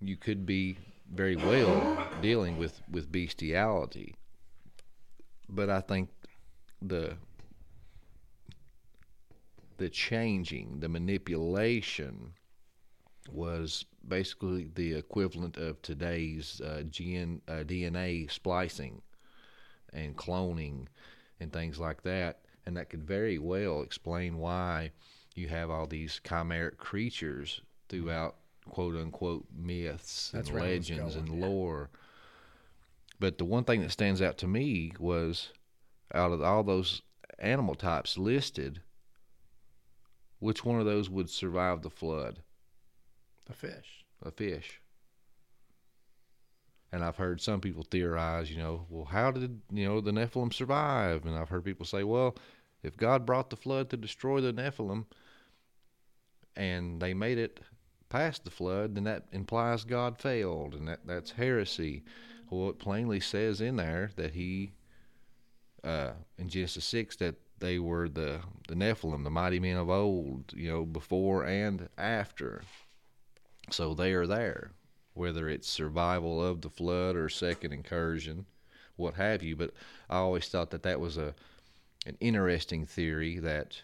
you 0.00 0.16
could 0.16 0.44
be 0.46 0.78
very 1.12 1.36
well 1.36 2.08
dealing 2.20 2.58
with 2.58 2.80
with 2.90 3.12
bestiality, 3.12 4.16
but 5.48 5.70
I 5.70 5.80
think 5.82 6.08
the 6.82 7.16
the 9.76 9.88
changing, 9.90 10.80
the 10.80 10.88
manipulation 10.88 12.32
was 13.30 13.84
basically 14.06 14.70
the 14.74 14.94
equivalent 14.94 15.56
of 15.56 15.80
today's 15.82 16.60
uh, 16.64 16.82
GN, 16.88 17.40
uh, 17.48 17.64
DNA 17.64 18.30
splicing 18.30 19.02
and 19.92 20.16
cloning 20.16 20.86
and 21.40 21.52
things 21.52 21.78
like 21.78 22.02
that. 22.02 22.40
And 22.66 22.76
that 22.76 22.88
could 22.88 23.02
very 23.02 23.38
well 23.38 23.82
explain 23.82 24.38
why 24.38 24.92
you 25.34 25.48
have 25.48 25.70
all 25.70 25.86
these 25.86 26.20
chimeric 26.24 26.76
creatures 26.76 27.60
throughout 27.88 28.36
quote 28.68 28.96
unquote 28.96 29.46
myths 29.54 30.30
That's 30.30 30.48
and 30.48 30.54
where 30.54 30.64
I 30.64 30.76
was 30.76 30.90
legends 30.90 31.16
going, 31.16 31.28
and 31.28 31.40
yeah. 31.40 31.46
lore. 31.46 31.90
But 33.20 33.38
the 33.38 33.44
one 33.44 33.64
thing 33.64 33.82
that 33.82 33.90
stands 33.90 34.20
out 34.20 34.38
to 34.38 34.46
me 34.46 34.92
was 34.98 35.50
out 36.12 36.32
of 36.32 36.42
all 36.42 36.62
those 36.62 37.02
animal 37.38 37.74
types 37.74 38.18
listed, 38.18 38.80
which 40.38 40.64
one 40.64 40.78
of 40.78 40.86
those 40.86 41.08
would 41.10 41.30
survive 41.30 41.82
the 41.82 41.90
flood? 41.90 42.40
A 43.48 43.52
fish. 43.52 44.04
a 44.22 44.30
fish. 44.30 44.80
And 46.92 47.04
I've 47.04 47.16
heard 47.16 47.40
some 47.40 47.60
people 47.60 47.82
theorize, 47.82 48.50
you 48.50 48.56
know, 48.56 48.86
well, 48.88 49.04
how 49.04 49.32
did, 49.32 49.60
you 49.72 49.86
know, 49.86 50.00
the 50.00 50.12
Nephilim 50.12 50.52
survive? 50.52 51.26
And 51.26 51.36
I've 51.36 51.48
heard 51.48 51.64
people 51.64 51.84
say, 51.84 52.04
well, 52.04 52.36
if 52.82 52.96
God 52.96 53.26
brought 53.26 53.50
the 53.50 53.56
flood 53.56 53.90
to 53.90 53.96
destroy 53.96 54.40
the 54.40 54.52
Nephilim 54.52 55.06
and 56.56 57.00
they 57.00 57.14
made 57.14 57.38
it 57.38 57.60
past 58.08 58.44
the 58.44 58.50
flood, 58.50 58.94
then 58.94 59.04
that 59.04 59.24
implies 59.32 59.84
God 59.84 60.18
failed, 60.18 60.74
and 60.74 60.86
that, 60.88 61.00
that's 61.06 61.32
heresy. 61.32 62.04
Well, 62.50 62.70
it 62.70 62.78
plainly 62.78 63.20
says 63.20 63.60
in 63.60 63.76
there 63.76 64.10
that 64.16 64.34
he, 64.34 64.72
uh, 65.82 66.12
in 66.38 66.48
Genesis 66.48 66.84
6, 66.84 67.16
that 67.16 67.34
they 67.58 67.78
were 67.78 68.08
the, 68.08 68.40
the 68.68 68.74
Nephilim, 68.74 69.24
the 69.24 69.30
mighty 69.30 69.58
men 69.58 69.76
of 69.76 69.88
old, 69.90 70.52
you 70.54 70.70
know, 70.70 70.84
before 70.84 71.44
and 71.44 71.88
after. 71.98 72.62
So 73.70 73.94
they 73.94 74.12
are 74.12 74.26
there. 74.26 74.72
whether 75.14 75.48
it's 75.48 75.68
survival 75.68 76.44
of 76.44 76.60
the 76.60 76.68
flood 76.70 77.16
or 77.16 77.28
second 77.28 77.72
incursion, 77.72 78.46
what 78.96 79.14
have 79.14 79.42
you. 79.42 79.56
But 79.56 79.72
I 80.10 80.16
always 80.18 80.48
thought 80.48 80.70
that 80.70 80.82
that 80.82 81.00
was 81.00 81.16
a 81.16 81.34
an 82.06 82.16
interesting 82.20 82.84
theory 82.84 83.38
that 83.38 83.80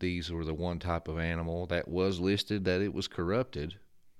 these 0.00 0.30
were 0.30 0.44
the 0.44 0.54
one 0.54 0.78
type 0.78 1.08
of 1.08 1.18
animal 1.18 1.66
that 1.66 1.88
was 1.88 2.20
listed 2.20 2.64
that 2.64 2.80
it 2.80 2.94
was 2.94 3.08
corrupted 3.08 3.74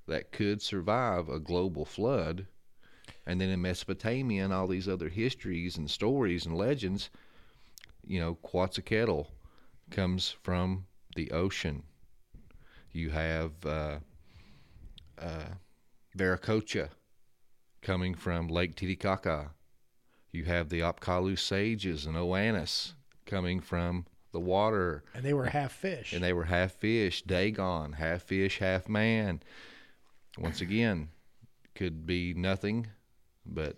that 0.06 0.32
could 0.32 0.62
survive 0.62 1.28
a 1.28 1.38
global 1.38 1.84
flood. 1.84 2.46
And 3.26 3.40
then 3.40 3.50
in 3.50 3.60
Mesopotamia 3.60 4.44
and 4.44 4.52
all 4.52 4.66
these 4.66 4.88
other 4.88 5.08
histories 5.08 5.76
and 5.76 5.90
stories 5.90 6.46
and 6.46 6.56
legends, 6.56 7.10
you 8.06 8.18
know, 8.18 8.34
Quetzalcoatl 8.36 9.22
comes 9.90 10.30
from 10.42 10.86
the 11.14 11.30
ocean. 11.30 11.82
You 12.92 13.10
have 13.10 13.52
uh, 13.66 13.98
uh, 15.20 15.48
Viracocha 16.16 16.88
coming 17.82 18.14
from 18.14 18.48
Lake 18.48 18.76
Titicaca. 18.76 19.50
You 20.32 20.44
have 20.44 20.68
the 20.68 20.80
Apkallu 20.80 21.38
sages 21.38 22.06
and 22.06 22.16
Oannes 22.16 22.94
coming 23.26 23.60
from 23.60 24.06
the 24.32 24.40
water, 24.40 25.04
And 25.14 25.24
they 25.24 25.32
were 25.32 25.46
half 25.46 25.72
fish. 25.72 26.12
and 26.12 26.22
they 26.22 26.32
were 26.32 26.44
half 26.44 26.72
fish, 26.72 27.22
Dagon, 27.22 27.92
half 27.94 28.22
fish, 28.22 28.58
half 28.58 28.88
man. 28.88 29.40
Once 30.38 30.60
again, 30.60 31.08
could 31.74 32.06
be 32.06 32.34
nothing, 32.34 32.86
but 33.46 33.76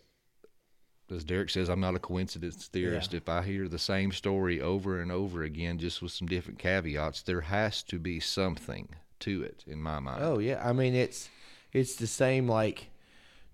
as 1.10 1.24
Derek 1.24 1.50
says, 1.50 1.68
I'm 1.68 1.80
not 1.80 1.94
a 1.96 1.98
coincidence 1.98 2.66
theorist. 2.68 3.12
Yeah. 3.12 3.16
If 3.18 3.28
I 3.28 3.42
hear 3.42 3.66
the 3.68 3.78
same 3.78 4.12
story 4.12 4.60
over 4.60 5.00
and 5.00 5.10
over 5.10 5.42
again, 5.42 5.78
just 5.78 6.00
with 6.02 6.12
some 6.12 6.28
different 6.28 6.58
caveats, 6.58 7.22
there 7.22 7.40
has 7.40 7.82
to 7.84 7.98
be 7.98 8.20
something 8.20 8.88
to 9.20 9.42
it 9.42 9.64
in 9.66 9.80
my 9.82 9.98
mind. 9.98 10.22
Oh 10.22 10.38
yeah, 10.38 10.62
I 10.66 10.72
mean 10.72 10.94
it's 10.94 11.28
it's 11.72 11.96
the 11.96 12.06
same 12.06 12.48
like 12.48 12.90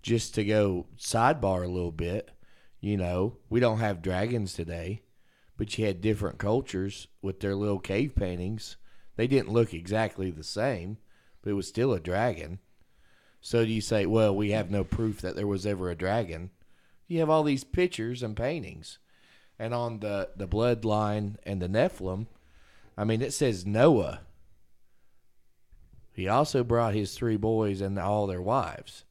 just 0.02 0.34
to 0.34 0.44
go 0.44 0.86
sidebar 0.98 1.64
a 1.64 1.68
little 1.68 1.92
bit. 1.92 2.30
You 2.80 2.96
know, 2.98 3.36
we 3.48 3.58
don't 3.58 3.78
have 3.80 4.02
dragons 4.02 4.52
today, 4.52 5.02
but 5.56 5.76
you 5.76 5.86
had 5.86 6.00
different 6.00 6.38
cultures 6.38 7.08
with 7.22 7.40
their 7.40 7.54
little 7.54 7.78
cave 7.78 8.14
paintings. 8.14 8.76
They 9.16 9.26
didn't 9.26 9.52
look 9.52 9.72
exactly 9.72 10.30
the 10.30 10.44
same, 10.44 10.98
but 11.42 11.50
it 11.50 11.54
was 11.54 11.68
still 11.68 11.92
a 11.92 12.00
dragon. 12.00 12.58
So 13.40 13.64
do 13.64 13.72
you 13.72 13.80
say, 13.80 14.06
well, 14.06 14.34
we 14.34 14.50
have 14.50 14.70
no 14.70 14.84
proof 14.84 15.20
that 15.20 15.36
there 15.36 15.46
was 15.46 15.66
ever 15.66 15.90
a 15.90 15.96
dragon? 15.96 16.50
You 17.06 17.20
have 17.20 17.30
all 17.30 17.44
these 17.44 17.64
pictures 17.64 18.22
and 18.22 18.36
paintings. 18.36 18.98
And 19.58 19.72
on 19.72 20.00
the, 20.00 20.30
the 20.36 20.48
bloodline 20.48 21.36
and 21.44 21.62
the 21.62 21.68
Nephilim, 21.68 22.26
I 22.98 23.04
mean, 23.04 23.22
it 23.22 23.32
says 23.32 23.64
Noah. 23.64 24.20
He 26.12 26.28
also 26.28 26.64
brought 26.64 26.94
his 26.94 27.14
three 27.14 27.36
boys 27.36 27.80
and 27.80 27.98
all 27.98 28.26
their 28.26 28.42
wives. 28.42 29.04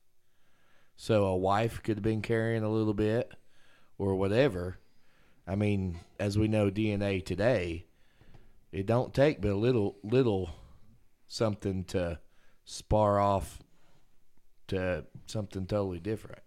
So 0.95 1.25
a 1.25 1.37
wife 1.37 1.81
could 1.83 1.97
have 1.97 2.03
been 2.03 2.21
carrying 2.21 2.63
a 2.63 2.71
little 2.71 2.93
bit 2.93 3.31
or 3.97 4.15
whatever. 4.15 4.79
I 5.47 5.55
mean, 5.55 5.99
as 6.19 6.37
we 6.37 6.47
know 6.47 6.69
DNA 6.69 7.23
today, 7.23 7.85
it 8.71 8.85
don't 8.85 9.13
take 9.13 9.41
but 9.41 9.51
a 9.51 9.55
little 9.55 9.97
little 10.03 10.49
something 11.27 11.83
to 11.85 12.19
spar 12.65 13.19
off 13.19 13.59
to 14.67 15.05
something 15.27 15.65
totally 15.65 15.99
different. 15.99 16.41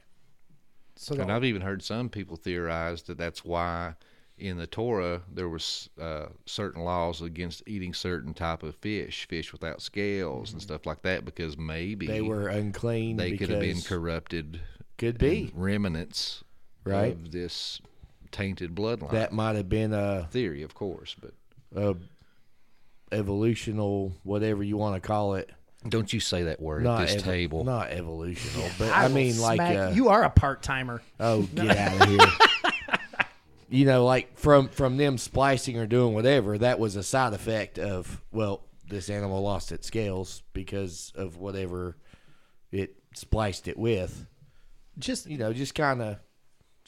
so 0.97 1.15
And 1.15 1.31
I've 1.31 1.45
even 1.45 1.63
heard 1.63 1.83
some 1.83 2.09
people 2.09 2.37
theorize 2.37 3.03
that 3.05 3.19
that's 3.19 3.45
why 3.45 3.95
in 4.37 4.57
the 4.57 4.67
Torah 4.67 5.23
there 5.33 5.49
was 5.49 5.89
uh, 6.01 6.27
certain 6.47 6.83
laws 6.83 7.23
against 7.23 7.63
eating 7.67 7.93
certain 7.93 8.35
type 8.35 8.63
of 8.63 8.75
fish, 8.77 9.27
fish 9.29 9.53
without 9.53 9.83
scales 9.83 10.53
and 10.53 10.63
stuff 10.63 10.87
like 10.87 11.03
that, 11.03 11.25
because 11.25 11.57
maybe 11.57 12.07
They 12.07 12.21
were 12.21 12.49
unclean 12.49 13.17
they 13.17 13.37
could 13.37 13.51
have 13.51 13.61
been 13.61 13.83
corrupted, 13.83 14.61
Could 14.97 15.19
be. 15.19 15.51
remnants 15.55 16.45
Right. 16.85 17.13
of 17.13 17.33
this 17.33 17.81
tainted 18.31 18.75
bloodline. 18.75 19.11
That 19.13 19.33
might 19.33 19.57
have 19.57 19.69
been 19.69 19.93
a, 19.93 20.29
theory, 20.31 20.63
of 20.63 20.75
course, 20.75 21.15
but 21.21 21.33
a 21.75 21.97
evolutional 23.11 24.13
whatever 24.23 24.63
you 24.63 24.77
want 24.77 25.01
to 25.03 25.07
call 25.07 25.35
it. 25.35 25.51
don't 25.89 26.13
you 26.13 26.21
say 26.21 26.45
that 26.45 26.61
word 26.61 26.83
Not 26.85 27.03
at 27.03 27.09
this 27.09 27.17
ev- 27.17 27.25
table. 27.25 27.65
Not 27.65 27.91
evolutional, 27.91 28.69
but 28.79 28.91
I 28.91 29.05
I, 29.05 29.09
mean 29.09 29.39
like 29.41 29.57
smack- 29.57 29.77
uh, 29.77 29.93
you 29.95 30.09
are 30.09 30.25
a 30.25 30.31
part 30.31 30.63
timer. 30.63 31.03
Oh, 31.19 31.43
get 31.55 31.77
out 31.77 32.03
of 32.03 32.09
here. 32.09 32.73
you 33.69 33.85
know, 33.87 34.05
like 34.05 34.39
from 34.39 34.69
from 34.69 34.97
them 34.97 35.19
splicing 35.19 35.79
or 35.79 35.87
doing 35.87 36.15
whatever, 36.15 36.59
that 36.59 36.79
was 36.79 36.97
a 36.97 37.03
side 37.03 37.33
effect 37.33 37.79
of 37.79 38.21
well, 38.33 38.63
this 38.89 39.09
animal 39.11 39.43
lost 39.43 39.73
its 39.73 39.87
scales 39.87 40.43
because 40.53 41.13
of 41.15 41.37
whatever 41.37 41.97
it 42.73 42.95
spliced 43.15 43.69
it 43.69 43.79
with. 43.79 44.27
Just 44.99 45.27
You 45.27 45.39
know, 45.39 45.53
just 45.53 45.75
kind 45.75 46.03
of 46.03 46.19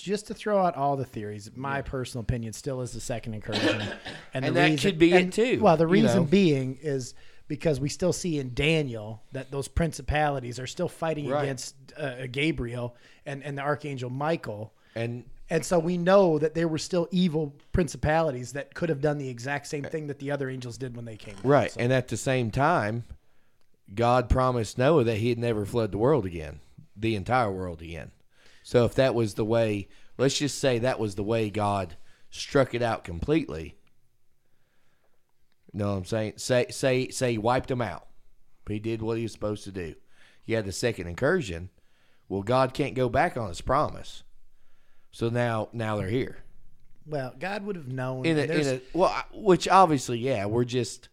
just 0.03 0.27
to 0.29 0.35
throw 0.35 0.65
out 0.65 0.75
all 0.77 0.97
the 0.97 1.05
theories, 1.05 1.51
my 1.55 1.83
personal 1.83 2.23
opinion 2.23 2.53
still 2.53 2.81
is 2.81 2.93
the 2.93 3.01
second 3.01 3.35
incursion, 3.35 3.81
and, 3.81 3.95
And 4.35 4.45
the 4.47 4.51
that 4.53 4.71
reason, 4.71 4.91
could 4.91 4.99
be 4.99 5.13
it 5.13 5.33
too, 5.33 5.61
Well, 5.61 5.77
the 5.77 5.87
reason 5.87 6.17
know. 6.23 6.25
being 6.25 6.79
is 6.81 7.15
because 7.49 7.81
we 7.81 7.89
still 7.89 8.13
see 8.13 8.39
in 8.39 8.55
Daniel 8.55 9.23
that 9.33 9.51
those 9.51 9.67
principalities 9.69 10.59
are 10.61 10.67
still 10.67 10.89
fighting 10.89 11.29
Right. 11.29 11.43
against 11.43 11.75
uh, 11.97 12.27
Gabriel 12.31 12.97
and 13.27 13.43
and 13.43 13.59
the 13.59 13.63
archangel 13.63 14.09
Michael, 14.11 14.73
and 14.95 15.25
and 15.51 15.65
so 15.65 15.79
we 15.81 15.99
know 15.99 16.39
that 16.39 16.55
there 16.55 16.69
were 16.69 16.79
still 16.79 17.09
evil 17.11 17.55
principalities 17.73 18.53
that 18.53 18.73
could 18.75 18.89
have 18.89 19.01
done 19.01 19.19
the 19.19 19.29
exact 19.29 19.67
same 19.67 19.83
thing 19.83 20.07
that 20.07 20.21
the 20.21 20.31
other 20.31 20.49
angels 20.49 20.79
did 20.79 20.95
when 20.95 21.05
they 21.05 21.17
came. 21.17 21.35
right, 21.43 21.73
So- 21.73 21.81
and 21.81 21.93
at 21.93 22.07
the 22.09 22.17
same 22.17 22.51
time, 22.53 23.05
God 23.93 24.29
promised 24.29 24.79
Noah 24.79 25.03
that 25.05 25.17
he'd 25.17 25.39
never 25.39 25.67
flood 25.67 25.91
the 25.91 25.99
world 25.99 26.25
again, 26.25 26.61
the 26.97 27.17
entire 27.17 27.51
world 27.51 27.83
again. 27.83 28.13
So 28.71 28.85
if 28.85 28.95
that 28.95 29.17
was 29.17 29.35
the 29.35 29.45
way, 29.45 29.89
let's 30.17 30.39
just 30.39 30.61
say 30.61 30.79
that 30.79 31.01
was 31.01 31.17
the 31.17 31.25
way 31.25 31.51
God 31.51 31.97
struck 32.31 32.73
it 32.73 32.83
out 32.83 33.03
completely. 33.03 33.75
You 35.73 35.81
know 35.81 35.91
what 35.91 35.97
I'm 35.97 36.05
saying? 36.05 36.35
Say 36.37 36.67
say 36.71 37.09
say 37.09 37.33
he 37.33 37.39
wiped 37.39 37.69
them 37.69 37.83
out. 37.83 38.07
He 38.69 38.79
did 38.79 39.03
what 39.03 39.17
he 39.17 39.25
was 39.25 39.33
supposed 39.33 39.65
to 39.65 39.73
do. 39.73 39.97
He 40.45 40.53
had 40.53 40.67
the 40.67 40.71
second 40.71 41.09
incursion. 41.09 41.71
Well, 42.29 42.43
God 42.43 42.73
can't 42.73 42.95
go 42.95 43.09
back 43.09 43.37
on 43.37 43.49
his 43.49 43.61
promise. 43.61 44.23
So 45.11 45.31
now 45.31 45.69
now 45.73 45.97
they're 45.97 46.07
here. 46.07 46.45
well, 47.05 47.35
God 47.37 47.65
would 47.65 47.75
have 47.75 47.89
known. 47.89 48.25
In 48.25 48.39
a, 48.39 48.43
in 48.43 48.67
a 48.69 48.81
well, 48.93 49.13
which 49.33 49.67
obviously, 49.67 50.21
yeah, 50.21 50.47
we're 50.47 50.63
just 50.63 51.09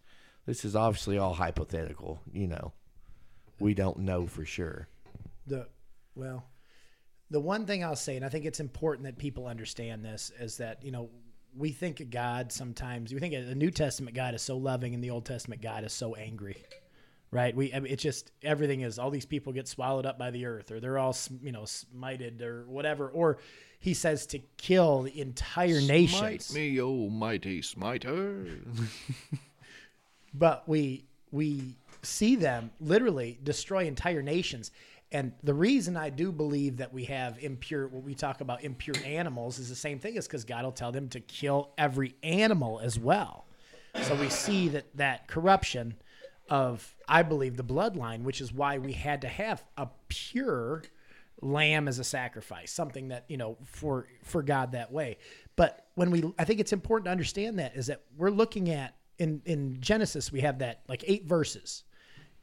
this 0.45 0.63
is 0.63 0.75
obviously 0.75 1.17
all 1.17 1.33
hypothetical. 1.33 2.21
You 2.31 2.49
know, 2.49 2.73
we 3.59 3.73
don't 3.73 3.97
know 3.97 4.27
for 4.27 4.45
sure. 4.45 4.87
the 5.47 5.67
well 6.13 6.45
the 7.29 7.39
one 7.39 7.65
thing 7.65 7.83
i'll 7.83 7.95
say 7.95 8.15
and 8.15 8.25
i 8.25 8.29
think 8.29 8.45
it's 8.45 8.59
important 8.59 9.05
that 9.05 9.17
people 9.17 9.47
understand 9.47 10.03
this 10.03 10.31
is 10.39 10.57
that 10.57 10.83
you 10.83 10.91
know 10.91 11.09
we 11.55 11.71
think 11.71 11.99
of 11.99 12.09
god 12.09 12.51
sometimes 12.51 13.13
we 13.13 13.19
think 13.19 13.33
of 13.33 13.47
the 13.47 13.55
new 13.55 13.71
testament 13.71 14.15
god 14.15 14.33
is 14.33 14.41
so 14.41 14.57
loving 14.57 14.93
and 14.93 15.03
the 15.03 15.09
old 15.09 15.25
testament 15.25 15.61
god 15.61 15.83
is 15.83 15.93
so 15.93 16.15
angry 16.15 16.55
right? 17.31 17.55
We 17.55 17.73
I 17.73 17.79
mean, 17.79 17.91
it's 17.91 18.03
just 18.03 18.31
everything 18.43 18.81
is 18.81 18.99
all 18.99 19.09
these 19.09 19.25
people 19.25 19.53
get 19.53 19.67
swallowed 19.67 20.05
up 20.05 20.17
by 20.17 20.31
the 20.31 20.45
earth 20.45 20.71
or 20.71 20.79
they're 20.79 20.97
all 20.97 21.15
you 21.41 21.51
know 21.51 21.63
smited 21.63 22.41
or 22.41 22.65
whatever 22.67 23.09
or 23.09 23.37
he 23.79 23.93
says 23.93 24.25
to 24.27 24.39
kill 24.57 25.03
the 25.03 25.19
entire 25.21 25.81
nations. 25.81 26.45
Smite 26.45 26.59
me, 26.59 26.81
O 26.81 27.09
mighty 27.09 27.61
smiter. 27.61 28.45
but 30.33 30.67
we 30.67 31.05
we 31.31 31.75
see 32.01 32.35
them 32.35 32.71
literally 32.79 33.37
destroy 33.43 33.85
entire 33.85 34.21
nations 34.21 34.71
and 35.11 35.31
the 35.43 35.53
reason 35.53 35.95
i 35.95 36.09
do 36.09 36.31
believe 36.31 36.77
that 36.77 36.93
we 36.93 37.05
have 37.05 37.37
impure 37.43 37.87
what 37.87 38.03
we 38.03 38.13
talk 38.13 38.41
about 38.41 38.63
impure 38.63 38.95
animals 39.05 39.59
is 39.59 39.69
the 39.69 39.75
same 39.75 39.99
thing 39.99 40.15
is 40.15 40.27
because 40.27 40.43
god 40.43 40.63
will 40.63 40.71
tell 40.71 40.91
them 40.91 41.07
to 41.09 41.19
kill 41.19 41.71
every 41.77 42.15
animal 42.23 42.79
as 42.79 42.99
well. 42.99 43.45
So 44.03 44.15
we 44.15 44.29
see 44.29 44.67
that 44.69 44.85
that 44.95 45.27
corruption 45.27 45.95
of 46.49 46.95
i 47.07 47.21
believe 47.23 47.57
the 47.57 47.63
bloodline 47.63 48.23
which 48.23 48.39
is 48.39 48.53
why 48.53 48.77
we 48.77 48.93
had 48.93 49.21
to 49.21 49.27
have 49.27 49.63
a 49.75 49.87
pure 50.07 50.81
lamb 51.41 51.87
as 51.89 51.99
a 51.99 52.03
sacrifice 52.03 52.71
something 52.71 53.09
that 53.09 53.25
you 53.27 53.35
know 53.35 53.57
for 53.65 54.07
for 54.23 54.41
god 54.41 54.71
that 54.71 54.91
way. 54.91 55.17
But 55.55 55.87
when 55.95 56.11
we 56.11 56.23
i 56.39 56.45
think 56.45 56.59
it's 56.59 56.73
important 56.73 57.05
to 57.05 57.11
understand 57.11 57.59
that 57.59 57.75
is 57.75 57.87
that 57.87 58.03
we're 58.15 58.29
looking 58.29 58.69
at 58.69 58.95
in 59.19 59.41
in 59.45 59.81
genesis 59.81 60.31
we 60.31 60.41
have 60.41 60.59
that 60.59 60.81
like 60.87 61.03
eight 61.07 61.25
verses. 61.25 61.83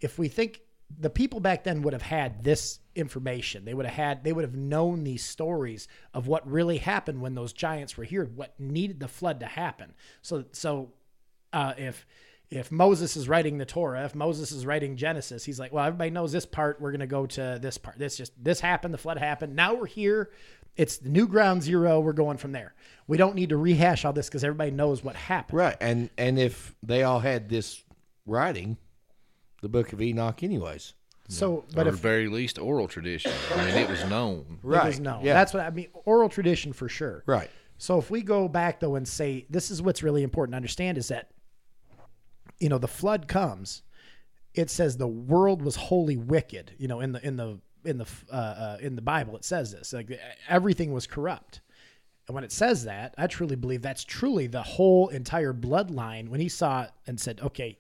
If 0.01 0.19
we 0.19 0.29
think 0.29 0.61
the 0.99 1.11
people 1.11 1.41
back 1.41 1.65
then 1.65 1.83
would 1.83 1.93
have 1.93 2.03
had 2.03 2.45
this 2.45 2.79
information 2.95 3.65
they 3.65 3.75
would 3.75 3.87
have 3.87 3.95
had 3.95 4.23
they 4.23 4.33
would 4.33 4.45
have 4.45 4.55
known 4.55 5.03
these 5.03 5.25
stories 5.25 5.89
of 6.13 6.29
what 6.29 6.49
really 6.49 6.79
happened 6.79 7.21
when 7.21 7.35
those 7.35 7.53
giants 7.53 7.97
were 7.97 8.05
here 8.05 8.31
what 8.35 8.59
needed 8.61 9.01
the 9.01 9.09
flood 9.09 9.41
to 9.41 9.47
happen 9.47 9.93
so 10.23 10.45
so 10.53 10.93
uh, 11.53 11.73
if 11.79 12.07
if 12.51 12.71
Moses 12.71 13.17
is 13.17 13.29
writing 13.29 13.59
the 13.59 13.65
Torah, 13.65 14.05
if 14.05 14.15
Moses 14.15 14.53
is 14.53 14.67
writing 14.67 14.97
Genesis, 14.97 15.45
he's 15.45 15.59
like, 15.59 15.73
well, 15.73 15.85
everybody 15.85 16.11
knows 16.11 16.31
this 16.31 16.47
part. 16.47 16.81
We're 16.81 16.93
gonna 16.93 17.07
go 17.07 17.27
to 17.27 17.59
this 17.61 17.79
part. 17.79 17.99
This 17.99 18.17
just 18.17 18.33
this 18.43 18.61
happened. 18.61 18.93
The 18.93 18.99
flood 18.99 19.19
happened. 19.19 19.57
Now 19.57 19.75
we're 19.75 19.87
here. 19.87 20.31
It's 20.77 20.99
the 20.99 21.09
new 21.09 21.27
ground 21.27 21.63
zero. 21.63 22.01
We're 22.01 22.13
going 22.13 22.37
from 22.37 22.53
there. 22.53 22.75
We 23.07 23.17
don't 23.17 23.35
need 23.35 23.51
to 23.51 23.57
rehash 23.57 24.05
all 24.05 24.13
this 24.13 24.29
because 24.29 24.45
everybody 24.45 24.73
knows 24.73 25.03
what 25.03 25.17
happened. 25.17 25.59
Right, 25.59 25.77
and 25.81 26.11
and 26.19 26.39
if 26.39 26.75
they 26.83 27.03
all 27.03 27.21
had 27.21 27.49
this 27.49 27.83
writing, 28.27 28.77
the 29.65 29.69
Book 29.69 29.93
of 29.93 30.01
Enoch, 30.01 30.43
anyways. 30.45 30.95
So, 31.29 31.65
but 31.75 31.87
or 31.87 31.89
if 31.89 31.95
at 31.97 32.01
very 32.01 32.29
least 32.29 32.59
oral 32.59 32.87
tradition. 32.87 33.33
I 33.55 33.65
mean, 33.65 33.75
it 33.77 33.89
was 33.89 34.05
known. 34.05 34.59
it 34.63 34.67
was 34.67 35.01
no, 35.01 35.21
Yeah. 35.23 35.33
that's 35.33 35.55
what 35.55 35.65
I 35.65 35.71
mean. 35.71 35.89
Oral 36.05 36.29
tradition 36.29 36.73
for 36.75 36.89
sure. 36.89 37.25
right. 37.27 37.51
So 37.79 37.99
if 37.99 38.09
we 38.11 38.23
go 38.23 38.47
back 38.47 38.79
though 38.79 38.95
and 38.95 39.09
say 39.09 39.47
this 39.51 39.71
is 39.71 39.83
what's 39.83 40.03
really 40.03 40.23
important 40.23 40.53
to 40.53 40.57
understand 40.57 40.97
is 40.99 41.09
that 41.09 41.31
you 42.61 42.69
know 42.69 42.79
the 42.79 42.87
flood 42.89 43.27
comes, 43.27 43.83
it 44.55 44.71
says 44.71 44.97
the 44.97 45.09
world 45.09 45.63
was 45.63 45.77
wholly 45.77 46.17
wicked. 46.17 46.73
You 46.79 46.89
know 46.89 47.01
in 47.01 47.13
the 47.13 47.27
in 47.27 47.37
the 47.37 47.59
in 47.85 47.99
the 47.99 48.07
uh, 48.31 48.37
uh, 48.37 48.77
in 48.81 48.95
the 48.95 49.03
Bible 49.03 49.35
it 49.37 49.45
says 49.45 49.73
this 49.73 49.93
like 49.93 50.19
everything 50.49 50.93
was 50.93 51.07
corrupt. 51.07 51.63
And 52.27 52.35
when 52.35 52.45
it 52.45 52.53
says 52.53 52.85
that, 52.85 53.15
I 53.19 53.27
truly 53.27 53.57
believe 53.57 53.83
that's 53.83 54.05
truly 54.05 54.47
the 54.47 54.63
whole 54.63 55.09
entire 55.09 55.53
bloodline. 55.53 56.29
When 56.29 56.41
he 56.41 56.49
saw 56.49 56.85
it 56.85 56.91
and 57.07 57.21
said, 57.21 57.41
"Okay, 57.43 57.77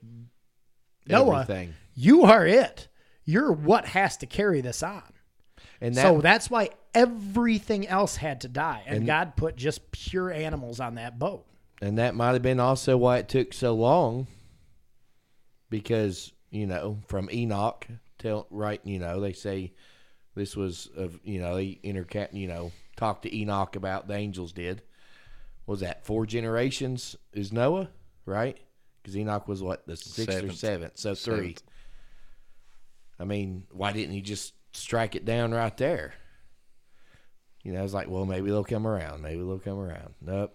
Noah, 1.06 1.40
Everything. 1.42 1.74
you 1.94 2.22
are 2.24 2.46
it. 2.46 2.88
You're 3.24 3.52
what 3.52 3.86
has 3.86 4.16
to 4.18 4.26
carry 4.26 4.60
this 4.60 4.82
on." 4.82 5.02
And 5.80 5.94
that, 5.96 6.02
so 6.02 6.20
that's 6.20 6.48
why 6.50 6.70
everything 6.94 7.86
else 7.88 8.16
had 8.16 8.40
to 8.42 8.48
die, 8.48 8.82
and, 8.86 8.98
And- 8.98 9.06
God 9.06 9.36
put 9.36 9.56
just 9.56 9.90
pure 9.92 10.30
animals 10.32 10.80
on 10.80 10.94
that 10.96 11.18
boat. 11.18 11.46
and 11.82 11.98
that 11.98 12.14
might 12.14 12.32
have 12.32 12.42
been 12.42 12.60
also 12.60 12.96
why 12.96 13.18
it 13.18 13.28
took 13.28 13.52
so 13.52 13.74
long 13.74 14.26
because 15.70 16.32
you 16.50 16.66
know 16.66 16.98
from 17.08 17.28
enoch 17.32 17.86
till 18.18 18.46
right 18.50 18.80
you 18.84 18.98
know 18.98 19.20
they 19.20 19.32
say 19.32 19.72
this 20.34 20.56
was 20.56 20.88
of 20.96 21.18
you 21.24 21.40
know 21.40 21.56
they 21.56 21.78
intercat 21.84 22.32
you 22.32 22.46
know 22.46 22.70
talked 22.96 23.22
to 23.24 23.36
enoch 23.36 23.74
about 23.76 24.06
the 24.06 24.14
angels 24.14 24.52
did 24.52 24.82
was 25.66 25.80
that 25.80 26.06
four 26.06 26.24
generations 26.26 27.16
is 27.32 27.52
noah 27.52 27.88
right 28.24 28.58
because 29.04 29.16
enoch 29.16 29.46
was 29.46 29.62
what 29.62 29.86
the 29.86 29.96
sixth 29.96 30.28
or 30.28 30.32
Seventh. 30.40 30.56
seventh 30.56 30.92
so 30.98 31.14
three 31.14 31.36
Seventh. 31.36 31.62
i 33.20 33.24
mean 33.24 33.64
why 33.70 33.92
didn't 33.92 34.14
he 34.14 34.20
just 34.22 34.54
strike 34.72 35.14
it 35.14 35.24
down 35.24 35.52
right 35.52 35.76
there 35.76 36.14
you 37.62 37.72
know, 37.72 37.80
I 37.80 37.82
was 37.82 37.94
like, 37.94 38.08
well, 38.10 38.26
maybe 38.26 38.50
they'll 38.50 38.62
come 38.62 38.86
around. 38.86 39.22
Maybe 39.22 39.38
they'll 39.38 39.58
come 39.58 39.78
around. 39.78 40.12
Nope. 40.20 40.54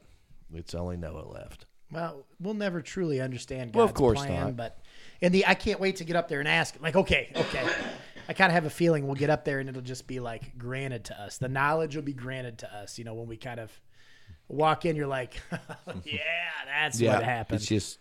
It's 0.53 0.75
only 0.75 0.95
Noah 0.95 1.27
left. 1.27 1.65
Well, 1.91 2.23
we'll 2.39 2.53
never 2.53 2.81
truly 2.83 3.19
understand 3.19 3.71
God's 3.71 3.75
Well, 3.77 3.85
of 3.85 3.93
course 3.95 4.19
plan, 4.19 4.45
not. 4.45 4.55
but 4.57 4.79
in 5.19 5.31
the 5.31 5.47
I 5.47 5.55
can't 5.55 5.79
wait 5.79 5.95
to 5.95 6.03
get 6.03 6.15
up 6.15 6.27
there 6.29 6.39
and 6.39 6.47
ask. 6.47 6.75
Like, 6.79 6.95
okay, 6.95 7.31
okay. 7.35 7.67
I 8.27 8.33
kind 8.33 8.51
of 8.51 8.53
have 8.53 8.65
a 8.65 8.69
feeling 8.69 9.07
we'll 9.07 9.15
get 9.15 9.31
up 9.31 9.43
there 9.43 9.57
and 9.59 9.67
it'll 9.67 9.81
just 9.81 10.05
be 10.05 10.19
like 10.19 10.55
granted 10.55 11.05
to 11.05 11.19
us. 11.19 11.39
The 11.39 11.47
knowledge 11.47 11.95
will 11.95 12.03
be 12.03 12.13
granted 12.13 12.59
to 12.59 12.71
us. 12.71 12.99
You 12.99 13.05
know, 13.05 13.15
when 13.15 13.27
we 13.27 13.37
kind 13.37 13.59
of 13.59 13.71
walk 14.47 14.85
in, 14.85 14.95
you're 14.95 15.07
like, 15.07 15.41
yeah, 16.03 16.19
that's 16.67 17.01
what 17.01 17.23
happened. 17.23 17.59
It's 17.61 17.67
just 17.67 17.97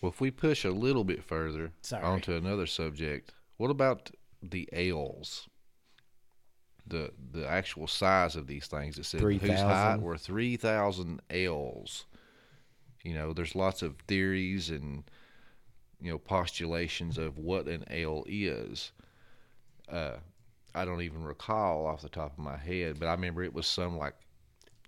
Well, 0.00 0.12
if 0.12 0.20
we 0.20 0.30
push 0.30 0.64
a 0.64 0.70
little 0.70 1.04
bit 1.04 1.24
further 1.24 1.72
Sorry. 1.80 2.04
onto 2.04 2.34
another 2.34 2.66
subject, 2.66 3.32
what 3.56 3.70
about 3.70 4.10
the 4.42 4.68
ales? 4.72 5.48
The 6.86 7.12
the 7.32 7.48
actual 7.48 7.86
size 7.86 8.36
of 8.36 8.46
these 8.46 8.66
things. 8.66 8.98
It 8.98 9.04
said 9.06 9.20
whose 9.20 9.40
3,000. 9.40 9.66
height 9.66 10.00
were 10.00 10.18
three 10.18 10.56
thousand 10.56 11.22
ales. 11.30 12.04
You 13.02 13.14
know, 13.14 13.32
there's 13.32 13.54
lots 13.54 13.82
of 13.82 13.96
theories 14.06 14.68
and 14.70 15.04
you 16.00 16.10
know 16.10 16.18
postulations 16.18 17.16
of 17.16 17.38
what 17.38 17.66
an 17.66 17.84
ale 17.90 18.24
is. 18.26 18.92
Uh, 19.88 20.16
I 20.74 20.84
don't 20.84 21.02
even 21.02 21.24
recall 21.24 21.86
off 21.86 22.02
the 22.02 22.08
top 22.08 22.32
of 22.32 22.38
my 22.38 22.56
head, 22.56 22.98
but 22.98 23.06
I 23.06 23.12
remember 23.12 23.42
it 23.42 23.54
was 23.54 23.66
some 23.66 23.96
like 23.96 24.14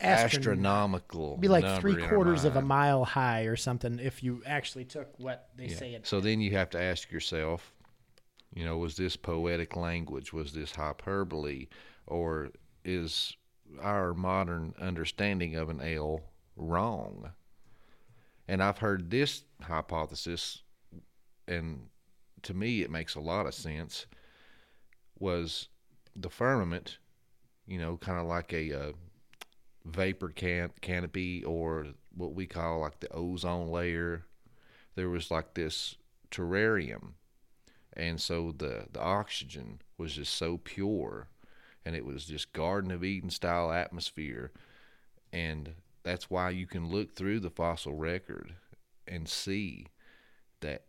Astron- 0.01 0.25
astronomical. 0.37 1.37
be 1.39 1.49
like 1.49 1.81
three 1.81 1.97
quarters 2.07 2.45
of 2.45 2.57
a 2.57 2.63
mile 2.63 3.05
high 3.05 3.43
or 3.45 3.57
something 3.57 3.99
if 3.99 4.23
you 4.23 4.43
actually 4.45 4.85
took 4.85 5.19
what 5.19 5.49
they 5.57 5.67
Yeah. 5.69 5.77
say 5.77 5.95
it. 5.95 6.07
So 6.07 6.21
then 6.21 6.41
you 6.41 6.51
have 6.53 6.71
to 6.71 6.81
ask 6.81 7.11
yourself, 7.11 7.73
you 8.55 8.65
know, 8.65 8.77
was 8.77 8.97
this 8.97 9.17
poetic 9.17 9.75
language? 9.77 10.33
Was 10.33 10.53
this 10.53 10.73
hyperbole? 10.75 11.69
Or 12.07 12.51
is 12.85 13.37
our 13.81 14.13
modern 14.15 14.75
understanding 14.79 15.57
of 15.57 15.69
an 15.71 15.81
ale 15.81 16.21
wrong? 16.57 17.33
And 18.47 18.63
I've 18.63 18.79
heard 18.79 19.11
this 19.11 19.45
hypothesis, 19.63 20.63
and 21.49 21.89
to 22.43 22.55
me 22.55 22.83
it 22.83 22.91
makes 22.91 23.15
a 23.15 23.21
lot 23.21 23.47
of 23.47 23.55
sense, 23.55 24.07
was 25.19 25.69
the 26.15 26.31
firmament, 26.31 26.99
you 27.67 27.79
know, 27.79 27.97
kind 27.97 28.21
of 28.21 28.27
like 28.27 28.53
a 28.53 28.73
uh, 28.73 28.93
vapor 29.87 30.29
can- 30.31 30.73
canopy 30.81 31.45
or 31.45 31.87
what 32.15 32.35
we 32.35 32.47
call 32.47 32.81
like 32.81 33.01
the 33.01 33.13
ozone 33.13 33.69
layer. 33.69 34.27
There 34.95 35.09
was 35.09 35.31
like 35.31 35.55
this 35.55 35.97
terrarium. 36.31 37.13
And 37.93 38.21
so 38.21 38.53
the 38.57 38.87
the 38.93 39.01
oxygen 39.01 39.81
was 39.97 40.15
just 40.15 40.35
so 40.35 40.59
pure 40.59 41.29
and 41.85 41.95
it 41.95 42.05
was 42.05 42.27
just 42.27 42.53
garden 42.53 42.91
of 42.91 43.05
eden 43.05 43.31
style 43.31 43.71
atmosphere. 43.71 44.53
And 45.33 45.75
that's 46.03 46.29
why 46.29 46.51
you 46.51 46.67
can 46.67 46.91
look 46.91 47.15
through 47.15 47.41
the 47.41 47.51
fossil 47.51 47.95
record 47.95 48.55
and 49.07 49.29
see 49.29 49.87
that 50.61 50.85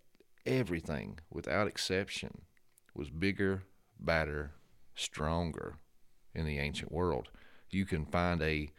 everything 0.45 1.19
without 1.29 1.67
exception 1.67 2.41
was 2.95 3.09
bigger 3.09 3.63
badder 3.99 4.51
stronger 4.95 5.75
in 6.33 6.45
the 6.45 6.57
ancient 6.59 6.91
world. 6.91 7.29
You 7.69 7.85
can 7.85 8.05
find 8.05 8.41
a 8.41 8.69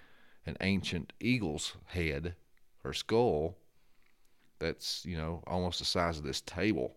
an 0.49 0.57
ancient 0.61 1.13
eagle's 1.21 1.77
head 1.87 2.35
or 2.85 2.93
skull 2.93 3.57
that's 4.59 5.05
you 5.05 5.17
know 5.17 5.43
almost 5.47 5.79
the 5.79 5.85
size 5.85 6.19
of 6.19 6.25
this 6.25 6.41
table. 6.41 6.97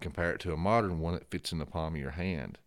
Compare 0.00 0.32
it 0.32 0.40
to 0.40 0.52
a 0.52 0.56
modern 0.56 0.98
one 0.98 1.14
that 1.14 1.30
fits 1.30 1.52
in 1.52 1.58
the 1.58 1.64
palm 1.66 1.94
of 1.94 2.00
your 2.00 2.10
hand. 2.10 2.58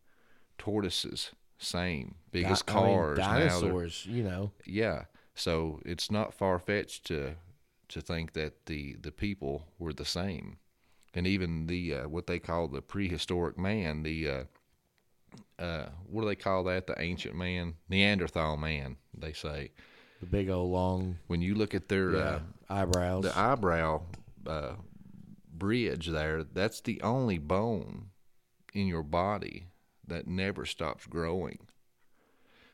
Tortoises, 0.57 1.31
same, 1.59 2.15
biggest 2.31 2.69
I 2.71 2.73
mean, 2.73 2.83
cars. 2.85 3.17
now 3.19 3.33
they're- 3.37 3.47
dinosaurs, 3.49 4.05
you 4.05 4.23
know. 4.23 4.51
yeah, 4.65 5.03
so 5.35 5.79
it's 5.85 6.09
not 6.09 6.33
far 6.33 6.57
fetched 6.57 7.05
to 7.07 7.35
to 7.89 8.01
think 8.01 8.33
that 8.33 8.65
the 8.65 8.95
the 8.95 9.11
people 9.11 9.67
were 9.77 9.93
the 9.93 10.05
same, 10.05 10.57
and 11.13 11.27
even 11.27 11.67
the 11.67 11.93
uh, 11.93 12.07
what 12.07 12.27
they 12.27 12.39
call 12.39 12.67
the 12.69 12.81
prehistoric 12.81 13.57
man, 13.57 14.03
the 14.03 14.29
uh, 14.29 14.43
uh, 15.59 15.85
what 16.09 16.21
do 16.21 16.27
they 16.27 16.35
call 16.35 16.63
that? 16.65 16.87
The 16.87 16.99
ancient 17.01 17.35
man, 17.35 17.75
Neanderthal 17.89 18.57
man. 18.57 18.97
They 19.17 19.33
say 19.33 19.71
The 20.19 20.25
big 20.27 20.49
old 20.49 20.71
long 20.71 21.17
when 21.27 21.41
you 21.41 21.55
look 21.55 21.73
at 21.73 21.89
their 21.89 22.15
uh, 22.15 22.39
eyebrows. 22.69 23.23
the 23.23 23.37
eyebrow 23.37 24.01
uh, 24.45 24.73
bridge 25.53 26.07
there, 26.07 26.43
that's 26.43 26.81
the 26.81 27.01
only 27.01 27.37
bone 27.37 28.07
in 28.73 28.87
your 28.87 29.03
body 29.03 29.67
that 30.07 30.27
never 30.27 30.65
stops 30.65 31.05
growing. 31.07 31.59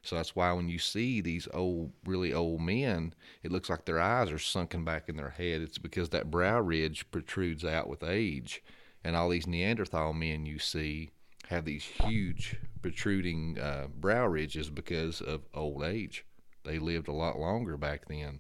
So 0.02 0.18
that's 0.18 0.36
why 0.36 0.52
when 0.52 0.68
you 0.68 0.80
see 0.80 1.22
these 1.22 1.48
old, 1.54 1.94
really 2.06 2.34
old 2.34 2.60
men, 2.60 3.14
it 3.42 3.54
looks 3.54 3.70
like 3.70 3.86
their 3.86 4.02
eyes 4.02 4.32
are 4.34 4.38
sunken 4.38 4.84
back 4.84 5.08
in 5.08 5.16
their 5.16 5.30
head. 5.30 5.62
It's 5.62 5.78
because 5.78 6.10
that 6.10 6.30
brow 6.30 6.60
ridge 6.60 7.10
protrudes 7.10 7.64
out 7.64 7.88
with 7.88 8.04
age. 8.04 8.62
And 9.06 9.16
all 9.16 9.30
these 9.30 9.48
Neanderthal 9.48 10.12
men 10.12 10.46
you 10.46 10.60
see 10.60 11.12
have 11.48 11.64
these 11.64 11.84
huge 11.86 12.58
protruding 12.84 13.58
uh, 13.60 13.88
brow 14.00 14.28
ridges 14.28 14.70
because 14.70 15.22
of 15.22 15.42
old 15.56 15.84
age. 15.84 16.24
They 16.64 16.78
lived 16.78 17.08
a 17.08 17.14
lot 17.14 17.40
longer 17.40 17.78
back 17.78 18.08
then 18.08 18.40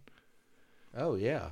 oh 0.96 1.16
yeah. 1.16 1.52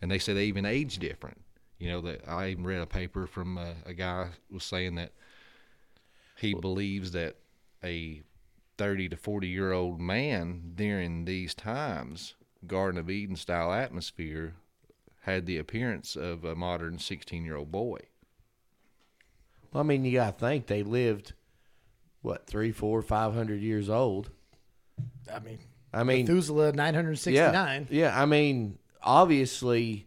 and 0.00 0.10
they 0.10 0.18
say 0.18 0.32
they 0.32 0.44
even 0.44 0.64
age 0.66 0.98
different. 0.98 1.40
You 1.78 1.90
know 1.90 2.00
that 2.02 2.28
I 2.28 2.48
even 2.48 2.64
read 2.64 2.80
a 2.80 2.86
paper 2.86 3.26
from 3.26 3.56
uh, 3.56 3.74
a 3.86 3.94
guy 3.94 4.30
was 4.50 4.64
saying 4.64 4.96
that 4.96 5.12
he 6.36 6.54
believes 6.54 7.12
that 7.12 7.36
a 7.84 8.22
thirty 8.76 9.08
to 9.08 9.16
forty 9.16 9.48
year 9.48 9.72
old 9.72 10.00
man 10.00 10.72
during 10.74 11.24
these 11.24 11.54
times, 11.54 12.34
Garden 12.66 12.98
of 12.98 13.10
Eden 13.10 13.36
style 13.36 13.72
atmosphere, 13.72 14.54
had 15.22 15.46
the 15.46 15.58
appearance 15.58 16.16
of 16.16 16.44
a 16.44 16.56
modern 16.56 16.98
sixteen 16.98 17.44
year 17.44 17.56
old 17.56 17.70
boy. 17.70 18.00
Well, 19.72 19.82
I 19.82 19.86
mean, 19.86 20.04
you 20.04 20.12
got 20.12 20.38
to 20.38 20.44
think 20.46 20.66
they 20.66 20.82
lived 20.82 21.34
what 22.22 22.46
three, 22.46 22.72
four, 22.72 23.02
five 23.02 23.34
hundred 23.34 23.60
years 23.60 23.88
old. 23.88 24.30
I 25.32 25.38
mean, 25.40 25.58
I 25.92 26.02
mean, 26.04 26.26
Methuselah, 26.26 26.72
nine 26.72 26.94
hundred 26.94 27.16
sixty 27.18 27.40
nine. 27.40 27.86
yeah, 27.90 28.10
yeah. 28.10 28.20
I 28.22 28.26
mean, 28.26 28.78
obviously, 29.02 30.06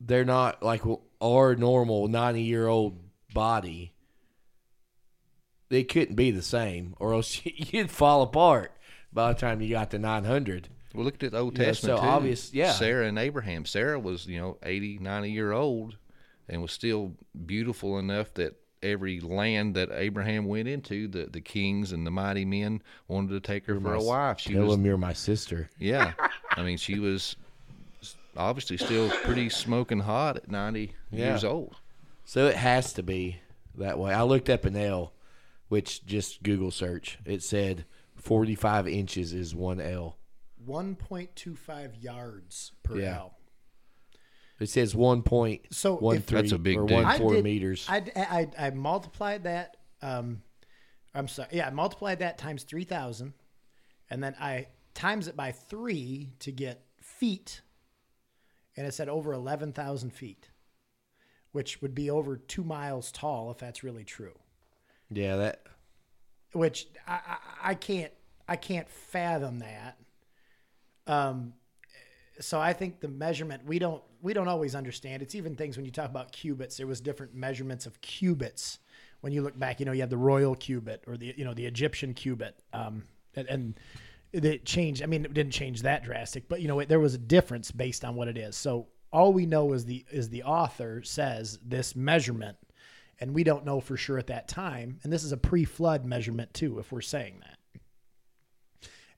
they're 0.00 0.24
not 0.24 0.62
like 0.62 0.82
our 1.20 1.54
normal 1.56 2.08
ninety-year-old 2.08 2.98
body. 3.34 3.94
They 5.68 5.84
couldn't 5.84 6.16
be 6.16 6.30
the 6.30 6.42
same, 6.42 6.94
or 6.98 7.14
else 7.14 7.40
you'd 7.44 7.90
fall 7.90 8.22
apart 8.22 8.72
by 9.12 9.32
the 9.32 9.38
time 9.38 9.60
you 9.62 9.70
got 9.70 9.90
to 9.92 9.98
nine 9.98 10.24
hundred. 10.24 10.68
Well, 10.94 11.04
look 11.06 11.22
at 11.24 11.32
the 11.32 11.38
Old 11.38 11.56
Yeah, 11.58 11.64
Testament 11.66 11.98
so 12.00 12.02
too. 12.04 12.08
obvious- 12.10 12.52
yeah. 12.52 12.72
Sarah 12.72 13.06
and 13.06 13.18
Abraham. 13.18 13.64
Sarah 13.64 13.98
was, 13.98 14.26
you 14.26 14.38
know, 14.38 14.58
80, 14.62 14.98
90 14.98 15.30
year 15.30 15.52
old 15.52 15.96
and 16.50 16.60
was 16.60 16.70
still 16.70 17.14
beautiful 17.46 17.98
enough 17.98 18.34
that 18.34 18.56
every 18.82 19.20
land 19.20 19.74
that 19.76 19.90
Abraham 19.92 20.46
went 20.46 20.68
into, 20.68 21.08
the, 21.08 21.26
the 21.26 21.40
kings 21.40 21.92
and 21.92 22.06
the 22.06 22.10
mighty 22.10 22.44
men 22.44 22.82
wanted 23.08 23.30
to 23.30 23.40
take 23.40 23.66
her 23.66 23.80
for 23.80 23.94
a 23.94 24.02
wife. 24.02 24.40
She 24.40 24.54
Tell 24.54 24.64
was, 24.64 24.76
them 24.76 24.84
you're 24.84 24.96
my 24.98 25.12
sister. 25.12 25.68
yeah. 25.78 26.12
I 26.56 26.62
mean, 26.62 26.76
she 26.78 26.98
was 26.98 27.36
obviously 28.36 28.76
still 28.76 29.08
pretty 29.24 29.48
smoking 29.48 30.00
hot 30.00 30.36
at 30.36 30.50
90 30.50 30.92
Yeah. 31.10 31.26
years 31.30 31.44
old. 31.44 31.76
So 32.24 32.46
it 32.46 32.56
has 32.56 32.92
to 32.94 33.02
be 33.02 33.38
that 33.76 33.98
way. 33.98 34.12
I 34.12 34.22
looked 34.22 34.50
up 34.50 34.64
an 34.64 34.76
ell, 34.76 35.12
which 35.68 36.04
just 36.06 36.42
Google 36.42 36.70
search. 36.70 37.18
It 37.24 37.42
said 37.42 37.84
45 38.16 38.86
inches 38.88 39.32
is 39.32 39.54
one 39.54 39.80
ell. 39.80 40.16
1.25 40.68 42.02
yards 42.02 42.72
per 42.82 42.98
Yeah. 43.00 43.16
ell. 43.16 43.34
It 44.62 44.68
says 44.70 44.94
1.13 44.94 45.60
So 45.72 46.10
if- 46.12 46.26
That's 46.26 46.52
a 46.52 46.58
big 46.58 46.78
or 46.78 46.86
deal. 46.86 46.98
one 46.98 47.04
I 47.06 47.18
four 47.18 47.34
did- 47.34 47.44
meters. 47.44 47.86
I, 47.88 48.04
I, 48.16 48.66
I 48.66 48.70
multiplied 48.70 49.44
that. 49.44 49.76
Um, 50.00 50.42
I'm 51.14 51.28
sorry. 51.28 51.48
Yeah, 51.52 51.66
I 51.66 51.70
multiplied 51.70 52.20
that 52.20 52.38
times 52.38 52.62
3,000. 52.64 53.34
And 54.10 54.22
then 54.22 54.34
I 54.40 54.68
times 54.94 55.26
it 55.28 55.36
by 55.36 55.52
three 55.52 56.30
to 56.40 56.52
get 56.52 56.84
feet. 57.00 57.60
And 58.76 58.86
it 58.86 58.94
said 58.94 59.08
over 59.08 59.32
11,000 59.32 60.10
feet, 60.10 60.48
which 61.52 61.82
would 61.82 61.94
be 61.94 62.08
over 62.10 62.36
two 62.36 62.64
miles 62.64 63.10
tall 63.12 63.50
if 63.50 63.58
that's 63.58 63.82
really 63.82 64.04
true. 64.04 64.38
yeah, 65.10 65.36
that 65.36 65.66
Which 66.52 66.86
I, 67.06 67.12
I, 67.26 67.36
I 67.70 67.74
can't 67.74 68.12
I 68.48 68.56
can't 68.56 68.88
fathom 68.88 69.58
that. 69.60 69.98
Um, 71.06 71.54
so 72.42 72.60
I 72.60 72.72
think 72.72 73.00
the 73.00 73.08
measurement 73.08 73.64
we 73.64 73.78
don't 73.78 74.02
we 74.20 74.32
don't 74.32 74.48
always 74.48 74.74
understand. 74.74 75.22
It's 75.22 75.34
even 75.34 75.56
things 75.56 75.76
when 75.76 75.84
you 75.84 75.90
talk 75.90 76.10
about 76.10 76.32
cubits. 76.32 76.76
There 76.76 76.86
was 76.86 77.00
different 77.00 77.34
measurements 77.34 77.86
of 77.86 78.00
cubits. 78.00 78.78
When 79.20 79.32
you 79.32 79.42
look 79.42 79.58
back, 79.58 79.80
you 79.80 79.86
know 79.86 79.92
you 79.92 80.00
have 80.00 80.10
the 80.10 80.16
royal 80.16 80.54
cubit 80.54 81.04
or 81.06 81.16
the 81.16 81.34
you 81.36 81.44
know 81.44 81.54
the 81.54 81.66
Egyptian 81.66 82.14
cubit, 82.14 82.58
um, 82.72 83.04
and, 83.36 83.48
and 83.48 83.74
it 84.32 84.64
changed. 84.64 85.02
I 85.02 85.06
mean, 85.06 85.24
it 85.24 85.34
didn't 85.34 85.52
change 85.52 85.82
that 85.82 86.04
drastic, 86.04 86.48
but 86.48 86.60
you 86.60 86.68
know 86.68 86.80
it, 86.80 86.88
there 86.88 87.00
was 87.00 87.14
a 87.14 87.18
difference 87.18 87.70
based 87.70 88.04
on 88.04 88.14
what 88.14 88.28
it 88.28 88.36
is. 88.36 88.56
So 88.56 88.88
all 89.12 89.32
we 89.32 89.46
know 89.46 89.72
is 89.72 89.84
the 89.84 90.04
is 90.10 90.28
the 90.28 90.42
author 90.42 91.02
says 91.02 91.58
this 91.64 91.94
measurement, 91.94 92.56
and 93.20 93.34
we 93.34 93.44
don't 93.44 93.64
know 93.64 93.80
for 93.80 93.96
sure 93.96 94.18
at 94.18 94.26
that 94.28 94.48
time. 94.48 94.98
And 95.02 95.12
this 95.12 95.24
is 95.24 95.32
a 95.32 95.36
pre-flood 95.36 96.04
measurement 96.04 96.52
too, 96.52 96.78
if 96.78 96.90
we're 96.90 97.00
saying 97.00 97.36
that 97.40 97.58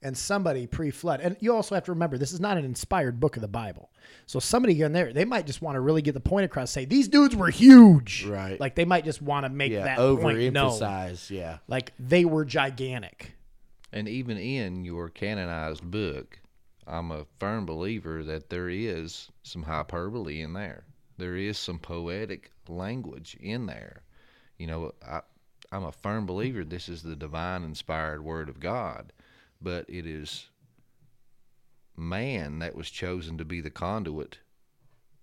and 0.05 0.17
somebody 0.17 0.67
pre-flood. 0.67 1.21
And 1.21 1.37
you 1.41 1.55
also 1.55 1.75
have 1.75 1.85
to 1.85 1.93
remember 1.93 2.19
this 2.19 2.33
is 2.33 2.41
not 2.41 2.57
an 2.59 2.65
inspired 2.65 3.19
book 3.19 3.37
of 3.37 3.41
the 3.43 3.49
Bible. 3.49 3.91
So 4.27 4.39
somebody 4.39 4.81
in 4.81 4.93
there, 4.93 5.13
they 5.13 5.25
might 5.25 5.47
just 5.47 5.63
want 5.63 5.77
to 5.77 5.81
really 5.81 6.03
get 6.03 6.13
the 6.15 6.21
point 6.21 6.45
across. 6.45 6.71
Say 6.71 6.85
these 6.85 7.09
dudes 7.09 7.35
were 7.35 7.51
huge, 7.51 8.25
Right. 8.27 8.61
Like 8.61 8.75
they 8.75 8.85
might 8.85 9.05
just 9.05 9.23
want 9.23 9.45
to 9.45 9.51
make 9.51 9.73
yeah 9.73 9.85
that 9.85 9.97
point 9.99 10.39
known. 10.53 10.71
overemphasize. 10.71 11.31
Yeah, 11.31 11.59
Like 11.67 11.93
they 11.99 12.25
were 12.25 12.45
gigantic. 12.45 13.33
And 13.93 14.09
even 14.09 14.39
in 14.39 14.85
your 14.85 15.09
canonized 15.09 15.89
book, 15.91 16.39
I'm 16.87 17.11
a 17.11 17.25
firm 17.39 17.65
believer 17.65 18.23
that 18.25 18.51
there 18.51 18.69
is 18.69 19.31
some 19.43 19.63
hyperbole 19.63 20.43
in 20.43 20.53
there. 20.53 20.85
There 21.17 21.37
is 21.37 21.57
some 21.59 21.79
poetic 21.79 22.51
language 22.69 23.37
in 23.41 23.67
there. 23.67 24.03
You 24.59 24.67
know, 24.67 24.93
I, 25.07 25.21
I'm 25.73 25.85
a 25.85 25.93
firm 25.93 26.27
believer 26.27 26.65
this 26.65 26.89
is 26.89 27.03
the 27.03 27.17
divine 27.17 27.63
inspired 27.65 28.25
word 28.25 28.49
of 28.49 28.61
God, 28.61 29.13
but 29.65 29.85
it 29.89 30.07
is 30.07 30.47
man 31.97 32.59
that 32.61 32.75
was 32.77 32.91
chosen 32.91 33.39
to 33.39 33.45
be 33.45 33.61
the 33.61 33.71
conduit 33.71 34.39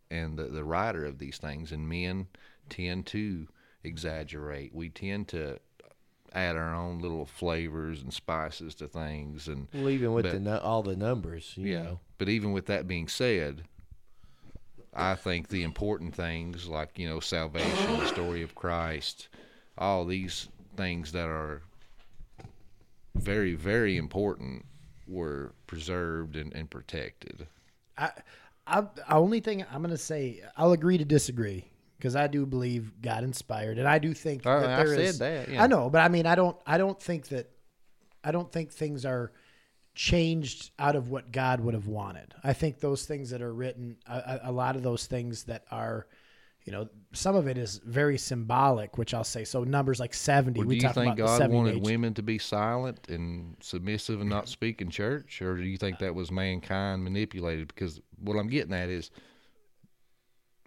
and 0.10 0.38
the, 0.38 0.43
the 0.43 0.63
writer 0.63 1.06
of 1.06 1.19
these 1.19 1.38
things. 1.38 1.71
And 1.71 1.88
men 1.88 2.27
tend 2.69 3.06
to 3.08 3.47
exaggerate. 3.84 4.73
We 4.73 4.89
tend 4.89 5.27
to 5.30 5.60
add 6.34 6.56
our 6.56 6.73
own 6.73 6.99
little 6.99 7.25
flavors 7.25 8.01
and 8.01 8.13
spices 8.13 8.73
to 8.75 8.88
things 8.88 9.47
and 9.49 9.67
well, 9.73 9.89
even 9.89 10.13
with 10.13 10.23
But- 10.23 10.34
the 10.34 10.39
nu- 10.39 10.58
all 10.58 10.82
the 10.84 10.95
numbers, 10.95 11.54
you 11.58 11.71
yeah. 11.73 11.84
know, 11.84 11.99
But 12.17 12.30
even 12.30 12.51
with 12.54 12.67
that 12.67 12.88
being 12.88 13.08
said, 13.10 13.63
I 14.93 15.15
think 15.15 15.47
the 15.49 15.63
important 15.63 16.15
things 16.15 16.67
like, 16.67 16.97
you 16.99 17.08
know, 17.08 17.19
salvation, 17.21 17.97
the 17.99 18.08
story 18.08 18.41
of 18.43 18.56
Christ, 18.56 19.27
all 19.77 20.06
these 20.06 20.47
things 20.75 21.12
that 21.13 21.27
are 21.27 21.62
very, 23.15 23.54
very 23.56 23.97
important 23.97 24.65
were 25.08 25.54
preserved 25.67 26.36
and, 26.36 26.54
and 26.56 26.69
protected. 26.69 27.47
I, 27.97 28.12
I, 28.67 28.82
the 28.82 29.13
only 29.13 29.39
thing 29.39 29.65
I'm 29.71 29.82
going 29.82 29.89
to 29.91 29.97
say, 29.97 30.41
I'll 30.56 30.71
agree 30.71 30.97
to 30.97 31.06
disagree 31.06 31.65
because 31.97 32.15
I 32.15 32.28
do 32.28 32.45
believe 32.45 32.93
God 33.02 33.24
inspired, 33.24 33.78
and 33.78 33.88
I 33.88 34.00
do 34.00 34.13
think 34.13 34.43
Oh, 34.45 34.60
that 34.62 34.69
I 34.69 34.84
there 34.84 34.88
said 34.95 35.00
is- 35.00 35.19
that, 35.19 35.50
yeah. 35.50 35.63
I 35.63 35.67
know, 35.67 35.89
but 35.89 36.02
I 36.02 36.08
mean, 36.08 36.26
I 36.26 36.36
don't, 36.36 36.58
I 36.65 36.78
don't 36.78 37.00
think 37.00 37.28
that, 37.28 37.50
I 38.24 38.32
don't 38.32 38.52
think 38.52 38.71
things 38.71 39.06
are 39.06 39.32
changed 39.93 40.71
out 40.80 40.95
of 40.95 41.10
what 41.10 41.32
God 41.32 41.60
would 41.60 41.74
have 41.74 41.88
wanted. 41.88 42.34
I 42.43 42.54
think 42.54 42.80
those 42.80 43.06
things 43.06 43.30
that 43.32 43.41
are 43.41 43.54
written, 43.54 43.97
a, 44.08 44.39
a- 44.45 44.50
a 44.50 44.52
lot 44.52 44.76
of 44.76 44.84
those 44.84 45.06
things 45.06 45.43
that 45.43 45.65
are, 45.69 46.08
you 46.65 46.71
know, 46.71 46.88
some 47.13 47.36
of 47.36 47.47
it 47.47 47.58
is 47.58 47.82
very 47.86 48.17
symbolic, 48.17 48.97
which 48.97 49.13
I'll 49.13 49.24
say. 49.24 49.43
So 49.43 49.63
numbers 49.63 50.00
like 50.00 50.13
70, 50.13 50.60
Well, 50.60 50.67
we 50.67 50.80
do 50.80 50.88
you 50.88 50.93
think 50.93 51.19
about 51.19 51.39
God 51.39 51.52
wanted 51.52 51.78
age. 51.78 51.84
women 51.84 52.13
to 52.13 52.21
be 52.21 52.38
silent 52.38 53.10
and 53.10 53.56
submissive 53.62 54.21
and 54.21 54.30
not 54.30 54.47
speak 54.47 54.82
in 54.82 54.89
church? 54.89 55.41
Or 55.41 55.58
do 55.58 55.63
you 55.63 55.78
think 55.78 56.00
that 56.00 56.13
was 56.13 56.32
mankind 56.32 57.04
manipulated? 57.04 57.67
Because 57.67 58.00
what 58.19 58.38
I'm 58.38 58.47
getting 58.47 58.74
at 58.74 58.89
is 58.89 59.10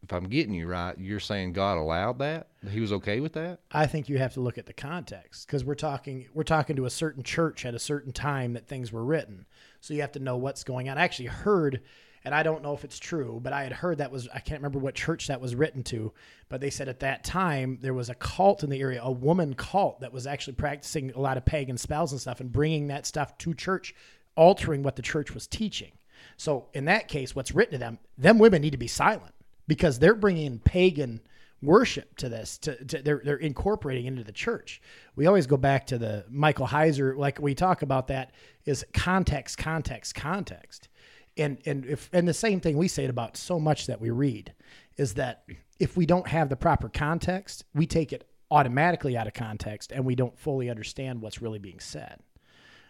if 0.02 0.12
I'm 0.12 0.24
getting 0.24 0.52
you 0.52 0.66
right, 0.66 0.98
you're 0.98 1.20
saying 1.20 1.54
God 1.54 1.78
allowed 1.78 2.18
that? 2.18 2.48
He 2.68 2.80
was 2.80 2.92
okay 2.92 3.20
with 3.20 3.32
that? 3.34 3.60
I 3.72 3.86
think 3.86 4.08
you 4.08 4.18
have 4.18 4.34
to 4.34 4.40
look 4.40 4.58
at 4.58 4.66
the 4.66 4.72
context 4.72 5.46
because 5.46 5.64
we're 5.64 5.74
talking 5.74 6.26
we're 6.34 6.42
talking 6.42 6.76
to 6.76 6.84
a 6.84 6.90
certain 6.90 7.22
church 7.22 7.64
at 7.64 7.74
a 7.74 7.78
certain 7.78 8.12
time 8.12 8.52
that 8.52 8.66
things 8.66 8.92
were 8.92 9.04
written. 9.04 9.46
So 9.80 9.94
you 9.94 10.02
have 10.02 10.12
to 10.12 10.20
know 10.20 10.36
what's 10.36 10.64
going 10.64 10.88
on. 10.90 10.98
I 10.98 11.02
actually 11.02 11.26
heard, 11.26 11.80
and 12.24 12.34
I 12.34 12.42
don't 12.42 12.62
know 12.62 12.72
if 12.72 12.84
it's 12.84 12.98
true, 12.98 13.38
but 13.42 13.52
I 13.52 13.64
had 13.64 13.72
heard 13.72 13.98
that 13.98 14.10
was 14.10 14.28
I 14.32 14.40
can't 14.40 14.60
remember 14.60 14.78
what 14.78 14.94
church 14.94 15.28
that 15.28 15.40
was 15.40 15.54
written 15.54 15.82
to, 15.84 16.12
but 16.48 16.60
they 16.60 16.70
said 16.70 16.88
at 16.88 17.00
that 17.00 17.24
time 17.24 17.78
there 17.82 17.94
was 17.94 18.08
a 18.08 18.14
cult 18.14 18.62
in 18.62 18.70
the 18.70 18.80
area, 18.80 19.00
a 19.02 19.12
woman 19.12 19.54
cult 19.54 20.00
that 20.00 20.12
was 20.12 20.26
actually 20.26 20.54
practicing 20.54 21.10
a 21.12 21.20
lot 21.20 21.36
of 21.36 21.44
pagan 21.44 21.76
spells 21.76 22.12
and 22.12 22.20
stuff 22.20 22.40
and 22.40 22.50
bringing 22.52 22.88
that 22.88 23.06
stuff 23.06 23.36
to 23.38 23.54
church, 23.54 23.94
altering 24.36 24.82
what 24.82 24.96
the 24.96 25.02
church 25.02 25.34
was 25.34 25.46
teaching. 25.46 25.92
So 26.36 26.66
in 26.72 26.86
that 26.86 27.08
case, 27.08 27.34
what's 27.36 27.52
written 27.52 27.72
to 27.72 27.78
them, 27.78 27.98
them 28.16 28.38
women 28.38 28.62
need 28.62 28.72
to 28.72 28.78
be 28.78 28.86
silent 28.86 29.34
because 29.66 29.98
they're 29.98 30.14
bringing 30.14 30.58
pagan 30.58 31.20
worship 31.62 32.16
to 32.16 32.28
this. 32.28 32.58
To, 32.58 32.84
to 32.84 33.02
they're 33.02 33.20
they're 33.24 33.36
incorporating 33.36 34.06
into 34.06 34.24
the 34.24 34.32
church. 34.32 34.80
We 35.16 35.26
always 35.26 35.46
go 35.46 35.56
back 35.56 35.86
to 35.88 35.98
the 35.98 36.24
Michael 36.28 36.66
Heiser, 36.66 37.16
like 37.16 37.38
we 37.40 37.54
talk 37.54 37.82
about 37.82 38.08
that 38.08 38.32
is 38.64 38.84
context, 38.92 39.58
context, 39.58 40.14
context, 40.14 40.88
and 41.36 41.58
and 41.66 41.84
if 41.86 42.10
and 42.12 42.26
the 42.28 42.34
same 42.34 42.60
thing 42.60 42.76
we 42.76 42.88
say 42.88 43.06
about 43.06 43.36
so 43.36 43.58
much 43.58 43.86
that 43.86 44.00
we 44.00 44.10
read 44.10 44.52
is 44.96 45.14
that 45.14 45.44
if 45.78 45.96
we 45.96 46.06
don't 46.06 46.28
have 46.28 46.48
the 46.48 46.56
proper 46.56 46.88
context, 46.88 47.64
we 47.74 47.86
take 47.86 48.12
it 48.12 48.28
automatically 48.50 49.16
out 49.16 49.26
of 49.26 49.32
context 49.32 49.90
and 49.90 50.04
we 50.04 50.14
don't 50.14 50.38
fully 50.38 50.70
understand 50.70 51.20
what's 51.20 51.42
really 51.42 51.58
being 51.58 51.80
said. 51.80 52.20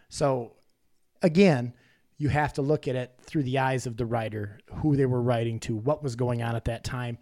So 0.09 0.53
again, 1.21 1.73
you 2.17 2.29
have 2.29 2.53
to 2.53 2.61
look 2.61 2.87
at 2.87 2.95
it 2.95 3.13
through 3.21 3.43
the 3.43 3.57
eyes 3.57 3.87
of 3.87 3.97
the 3.97 4.05
writer, 4.05 4.59
who 4.75 4.95
they 4.95 5.05
were 5.05 5.21
writing 5.21 5.59
to, 5.61 5.75
what 5.75 6.03
was 6.03 6.15
going 6.15 6.41
on 6.41 6.55
at 6.55 6.65
that 6.65 6.83
time, 6.83 7.17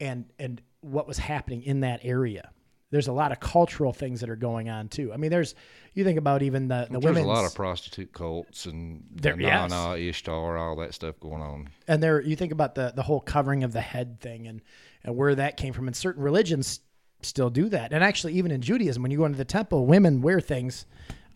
and 0.00 0.26
and 0.38 0.62
what 0.80 1.08
was 1.08 1.18
happening 1.18 1.62
in 1.62 1.80
that 1.80 2.00
area. 2.04 2.50
There's 2.90 3.08
a 3.08 3.12
lot 3.12 3.32
of 3.32 3.40
cultural 3.40 3.92
things 3.92 4.20
that 4.20 4.30
are 4.30 4.36
going 4.36 4.70
on 4.70 4.88
too. 4.88 5.12
I 5.12 5.16
mean, 5.18 5.30
there's 5.30 5.54
you 5.94 6.04
think 6.04 6.18
about 6.18 6.42
even 6.42 6.68
the 6.68 6.86
the 6.90 6.92
There's 7.00 7.04
women's 7.04 7.26
a 7.26 7.28
lot 7.28 7.44
of 7.44 7.54
prostitute 7.54 8.12
cults 8.12 8.66
and 8.66 9.04
There- 9.10 9.38
yes. 9.38 9.70
Nana, 9.70 9.96
Ishtar, 9.96 10.56
all 10.56 10.76
that 10.76 10.94
stuff 10.94 11.18
going 11.20 11.42
on. 11.42 11.68
and 11.86 12.02
there 12.02 12.20
you 12.22 12.34
think 12.36 12.52
about 12.52 12.74
the 12.74 12.92
the 12.94 13.02
whole 13.02 13.20
covering 13.20 13.62
of 13.64 13.72
the 13.72 13.80
head 13.80 14.20
thing 14.20 14.46
and 14.46 14.62
and 15.04 15.16
where 15.16 15.34
that 15.34 15.56
came 15.56 15.72
from 15.72 15.86
and 15.86 15.94
certain 15.96 16.22
religions 16.22 16.80
still 17.22 17.50
do 17.50 17.68
that 17.68 17.92
and 17.92 18.04
actually 18.04 18.32
even 18.34 18.50
in 18.52 18.60
judaism 18.60 19.02
when 19.02 19.10
you 19.10 19.18
go 19.18 19.24
into 19.24 19.36
the 19.38 19.44
temple 19.44 19.86
women 19.86 20.22
wear 20.22 20.40
things 20.40 20.86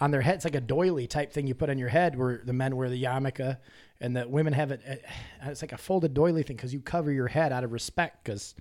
on 0.00 0.12
their 0.12 0.20
head 0.20 0.36
it's 0.36 0.44
like 0.44 0.54
a 0.54 0.60
doily 0.60 1.08
type 1.08 1.32
thing 1.32 1.46
you 1.46 1.54
put 1.56 1.68
on 1.70 1.76
your 1.78 1.88
head 1.88 2.16
where 2.16 2.40
the 2.44 2.52
men 2.52 2.76
wear 2.76 2.88
the 2.88 3.02
yarmulke 3.02 3.56
and 4.00 4.16
the 4.16 4.28
women 4.28 4.52
have 4.52 4.70
it 4.70 4.80
uh, 4.88 5.50
it's 5.50 5.60
like 5.60 5.72
a 5.72 5.76
folded 5.76 6.14
doily 6.14 6.44
thing 6.44 6.54
because 6.56 6.72
you 6.72 6.80
cover 6.80 7.10
your 7.10 7.26
head 7.26 7.52
out 7.52 7.64
of 7.64 7.72
respect 7.72 8.22
because 8.24 8.54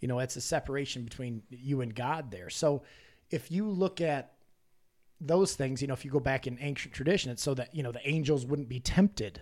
you 0.00 0.08
know 0.08 0.18
it's 0.18 0.36
a 0.36 0.40
separation 0.40 1.04
between 1.04 1.42
you 1.50 1.80
and 1.80 1.94
god 1.94 2.30
there 2.30 2.50
so 2.50 2.82
if 3.30 3.50
you 3.50 3.68
look 3.68 4.00
at 4.00 4.32
those 5.20 5.54
things 5.54 5.80
you 5.80 5.88
know 5.88 5.94
if 5.94 6.04
you 6.04 6.10
go 6.10 6.20
back 6.20 6.46
in 6.46 6.58
ancient 6.60 6.94
tradition 6.94 7.30
it's 7.30 7.42
so 7.42 7.54
that 7.54 7.74
you 7.74 7.82
know 7.82 7.92
the 7.92 8.08
angels 8.08 8.44
wouldn't 8.46 8.68
be 8.68 8.80
tempted 8.80 9.40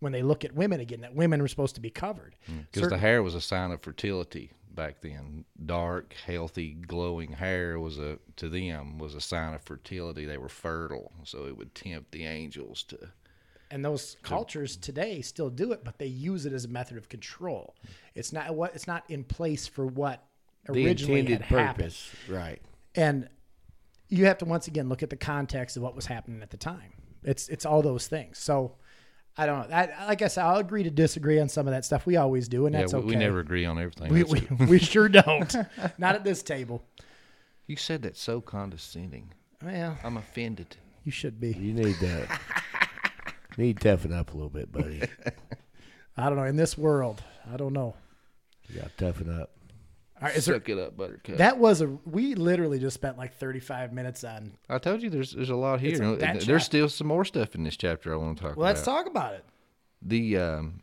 when 0.00 0.12
they 0.12 0.22
look 0.22 0.44
at 0.44 0.54
women 0.54 0.80
again 0.80 1.00
that 1.00 1.14
women 1.14 1.40
were 1.40 1.48
supposed 1.48 1.74
to 1.74 1.80
be 1.80 1.90
covered 1.90 2.36
hmm. 2.46 2.58
Because 2.72 2.88
the 2.88 2.98
hair 2.98 3.22
was 3.22 3.34
a 3.34 3.40
sign 3.40 3.70
of 3.70 3.82
fertility 3.82 4.52
back 4.78 5.00
then. 5.00 5.44
Dark, 5.66 6.14
healthy, 6.24 6.74
glowing 6.86 7.32
hair 7.32 7.80
was 7.80 7.98
a 7.98 8.18
to 8.36 8.48
them 8.48 8.96
was 8.96 9.16
a 9.16 9.20
sign 9.20 9.52
of 9.52 9.62
fertility. 9.62 10.24
They 10.24 10.38
were 10.38 10.48
fertile, 10.48 11.12
so 11.24 11.46
it 11.46 11.58
would 11.58 11.74
tempt 11.74 12.12
the 12.12 12.24
angels 12.24 12.84
to. 12.84 12.98
And 13.70 13.84
those 13.84 14.16
cultures 14.22 14.76
today 14.76 15.20
still 15.20 15.50
do 15.50 15.72
it 15.72 15.84
but 15.84 15.98
they 15.98 16.06
use 16.06 16.46
it 16.46 16.52
as 16.52 16.64
a 16.64 16.68
method 16.68 16.96
of 16.96 17.08
control. 17.08 17.74
It's 18.14 18.32
not 18.32 18.54
what 18.54 18.74
it's 18.74 18.86
not 18.86 19.04
in 19.08 19.24
place 19.24 19.66
for 19.66 19.86
what 19.86 20.24
the 20.66 20.86
originally 20.86 21.20
intended 21.20 21.42
had 21.42 21.58
happened. 21.58 21.76
purpose, 21.76 22.10
right? 22.28 22.60
and 22.94 23.28
you 24.08 24.26
have 24.26 24.38
to 24.38 24.44
once 24.44 24.66
again 24.66 24.88
look 24.88 25.02
at 25.02 25.10
the 25.10 25.16
context 25.16 25.76
of 25.76 25.82
what 25.82 25.94
was 25.94 26.06
happening 26.06 26.42
at 26.42 26.50
the 26.50 26.56
time. 26.56 26.92
It's 27.22 27.48
it's 27.48 27.66
all 27.66 27.82
those 27.82 28.06
things. 28.06 28.38
So 28.38 28.76
i 29.36 29.46
don't 29.46 29.70
know. 29.70 29.76
I, 29.76 30.06
like 30.06 30.20
i 30.22 30.26
said 30.26 30.42
i'll 30.44 30.56
agree 30.56 30.82
to 30.82 30.90
disagree 30.90 31.38
on 31.38 31.48
some 31.48 31.66
of 31.68 31.72
that 31.72 31.84
stuff. 31.84 32.06
We 32.06 32.16
always 32.16 32.48
do 32.48 32.66
and 32.66 32.74
that's 32.74 32.92
yeah, 32.92 32.98
we, 32.98 33.04
okay. 33.04 33.16
we 33.16 33.16
never 33.16 33.38
agree 33.40 33.64
on 33.64 33.78
everything. 33.78 34.12
we, 34.12 34.24
we, 34.24 34.66
we 34.66 34.78
sure. 34.78 35.08
don't. 35.08 35.54
Not 35.98 36.14
at 36.14 36.24
this 36.24 36.42
table. 36.42 36.82
You 37.66 37.76
said 37.76 38.02
that 38.02 38.16
so 38.16 38.40
condescending. 38.40 39.32
Well, 39.62 39.98
I'm 40.02 40.16
offended. 40.16 40.76
you 41.04 41.12
should 41.12 41.38
be. 41.38 41.52
You 41.52 41.74
need 41.74 41.96
to 42.00 42.26
need 43.58 43.78
to 43.80 43.88
toughen 43.90 44.12
up 44.12 44.32
a 44.32 44.34
little 44.34 44.50
bit, 44.50 44.70
buddy. 44.72 45.02
I 46.16 46.28
don't 46.28 46.36
know. 46.36 46.44
In 46.44 46.56
this 46.56 46.76
world, 46.78 47.22
I 47.52 47.56
don't 47.56 47.72
know. 47.72 47.94
You 48.68 48.80
got 48.80 48.96
to 48.96 49.04
toughen 49.04 49.40
up. 49.40 49.50
All 50.20 50.26
right, 50.26 50.36
is 50.36 50.46
there, 50.46 50.56
Suck 50.56 50.68
it 50.68 50.78
up, 50.78 50.96
Buttercup. 50.96 51.36
that 51.36 51.58
was 51.58 51.80
a. 51.80 51.86
We 52.04 52.34
literally 52.34 52.80
just 52.80 52.94
spent 52.94 53.16
like 53.18 53.34
35 53.34 53.92
minutes 53.92 54.24
on. 54.24 54.52
I 54.68 54.78
told 54.78 55.00
you 55.00 55.10
there's 55.10 55.32
there's 55.32 55.50
a 55.50 55.54
lot 55.56 55.80
here. 55.80 55.90
It's 55.92 56.00
a- 56.00 56.04
And 56.26 56.40
there's 56.40 56.62
chap- 56.62 56.62
still 56.62 56.88
some 56.88 57.06
more 57.06 57.24
stuff 57.24 57.54
in 57.54 57.62
this 57.62 57.76
chapter 57.76 58.12
I 58.12 58.16
want 58.16 58.36
to 58.38 58.42
talk 58.42 58.52
about. 58.54 58.58
Well, 58.60 58.66
let's 58.66 58.82
talk 58.82 59.06
about 59.06 59.34
it. 59.34 59.44
the 60.02 60.38
um, 60.38 60.80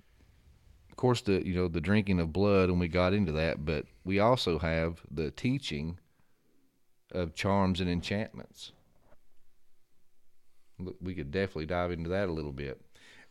of 0.90 0.96
course 0.96 1.20
the 1.22 1.46
you 1.46 1.54
know 1.54 1.68
the 1.68 1.82
drinking 1.82 2.22
of 2.22 2.32
blood 2.32 2.70
and 2.70 2.80
we 2.80 2.88
got 2.88 3.12
into 3.14 3.34
that 3.34 3.66
but 3.66 3.86
we 4.06 4.20
also 4.20 4.58
have 4.60 5.02
the 5.12 5.32
teaching 5.32 6.00
of 7.12 7.36
charms 7.36 7.82
and 7.82 7.90
enchantments 7.90 8.68
Look, 8.68 8.85
we 11.02 11.14
could 11.16 11.32
definitely 11.32 11.66
dive 11.66 11.92
into 11.92 12.10
that 12.10 12.28
a 12.30 12.32
little 12.32 12.52
bit 12.52 12.82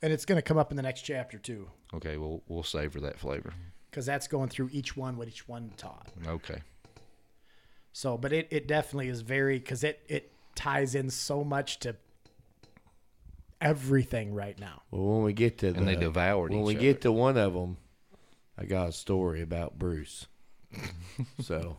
And 0.03 0.12
it's 0.12 0.24
going 0.24 0.36
to 0.36 0.42
come 0.42 0.57
up 0.59 0.70
in 0.70 0.76
the 0.76 0.82
next 0.82 1.03
chapter 1.03 1.38
too, 1.38 1.68
okay 1.95 2.16
well 2.16 2.42
we'll 2.49 2.62
savor 2.62 3.01
that 3.01 3.18
flavor 3.18 3.53
because 3.90 4.07
that's 4.07 4.26
going 4.26 4.49
through 4.49 4.70
each 4.72 4.97
one 4.97 5.16
what 5.16 5.28
each 5.28 5.47
one 5.49 5.72
taught. 5.76 6.09
okay 6.26 6.62
So, 7.92 8.18
but 8.18 8.32
it, 8.32 8.49
it 8.51 8.66
definitely 8.66 9.09
is 9.09 9.20
very 9.20 9.59
because 9.59 9.84
it 9.84 10.01
it 10.09 10.32
ties 10.57 10.95
in 10.95 11.11
so 11.11 11.45
much 11.45 11.78
to 11.80 11.97
everything 13.61 14.34
right 14.34 14.59
now. 14.59 14.82
Well, 14.90 15.05
when 15.14 15.22
we 15.22 15.32
get 15.32 15.59
to 15.59 15.72
the, 15.72 15.78
And 15.78 15.88
they 15.88 15.97
devoured 15.97 16.51
when 16.51 16.61
each 16.61 16.66
we 16.66 16.74
other. 16.74 16.80
get 16.82 17.01
to 17.03 17.12
one 17.12 17.36
of 17.36 17.53
them, 17.55 17.76
I 18.59 18.64
got 18.64 18.88
a 18.88 18.92
story 18.92 19.40
about 19.42 19.78
Bruce. 19.78 20.26
so 21.40 21.76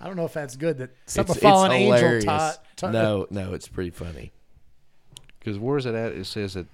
I 0.00 0.06
don't 0.06 0.16
know 0.16 0.24
if 0.24 0.32
that's 0.32 0.56
good 0.56 0.78
that 0.78 0.90
some 1.06 1.26
it's, 1.26 1.38
fallen 1.38 1.72
it's 1.72 2.02
angel 2.02 2.22
taught. 2.22 2.58
taught 2.76 2.92
no, 2.92 3.26
no, 3.30 3.52
it's 3.52 3.68
pretty 3.68 3.90
funny. 3.90 4.32
Because 5.40 5.58
where's 5.58 5.86
it 5.86 5.94
at 5.94 6.12
it 6.12 6.26
says 6.26 6.54
that 6.54 6.66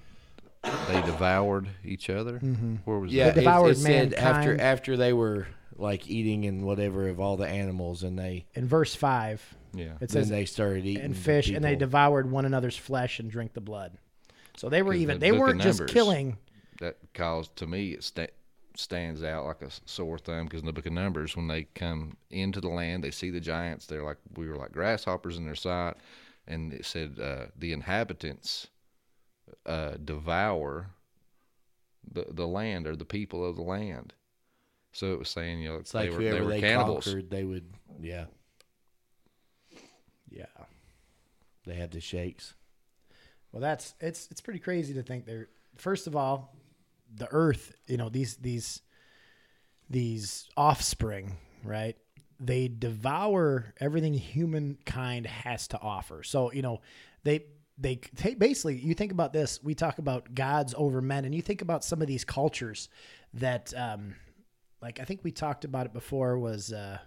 they 0.89 1.01
devoured 1.03 1.69
each 1.85 2.11
other 2.11 2.39
mm-hmm. 2.41 2.77
where 2.85 2.99
was 2.99 3.13
Yeah, 3.13 3.27
that 3.27 3.37
They 3.37 3.41
it, 3.41 3.45
devoured 3.45 3.71
it 3.71 3.77
said 3.77 4.15
after 4.15 4.61
after 4.61 4.97
they 4.97 5.13
were 5.13 5.47
like 5.77 6.09
eating 6.09 6.45
and 6.47 6.65
whatever 6.65 7.09
of 7.09 7.21
all 7.21 7.37
the 7.37 7.47
animals, 7.47 8.03
and 8.03 8.19
they 8.19 8.47
in 8.55 8.67
verse 8.67 8.95
five. 8.95 9.43
yeah 9.75 9.93
It 10.01 10.09
then 10.09 10.09
says 10.09 10.29
they 10.29 10.45
started 10.45 10.85
eating 10.85 11.05
and 11.05 11.15
the 11.15 11.21
fish, 11.21 11.49
and 11.51 11.65
they 11.65 11.77
devoured 11.77 12.31
one 12.31 12.45
another's 12.45 12.77
flesh 12.77 13.19
and 13.21 13.31
drink 13.31 13.53
the 13.55 13.61
blood. 13.61 13.99
So 14.57 14.69
they 14.69 14.83
were 14.83 14.95
even. 14.95 15.19
They 15.19 15.33
weren't 15.33 15.61
just 15.61 15.87
killing. 15.87 16.39
that 16.81 16.97
caused 17.15 17.55
to 17.57 17.67
me 17.67 17.93
it 17.93 18.03
sta- 18.05 18.33
stands 18.75 19.23
out 19.23 19.45
like 19.47 19.63
a 19.63 19.71
sore 19.87 20.19
thumb 20.19 20.45
because 20.45 20.61
in 20.61 20.67
the 20.67 20.73
book 20.73 20.87
of 20.87 20.93
numbers 20.93 21.37
when 21.37 21.47
they 21.49 21.65
come 21.75 22.17
into 22.31 22.61
the 22.61 22.69
land 22.69 23.03
they 23.03 23.11
see 23.11 23.31
the 23.31 23.41
giants 23.41 23.87
they're 23.87 24.03
like 24.05 24.19
we 24.37 24.47
were 24.49 24.57
like 24.57 24.71
grasshoppers 24.73 25.39
in 25.39 25.47
their 25.47 25.55
sight 25.55 25.95
and 26.47 26.73
it 26.73 26.85
said 26.85 27.19
uh, 27.21 27.47
the 27.57 27.73
inhabitants 27.73 28.69
uh, 29.65 29.93
devour 30.05 30.91
the 32.11 32.27
the 32.31 32.47
land 32.47 32.87
or 32.87 32.95
the 32.97 33.05
people 33.05 33.45
of 33.45 33.57
the 33.57 33.63
land 33.63 34.15
so 34.93 35.13
it 35.13 35.19
was 35.19 35.29
saying 35.29 35.61
you 35.61 35.69
know 35.69 35.77
It's 35.77 35.93
like 35.95 36.11
they 36.11 36.17
were, 36.17 36.21
whoever 36.23 36.37
they 36.39 36.45
were 36.45 36.51
they 36.53 36.61
cannibals 36.61 37.05
conquered, 37.05 37.31
they 37.31 37.45
would 37.45 37.67
yeah, 38.01 38.27
Yeah. 40.31 40.47
they 41.67 41.75
had 41.75 41.91
the 41.91 42.01
shakes. 42.01 42.55
Well, 43.53 43.61
that's 43.61 43.95
it's 44.01 44.29
it's 44.31 44.41
pretty 44.41 44.59
crazy 44.61 44.95
to 44.95 45.03
think 45.03 45.25
they're 45.25 45.49
first 45.77 46.07
of 46.07 46.15
all, 46.15 46.55
the 47.15 47.29
Earth. 47.31 47.75
You 47.87 47.97
know 47.97 48.09
these 48.09 48.37
these 48.37 48.83
these 49.89 50.49
offspring, 50.57 51.37
right? 51.65 51.97
They 52.39 52.69
devour 52.69 53.75
everything 53.81 54.15
humankind 54.15 55.27
has 55.27 55.69
to 55.69 55.81
offer. 55.81 56.23
So 56.23 56.53
you 56.53 56.63
know 56.63 56.81
they 57.25 57.45
they 57.79 58.01
they 58.15 58.35
basically 58.35 58.77
you 58.77 58.95
think 58.95 59.13
about 59.13 59.33
this. 59.33 59.63
We 59.63 59.75
talk 59.75 59.99
about 59.99 60.35
gods 60.35 60.75
over 60.77 61.01
men, 61.01 61.25
and 61.25 61.35
you 61.35 61.43
think 61.43 61.63
about 61.63 61.85
some 61.85 62.01
of 62.03 62.09
these 62.09 62.25
cultures 62.25 62.89
that, 63.35 63.73
um, 63.77 64.15
like 64.81 65.01
I 65.01 65.05
think 65.05 65.21
we 65.23 65.33
talked 65.33 65.65
about 65.65 65.87
it 65.87 65.93
before. 65.93 66.39
Was 66.39 66.73
uh, 66.73 66.99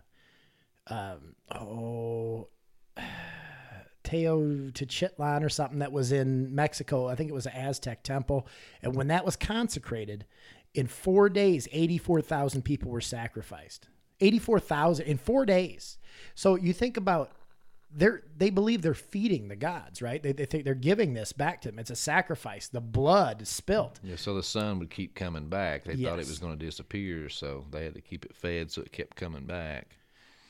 um, 0.88 1.36
oh. 1.54 2.50
Teo 4.04 4.70
to 4.74 4.86
Teotihuacan 4.86 5.44
or 5.44 5.50
something 5.50 5.80
that 5.80 5.92
was 5.92 6.12
in 6.12 6.54
Mexico. 6.54 7.08
I 7.08 7.16
think 7.16 7.30
it 7.30 7.34
was 7.34 7.46
an 7.46 7.54
Aztec 7.54 8.04
temple. 8.04 8.48
And 8.82 8.96
when 8.96 9.08
that 9.08 9.26
was 9.26 9.36
consecrated, 9.36 10.26
in 10.74 10.88
four 10.88 11.30
days, 11.30 11.68
84,000 11.72 12.64
people 12.64 12.92
were 12.92 13.02
sacrificed. 13.02 13.88
84,000 14.22 15.06
in 15.06 15.18
four 15.18 15.46
days. 15.46 15.98
So 16.36 16.56
you 16.56 16.74
think 16.74 16.98
about 16.98 17.32
they're 17.92 18.22
they 18.38 18.52
believe 18.52 18.84
they're 18.84 18.94
feeding 18.94 19.48
the 19.48 19.56
gods, 19.56 20.00
right? 20.02 20.22
They, 20.22 20.32
they 20.32 20.46
think 20.46 20.64
they're 20.64 20.76
giving 20.76 21.16
this 21.16 21.34
back 21.34 21.62
to 21.62 21.70
them. 21.70 21.80
It's 21.80 21.90
a 21.90 21.96
sacrifice. 21.96 22.68
The 22.68 22.82
blood 22.82 23.42
is 23.42 23.50
spilt. 23.50 24.00
yeah 24.04 24.16
so 24.16 24.36
the 24.36 24.44
sun 24.44 24.78
would 24.80 24.92
keep 24.92 25.16
coming 25.16 25.48
back 25.50 25.86
they 25.86 25.96
thought 25.96 26.20
it 26.20 26.28
was 26.28 26.38
going 26.40 26.58
to 26.58 26.66
disappear 26.66 27.30
so 27.30 27.66
they 27.72 27.84
had 27.86 27.96
to 27.96 28.02
keep 28.02 28.26
it 28.26 28.36
fed 28.36 28.70
so 28.72 28.82
it 28.82 28.92
kept 28.92 29.16
coming 29.18 29.46
back 29.46 29.96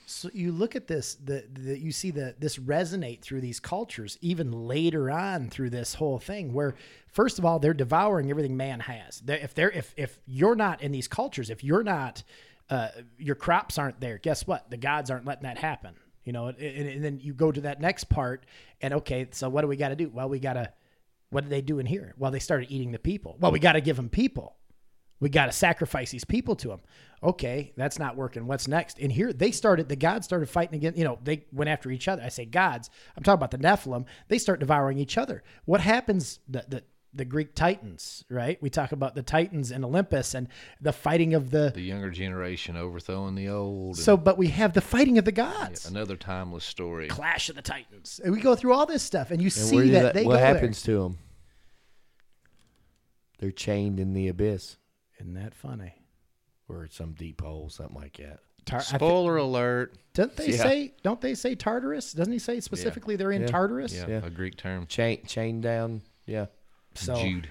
So 0.06 0.30
you 0.34 0.52
look 0.52 0.76
at 0.76 0.88
this, 0.88 1.16
the, 1.24 1.46
the 1.54 1.78
you 1.80 1.92
see 1.92 2.12
the 2.12 2.36
this 2.40 2.58
resonate 2.58 3.22
through 3.22 3.42
these 3.42 3.60
cultures 3.60 4.18
even 4.22 4.52
later 4.52 5.10
on 5.12 5.50
through 5.50 5.70
this 5.70 5.94
whole 5.94 6.18
thing. 6.20 6.52
Where 6.52 6.74
first 7.08 7.38
of 7.40 7.46
all, 7.46 7.60
they're 7.60 7.76
devouring 7.76 8.30
everything 8.32 8.58
man 8.58 8.80
has. 8.82 9.22
If 9.28 9.54
they're 9.54 9.72
if 9.72 9.94
if 9.96 10.20
you're 10.26 10.56
not 10.56 10.82
in 10.82 10.92
these 10.92 11.08
cultures, 11.08 11.50
if 11.52 11.64
you're 11.64 11.84
not, 11.84 12.24
uh, 12.70 12.90
your 13.18 13.36
crops 13.36 13.78
aren't 13.78 14.00
there. 14.00 14.18
Guess 14.18 14.48
what? 14.48 14.70
The 14.70 14.78
gods 14.78 15.10
aren't 15.10 15.26
letting 15.26 15.44
that 15.44 15.58
happen. 15.58 15.96
You 16.24 16.34
know, 16.34 16.48
and, 16.48 16.60
and 16.60 17.04
then 17.04 17.20
you 17.20 17.34
go 17.34 17.52
to 17.52 17.62
that 17.62 17.82
next 17.82 18.06
part, 18.06 18.46
and 18.82 18.94
okay, 18.96 19.28
so 19.32 19.50
what 19.50 19.62
do 19.62 19.68
we 19.68 19.78
got 19.78 19.90
to 19.90 19.96
do? 19.96 20.10
Well, 20.10 20.30
we 20.30 20.40
got 20.40 20.54
to. 20.54 20.72
What 21.32 21.42
did 21.42 21.52
they 21.52 21.62
do 21.62 21.80
in 21.80 21.86
here? 21.86 22.14
Well, 22.18 22.32
they 22.32 22.40
started 22.40 22.72
eating 22.72 22.92
the 22.92 23.00
people. 23.00 23.38
Well, 23.40 23.52
we 23.52 23.60
got 23.60 23.74
to 23.74 23.82
give 23.82 23.96
them 23.96 24.10
people. 24.10 24.56
We 25.20 25.30
got 25.30 25.48
to 25.48 25.52
sacrifice 25.52 26.12
these 26.12 26.24
people 26.24 26.56
to 26.58 26.70
them. 26.70 26.80
Okay, 27.22 27.74
that's 27.76 28.00
not 28.00 28.16
working. 28.16 28.48
What's 28.48 28.68
next? 28.68 29.00
And 29.00 29.12
here 29.12 29.34
they 29.34 29.52
started, 29.52 29.90
the 29.90 29.96
gods 29.96 30.26
started 30.26 30.50
fighting 30.50 30.76
again. 30.76 30.94
You 30.96 31.04
know, 31.04 31.20
they 31.24 31.46
went 31.52 31.70
after 31.70 31.92
each 31.92 32.08
other. 32.08 32.24
I 32.24 32.30
say 32.30 32.46
gods. 32.46 32.90
I'm 33.18 33.24
talking 33.24 33.38
about 33.38 33.52
the 33.52 33.58
Nephilim. 33.58 34.06
They 34.30 34.38
start 34.38 34.60
devouring 34.60 34.98
each 34.98 35.18
other. 35.18 35.44
What 35.66 35.82
happens? 35.82 36.40
The, 36.48 36.66
the, 36.68 36.84
the 37.14 37.26
Greek 37.26 37.56
Titans, 37.56 38.24
right? 38.30 38.62
We 38.62 38.70
talk 38.70 38.92
about 38.92 39.16
the 39.16 39.24
Titans 39.24 39.72
and 39.72 39.84
Olympus 39.84 40.36
and 40.36 40.48
the 40.80 40.94
fighting 40.94 41.34
of 41.34 41.50
the. 41.50 41.72
the 41.74 41.82
younger 41.82 42.12
generation 42.12 42.78
overthrowing 42.78 43.34
the 43.36 43.50
old 43.50 43.98
So, 43.98 44.16
but 44.16 44.38
we 44.38 44.48
have 44.50 44.74
the 44.74 44.82
fighting 44.82 45.18
of 45.18 45.26
the 45.26 45.32
gods. 45.32 45.88
another 45.88 46.16
timeless 46.16 46.64
story 46.66 47.08
Clash 47.08 47.50
of 47.50 47.56
the 47.56 47.62
Titans. 47.64 48.20
And 48.24 48.32
we 48.34 48.40
go 48.42 48.56
through 48.56 48.74
all 48.74 48.86
this 48.86 49.02
stuff, 49.04 49.32
and 49.32 49.42
you 49.42 49.46
And 49.48 49.54
see 49.54 49.90
that, 49.92 50.02
that- 50.02 50.14
they 50.14 50.24
what 50.26 50.34
go 50.34 50.40
happens 50.40 50.82
to 50.84 51.00
them? 51.04 51.18
They're 53.40 53.52
chained 53.52 54.00
in 54.00 54.14
the 54.14 54.28
abyss 54.28 54.78
Isn't 55.20 55.34
that 55.36 55.54
funny? 55.54 55.94
or 56.68 56.88
some 56.92 57.14
deep 57.14 57.42
hole, 57.42 57.70
something 57.70 57.96
like 57.96 58.18
that. 58.18 58.40
Tar- 58.66 58.80
I 58.80 58.84
thi- 58.84 58.96
spoiler 58.98 59.38
alert 59.38 59.96
Don't 60.14 60.36
they 60.36 60.50
Yeah. 60.52 60.58
say? 60.64 60.94
Don't 61.02 61.22
they 61.22 61.34
say 61.34 61.56
Tartarus? 61.56 62.12
Doesn't 62.14 62.34
he 62.34 62.38
say 62.40 62.60
specifically 62.60 63.16
they're 63.16 63.32
in 63.32 63.44
Yeah. 63.44 63.48
Tartarus? 63.48 63.94
yeah, 63.96 64.06
Yeah. 64.08 64.26
a 64.26 64.30
greek 64.30 64.58
term 64.58 64.86
Chain 64.86 65.24
chained 65.26 65.64
down. 65.64 66.02
Yeah. 66.26 66.48
So 67.00 67.16
jude 67.22 67.50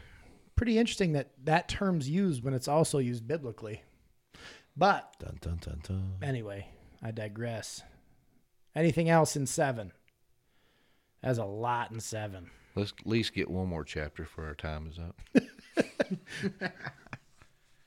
pretty 0.58 0.76
interesting 0.76 1.12
that 1.12 1.30
that 1.44 1.68
term's 1.68 2.10
used 2.10 2.42
when 2.42 2.52
it's 2.52 2.66
also 2.68 2.98
used 2.98 3.26
biblically. 3.26 3.82
But 4.76 5.14
Dun 5.18 5.38
dun 5.40 5.58
dun 5.82 6.12
anyway, 6.20 6.68
I 7.02 7.12
digress. 7.12 7.82
Anything 8.74 9.08
else 9.08 9.36
in 9.36 9.46
seven? 9.46 9.92
That's 11.22 11.38
a 11.38 11.44
lot 11.44 11.90
in 11.92 12.00
seven. 12.00 12.50
Let's 12.74 12.92
at 13.00 13.06
least 13.06 13.34
get 13.34 13.50
one 13.50 13.68
more 13.68 13.84
chapter 13.84 14.24
for 14.24 14.46
our 14.46 14.54
time 14.54 14.90
is 14.90 14.98
up. 14.98 15.16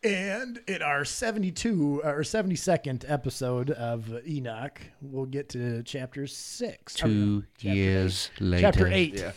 And 0.03 0.59
in 0.67 0.81
our 0.81 1.05
72 1.05 2.01
uh, 2.03 2.07
or 2.07 2.21
72nd 2.21 3.05
episode 3.07 3.69
of 3.69 4.11
Enoch, 4.27 4.81
we'll 4.99 5.27
get 5.27 5.49
to 5.49 5.83
chapter 5.83 6.25
six. 6.25 7.03
I 7.03 7.05
mean, 7.05 7.13
Two 7.13 7.43
chapter 7.59 7.75
years 7.75 8.31
eight. 8.33 8.41
later. 8.41 8.61
Chapter 8.63 8.87
eight. 8.87 9.13
Yeah. 9.13 9.31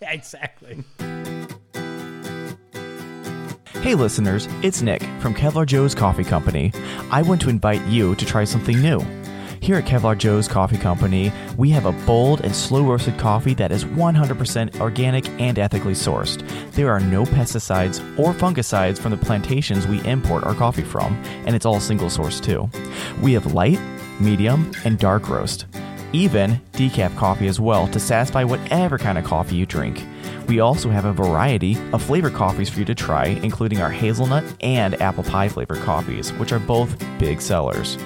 exactly. 0.00 0.82
Hey 3.82 3.94
listeners, 3.94 4.48
it's 4.62 4.82
Nick 4.82 5.02
from 5.20 5.32
Kevlar 5.32 5.64
Joe's 5.64 5.94
Coffee 5.94 6.24
Company. 6.24 6.72
I 7.12 7.22
want 7.22 7.40
to 7.42 7.48
invite 7.48 7.84
you 7.86 8.16
to 8.16 8.26
try 8.26 8.42
something 8.42 8.82
new. 8.82 8.98
Here 9.60 9.76
at 9.76 9.84
Kevlar 9.84 10.18
Joe's 10.18 10.48
Coffee 10.48 10.76
Company, 10.76 11.30
we 11.56 11.70
have 11.70 11.86
a 11.86 11.92
bold 12.04 12.40
and 12.40 12.54
slow 12.54 12.82
roasted 12.82 13.16
coffee 13.16 13.54
that 13.54 13.70
is 13.70 13.84
100% 13.84 14.80
organic 14.80 15.28
and 15.40 15.58
ethically 15.58 15.92
sourced. 15.92 16.42
There 16.72 16.90
are 16.90 16.98
no 16.98 17.24
pesticides 17.24 18.00
or 18.18 18.32
fungicides 18.32 18.98
from 18.98 19.12
the 19.12 19.16
plantations 19.18 19.86
we 19.86 20.04
import 20.04 20.42
our 20.42 20.54
coffee 20.54 20.82
from, 20.82 21.14
and 21.46 21.54
it's 21.54 21.66
all 21.66 21.78
single 21.78 22.10
source 22.10 22.40
too. 22.40 22.68
We 23.22 23.34
have 23.34 23.54
light, 23.54 23.80
medium, 24.20 24.72
and 24.84 24.98
dark 24.98 25.28
roast. 25.28 25.66
Even 26.12 26.60
decaf 26.72 27.16
coffee 27.16 27.46
as 27.46 27.60
well 27.60 27.86
to 27.88 28.00
satisfy 28.00 28.42
whatever 28.42 28.98
kind 28.98 29.16
of 29.16 29.24
coffee 29.24 29.56
you 29.56 29.66
drink. 29.66 30.04
We 30.48 30.60
also 30.60 30.90
have 30.90 31.04
a 31.04 31.12
variety 31.12 31.76
of 31.92 32.02
flavor 32.02 32.30
coffees 32.30 32.68
for 32.68 32.78
you 32.78 32.84
to 32.84 32.94
try, 32.94 33.26
including 33.26 33.80
our 33.80 33.90
hazelnut 33.90 34.44
and 34.60 34.94
apple 35.02 35.24
pie 35.24 35.48
flavor 35.48 35.74
coffees, 35.76 36.32
which 36.34 36.52
are 36.52 36.60
both 36.60 36.98
big 37.18 37.40
sellers. 37.40 37.98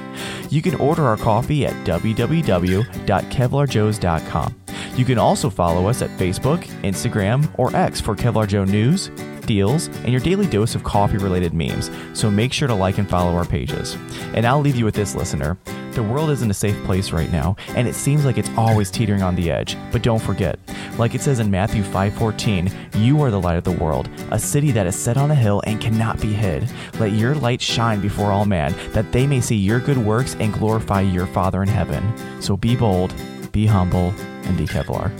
You 0.49 0.63
can 0.63 0.77
order 0.77 1.03
our 1.05 1.17
coffee 1.17 1.67
at 1.67 1.75
www.kevlarjoes.com. 1.87 4.55
You 4.97 5.05
can 5.05 5.19
also 5.19 5.51
follow 5.51 5.87
us 5.87 6.03
at 6.03 6.11
Facebook, 6.19 6.65
Instagram, 6.83 7.49
or 7.59 7.75
X 7.77 8.01
for 8.01 8.17
Kevlar 8.17 8.49
Joe 8.49 8.65
news, 8.65 9.11
deals, 9.47 9.87
and 9.89 10.09
your 10.09 10.21
daily 10.21 10.47
dose 10.47 10.75
of 10.75 10.85
coffee 10.85 11.19
related 11.19 11.55
memes, 11.55 11.91
so 12.13 12.31
make 12.31 12.53
sure 12.53 12.69
to 12.69 12.75
like 12.75 12.99
and 12.99 13.09
follow 13.09 13.35
our 13.35 13.45
pages. 13.45 13.97
And 14.35 14.47
I'll 14.47 14.61
leave 14.61 14.77
you 14.77 14.85
with 14.85 14.95
this, 14.95 15.15
listener. 15.15 15.57
The 15.93 16.05
world 16.05 16.31
isn't 16.31 16.51
a 16.51 16.55
safe 16.55 16.83
place 16.85 17.11
right 17.11 17.31
now, 17.33 17.57
and 17.71 17.87
it 17.87 17.95
seems 17.95 18.25
like 18.25 18.39
it's 18.39 18.51
always 18.57 18.91
teetering 18.91 19.23
on 19.23 19.35
the 19.35 19.51
edge. 19.51 19.77
But 19.91 20.03
don't 20.03 20.23
forget, 20.23 20.59
like 20.97 21.15
it 21.15 21.21
says 21.21 21.41
in 21.41 21.51
Matthew 21.51 21.83
5:14, 21.83 22.71
you 22.95 23.21
are 23.23 23.31
the 23.31 23.41
light 23.41 23.57
of 23.57 23.65
the 23.65 23.73
world, 23.73 24.09
a 24.31 24.39
city 24.39 24.71
that 24.71 24.87
is 24.87 24.95
set 24.95 25.17
on 25.17 25.31
a 25.31 25.35
hill 25.35 25.63
and 25.67 25.81
cannot 25.81 26.21
be 26.21 26.33
hid. 26.33 26.71
Let 26.99 27.13
your 27.13 27.35
light 27.35 27.61
shine 27.61 28.01
before 28.01 28.31
all 28.31 28.45
men, 28.45 28.75
that 28.93 29.11
they 29.11 29.27
may 29.27 29.41
see 29.41 29.57
your 29.57 29.81
good 29.81 29.99
works 29.99 30.37
and 30.39 30.55
glorify 30.55 31.01
your 31.01 31.27
Father 31.27 31.63
in 31.63 31.69
heaven. 31.69 32.03
So 32.41 32.57
be 32.57 32.77
bold, 32.77 33.13
be 33.51 33.67
humble, 33.67 34.15
and 34.45 34.57
be 34.57 34.67
Kevlar. 34.67 35.11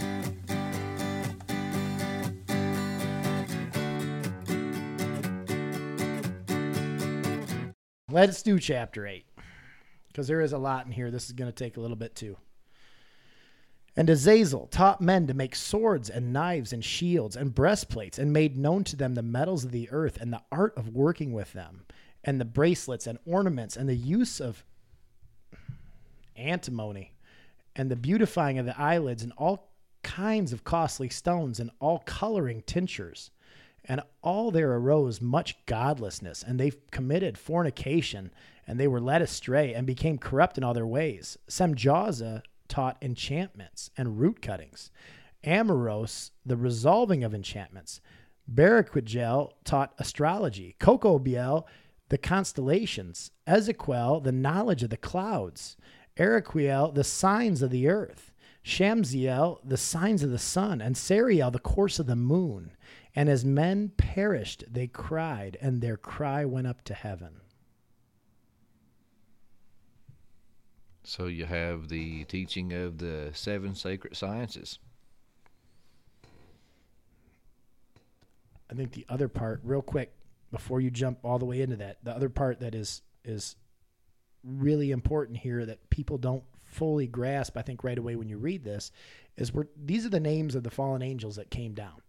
Let's 8.09 8.41
do 8.41 8.59
chapter 8.59 9.07
8 9.07 9.25
because 10.11 10.27
there 10.27 10.41
is 10.41 10.53
a 10.53 10.57
lot 10.57 10.85
in 10.85 10.91
here. 10.91 11.11
This 11.11 11.25
is 11.25 11.31
going 11.31 11.51
to 11.51 11.55
take 11.55 11.77
a 11.77 11.79
little 11.79 11.95
bit 11.95 12.15
too. 12.15 12.37
And 13.95 14.09
Azazel 14.09 14.67
taught 14.67 15.01
men 15.01 15.27
to 15.27 15.33
make 15.33 15.55
swords 15.55 16.09
and 16.09 16.31
knives 16.31 16.71
and 16.71 16.83
shields 16.83 17.35
and 17.35 17.53
breastplates 17.53 18.17
and 18.17 18.31
made 18.31 18.57
known 18.57 18.83
to 18.85 18.95
them 18.95 19.15
the 19.15 19.21
metals 19.21 19.65
of 19.65 19.71
the 19.71 19.89
earth 19.91 20.17
and 20.21 20.31
the 20.31 20.41
art 20.51 20.77
of 20.77 20.89
working 20.89 21.33
with 21.33 21.51
them 21.53 21.85
and 22.23 22.39
the 22.39 22.45
bracelets 22.45 23.05
and 23.05 23.19
ornaments 23.25 23.75
and 23.75 23.89
the 23.89 23.95
use 23.95 24.39
of 24.39 24.63
antimony 26.37 27.13
and 27.75 27.91
the 27.91 27.95
beautifying 27.95 28.59
of 28.59 28.65
the 28.65 28.79
eyelids 28.79 29.23
and 29.23 29.33
all 29.37 29.71
kinds 30.03 30.53
of 30.53 30.63
costly 30.63 31.09
stones 31.09 31.59
and 31.59 31.69
all 31.79 31.99
coloring 31.99 32.63
tinctures. 32.65 33.31
And 33.85 34.01
all 34.21 34.51
there 34.51 34.73
arose 34.73 35.21
much 35.21 35.65
godlessness, 35.65 36.43
and 36.43 36.59
they 36.59 36.71
committed 36.91 37.35
fornication, 37.35 38.31
and 38.67 38.79
they 38.79 38.87
were 38.87 39.01
led 39.01 39.21
astray 39.21 39.73
and 39.73 39.85
became 39.87 40.17
corrupt 40.17 40.57
in 40.57 40.63
all 40.63 40.73
their 40.73 40.87
ways. 40.87 41.37
Semjaza 41.47 42.43
taught 42.67 42.97
enchantments 43.01 43.91
and 43.97 44.19
root 44.19 44.41
cuttings. 44.41 44.91
Amoros, 45.43 46.31
the 46.45 46.57
resolving 46.57 47.23
of 47.23 47.33
enchantments. 47.33 47.99
Baraquigel 48.51 49.51
taught 49.63 49.93
astrology. 49.97 50.75
Cocobiel, 50.79 51.65
the 52.09 52.17
constellations. 52.17 53.31
Ezequiel, 53.47 54.23
the 54.23 54.31
knowledge 54.31 54.83
of 54.83 54.89
the 54.89 54.97
clouds. 54.97 55.77
Eriquiel, 56.17 56.93
the 56.93 57.03
signs 57.03 57.61
of 57.61 57.71
the 57.71 57.87
earth. 57.87 58.31
Shamziel, 58.63 59.59
the 59.63 59.77
signs 59.77 60.21
of 60.21 60.29
the 60.29 60.37
sun. 60.37 60.81
And 60.81 60.95
Sariel, 60.95 61.51
the 61.51 61.59
course 61.59 61.99
of 61.99 62.05
the 62.05 62.15
moon. 62.15 62.71
And 63.15 63.27
as 63.29 63.43
men 63.43 63.91
perished, 63.97 64.63
they 64.69 64.87
cried, 64.87 65.57
and 65.61 65.81
their 65.81 65.97
cry 65.97 66.45
went 66.45 66.67
up 66.67 66.83
to 66.85 66.93
heaven. 66.93 67.40
So 71.03 71.25
you 71.25 71.45
have 71.45 71.89
the 71.89 72.25
teaching 72.25 72.73
of 72.73 72.99
the 72.99 73.31
seven 73.33 73.75
sacred 73.75 74.15
sciences. 74.15 74.79
I 78.69 78.73
think 78.73 78.91
the 78.93 79.05
other 79.09 79.27
part, 79.27 79.61
real 79.63 79.81
quick, 79.81 80.13
before 80.51 80.79
you 80.79 80.89
jump 80.89 81.19
all 81.23 81.39
the 81.39 81.45
way 81.45 81.61
into 81.61 81.75
that, 81.77 81.97
the 82.03 82.11
other 82.11 82.29
part 82.29 82.59
that 82.59 82.75
is 82.75 83.01
is 83.23 83.55
really 84.43 84.91
important 84.91 85.37
here 85.37 85.65
that 85.65 85.89
people 85.89 86.17
don't 86.17 86.43
fully 86.63 87.05
grasp, 87.07 87.57
I 87.57 87.61
think, 87.61 87.83
right 87.83 87.97
away 87.97 88.15
when 88.15 88.29
you 88.29 88.37
read 88.37 88.63
this, 88.63 88.91
is 89.37 89.53
we're 89.53 89.67
these 89.75 90.05
are 90.05 90.09
the 90.09 90.19
names 90.19 90.55
of 90.55 90.63
the 90.63 90.69
fallen 90.69 91.01
angels 91.01 91.35
that 91.35 91.49
came 91.49 91.73
down. 91.73 92.01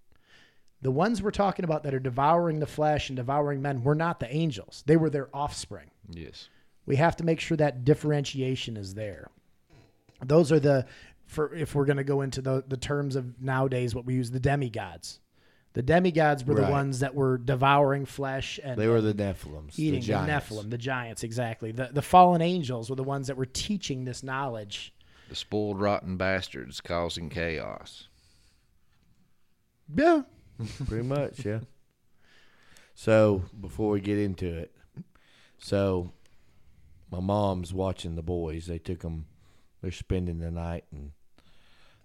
The 0.82 0.90
ones 0.90 1.22
we're 1.22 1.30
talking 1.30 1.64
about 1.64 1.84
that 1.84 1.94
are 1.94 2.00
devouring 2.00 2.58
the 2.58 2.66
flesh 2.66 3.08
and 3.08 3.16
devouring 3.16 3.62
men 3.62 3.84
were 3.84 3.94
not 3.94 4.18
the 4.18 4.32
angels. 4.34 4.82
They 4.86 4.96
were 4.96 5.10
their 5.10 5.28
offspring. 5.34 5.90
Yes. 6.10 6.48
We 6.86 6.96
have 6.96 7.16
to 7.16 7.24
make 7.24 7.40
sure 7.40 7.56
that 7.56 7.84
differentiation 7.84 8.76
is 8.76 8.94
there. 8.94 9.30
Those 10.24 10.52
are 10.52 10.60
the 10.60 10.86
for 11.26 11.54
if 11.54 11.74
we're 11.74 11.84
going 11.84 11.96
to 11.96 12.04
go 12.04 12.20
into 12.20 12.42
the 12.42 12.64
the 12.66 12.76
terms 12.76 13.16
of 13.16 13.40
nowadays 13.40 13.94
what 13.94 14.04
we 14.04 14.14
use 14.14 14.30
the 14.30 14.40
demigods. 14.40 15.20
The 15.74 15.82
demigods 15.82 16.44
were 16.44 16.54
the 16.54 16.70
ones 16.70 17.00
that 17.00 17.14
were 17.14 17.38
devouring 17.38 18.04
flesh 18.04 18.60
and 18.62 18.78
They 18.78 18.88
were 18.88 19.00
the 19.00 19.14
Nephilims, 19.14 19.78
eating 19.78 20.02
the 20.02 20.06
the. 20.06 20.26
Nephilim, 20.26 20.68
the 20.68 20.76
giants, 20.76 21.24
exactly. 21.24 21.72
The 21.72 21.88
the 21.90 22.02
fallen 22.02 22.42
angels 22.42 22.90
were 22.90 22.96
the 22.96 23.02
ones 23.02 23.28
that 23.28 23.38
were 23.38 23.46
teaching 23.46 24.04
this 24.04 24.22
knowledge. 24.22 24.92
The 25.30 25.34
spoiled, 25.34 25.80
rotten 25.80 26.18
bastards 26.18 26.82
causing 26.82 27.30
chaos. 27.30 28.08
Yeah. 29.94 30.22
Pretty 30.86 31.06
much, 31.06 31.44
yeah. 31.46 31.60
So 32.94 33.42
before 33.58 33.90
we 33.90 34.00
get 34.00 34.18
into 34.18 34.46
it, 34.46 34.74
so 35.58 36.12
my 37.12 37.20
mom's 37.20 37.74
watching 37.74 38.16
the 38.16 38.22
boys. 38.22 38.66
They 38.66 38.78
took 38.78 39.00
them. 39.00 39.26
They're 39.82 39.92
spending 39.92 40.38
the 40.38 40.50
night, 40.50 40.84
and 40.90 41.12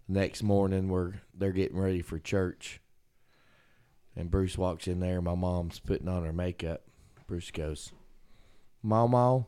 next 0.08 0.44
morning 0.44 0.90
we're 0.90 1.14
they're 1.34 1.54
getting 1.54 1.80
ready 1.80 2.02
for 2.02 2.20
church. 2.20 2.82
And 4.16 4.30
Bruce 4.30 4.58
walks 4.58 4.88
in 4.88 5.00
there. 5.00 5.22
My 5.22 5.36
mom's 5.36 5.80
putting 5.80 6.10
on 6.10 6.26
her 6.26 6.34
makeup. 6.34 6.82
Bruce 7.26 7.52
goes, 7.52 7.94
"Mama, 8.84 9.46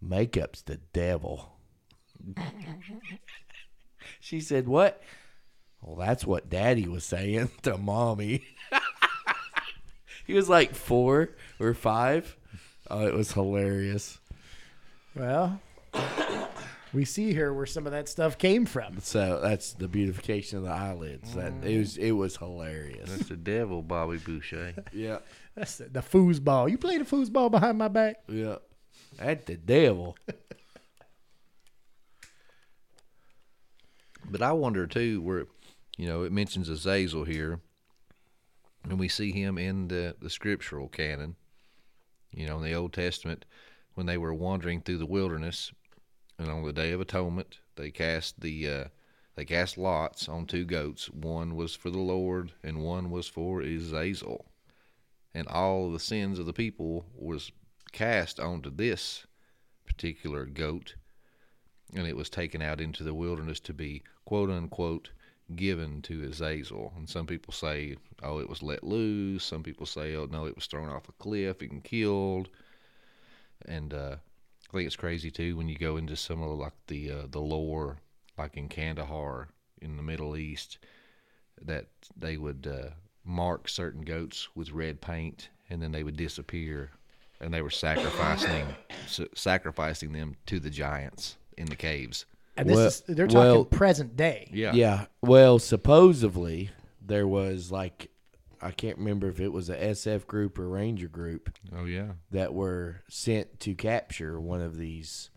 makeup's 0.00 0.62
the 0.62 0.78
devil." 0.94 1.58
she 4.20 4.40
said, 4.40 4.66
"What?" 4.66 5.02
Well, 5.82 5.96
that's 5.96 6.24
what 6.24 6.48
Daddy 6.48 6.88
was 6.88 7.04
saying 7.04 7.50
to 7.62 7.76
Mommy. 7.76 8.42
he 10.26 10.32
was 10.32 10.48
like 10.48 10.74
four 10.74 11.36
or 11.60 11.74
five. 11.74 12.38
Oh, 12.90 13.06
it 13.06 13.14
was 13.14 13.32
hilarious. 13.32 14.18
Well, 15.14 15.60
we 16.92 17.04
see 17.04 17.32
here 17.32 17.52
where 17.52 17.66
some 17.66 17.86
of 17.86 17.92
that 17.92 18.08
stuff 18.08 18.36
came 18.36 18.66
from. 18.66 19.00
So 19.00 19.40
that's 19.42 19.72
the 19.72 19.88
beautification 19.88 20.58
of 20.58 20.64
the 20.64 20.70
eyelids. 20.70 21.34
That 21.34 21.52
mm-hmm. 21.52 21.66
it 21.66 21.78
was 21.78 21.96
it 21.96 22.12
was 22.12 22.36
hilarious. 22.36 23.10
That's 23.10 23.28
the 23.28 23.36
devil, 23.36 23.82
Bobby 23.82 24.18
Boucher. 24.18 24.74
yeah, 24.92 25.18
That's 25.54 25.78
the, 25.78 25.84
the 25.84 26.00
foosball. 26.00 26.70
You 26.70 26.78
played 26.78 27.00
a 27.00 27.04
foosball 27.04 27.50
behind 27.50 27.78
my 27.78 27.88
back. 27.88 28.16
yeah. 28.28 28.56
That's 29.16 29.44
the 29.44 29.56
devil. 29.56 30.16
But 34.30 34.42
I 34.42 34.52
wonder 34.52 34.86
too, 34.86 35.20
where 35.20 35.46
you 35.96 36.06
know 36.06 36.22
it 36.22 36.32
mentions 36.32 36.68
Azazel 36.68 37.24
here, 37.24 37.60
and 38.82 38.98
we 38.98 39.08
see 39.08 39.32
him 39.32 39.58
in 39.58 39.88
the 39.88 40.16
the 40.20 40.30
scriptural 40.30 40.88
canon. 40.88 41.36
You 42.34 42.46
know, 42.46 42.58
in 42.58 42.64
the 42.64 42.74
Old 42.74 42.92
Testament, 42.92 43.44
when 43.94 44.06
they 44.06 44.18
were 44.18 44.34
wandering 44.34 44.80
through 44.80 44.98
the 44.98 45.06
wilderness, 45.06 45.72
and 46.38 46.48
on 46.48 46.64
the 46.64 46.72
Day 46.72 46.92
of 46.92 47.00
Atonement, 47.00 47.58
they 47.76 47.90
cast 47.90 48.40
the 48.40 48.68
uh, 48.68 48.84
they 49.36 49.44
cast 49.44 49.78
lots 49.78 50.28
on 50.28 50.46
two 50.46 50.64
goats. 50.64 51.10
One 51.10 51.56
was 51.56 51.74
for 51.74 51.90
the 51.90 51.98
Lord, 51.98 52.52
and 52.62 52.82
one 52.82 53.10
was 53.10 53.28
for 53.28 53.60
Azazel. 53.60 54.46
And 55.32 55.48
all 55.48 55.90
the 55.90 55.98
sins 55.98 56.38
of 56.38 56.46
the 56.46 56.52
people 56.52 57.06
was 57.14 57.50
cast 57.92 58.38
onto 58.38 58.70
this 58.70 59.26
particular 59.84 60.46
goat 60.46 60.94
and 61.94 62.06
it 62.06 62.16
was 62.16 62.28
taken 62.28 62.60
out 62.60 62.80
into 62.80 63.04
the 63.04 63.14
wilderness 63.14 63.60
to 63.60 63.72
be 63.72 64.02
quote 64.24 64.50
unquote 64.50 65.10
given 65.54 66.02
to 66.02 66.24
Azazel. 66.24 66.92
And 66.96 67.08
some 67.08 67.26
people 67.26 67.52
say, 67.52 67.96
oh, 68.22 68.38
it 68.38 68.48
was 68.48 68.62
let 68.62 68.82
loose. 68.82 69.44
Some 69.44 69.62
people 69.62 69.86
say, 69.86 70.14
oh, 70.16 70.26
no, 70.30 70.46
it 70.46 70.54
was 70.54 70.66
thrown 70.66 70.88
off 70.88 71.08
a 71.08 71.12
cliff 71.12 71.60
and 71.60 71.84
killed. 71.84 72.48
And 73.66 73.92
uh, 73.92 74.16
I 74.68 74.72
think 74.72 74.86
it's 74.86 74.96
crazy 74.96 75.30
too 75.30 75.56
when 75.56 75.68
you 75.68 75.76
go 75.76 75.96
into 75.96 76.16
some 76.16 76.42
of 76.42 76.58
like 76.58 76.72
the 76.88 77.10
uh, 77.10 77.26
the 77.30 77.40
lore, 77.40 77.98
like 78.36 78.56
in 78.56 78.68
Kandahar 78.68 79.48
in 79.80 79.96
the 79.96 80.02
Middle 80.02 80.36
East, 80.36 80.78
that 81.62 81.86
they 82.16 82.36
would 82.36 82.66
uh, 82.66 82.90
mark 83.24 83.68
certain 83.68 84.02
goats 84.02 84.48
with 84.54 84.72
red 84.72 85.00
paint, 85.00 85.48
and 85.70 85.80
then 85.80 85.92
they 85.92 86.02
would 86.02 86.16
disappear, 86.16 86.90
and 87.40 87.54
they 87.54 87.62
were 87.62 87.70
sacrificing 87.70 88.66
sa- 89.06 89.24
sacrificing 89.34 90.12
them 90.12 90.34
to 90.46 90.58
the 90.58 90.70
giants 90.70 91.36
in 91.56 91.66
the 91.66 91.76
caves. 91.76 92.26
And 92.56 92.68
this 92.68 92.76
Well- 92.76 92.86
is 92.86 93.00
they're 93.08 93.26
talking 93.26 93.38
well- 93.40 93.64
present 93.64 94.16
day. 94.16 94.48
Yeah. 94.52 94.72
Yeah. 94.74 95.06
Well, 95.22 95.58
supposedly 95.58 96.70
there 97.00 97.26
was 97.26 97.70
like 97.72 98.10
I 98.62 98.70
can't 98.70 98.96
remember 98.96 99.28
if 99.28 99.40
it 99.40 99.52
was 99.52 99.68
a 99.68 99.76
SF 99.76 100.26
group 100.26 100.58
or 100.58 100.66
Ranger 100.68 101.08
group 101.08 101.50
Oh 101.76 101.84
yeah. 101.84 102.12
that 102.30 102.54
were 102.54 103.02
sent 103.10 103.60
to 103.60 103.74
capture 103.74 104.40
one 104.40 104.62
of 104.62 104.78
these 104.78 105.28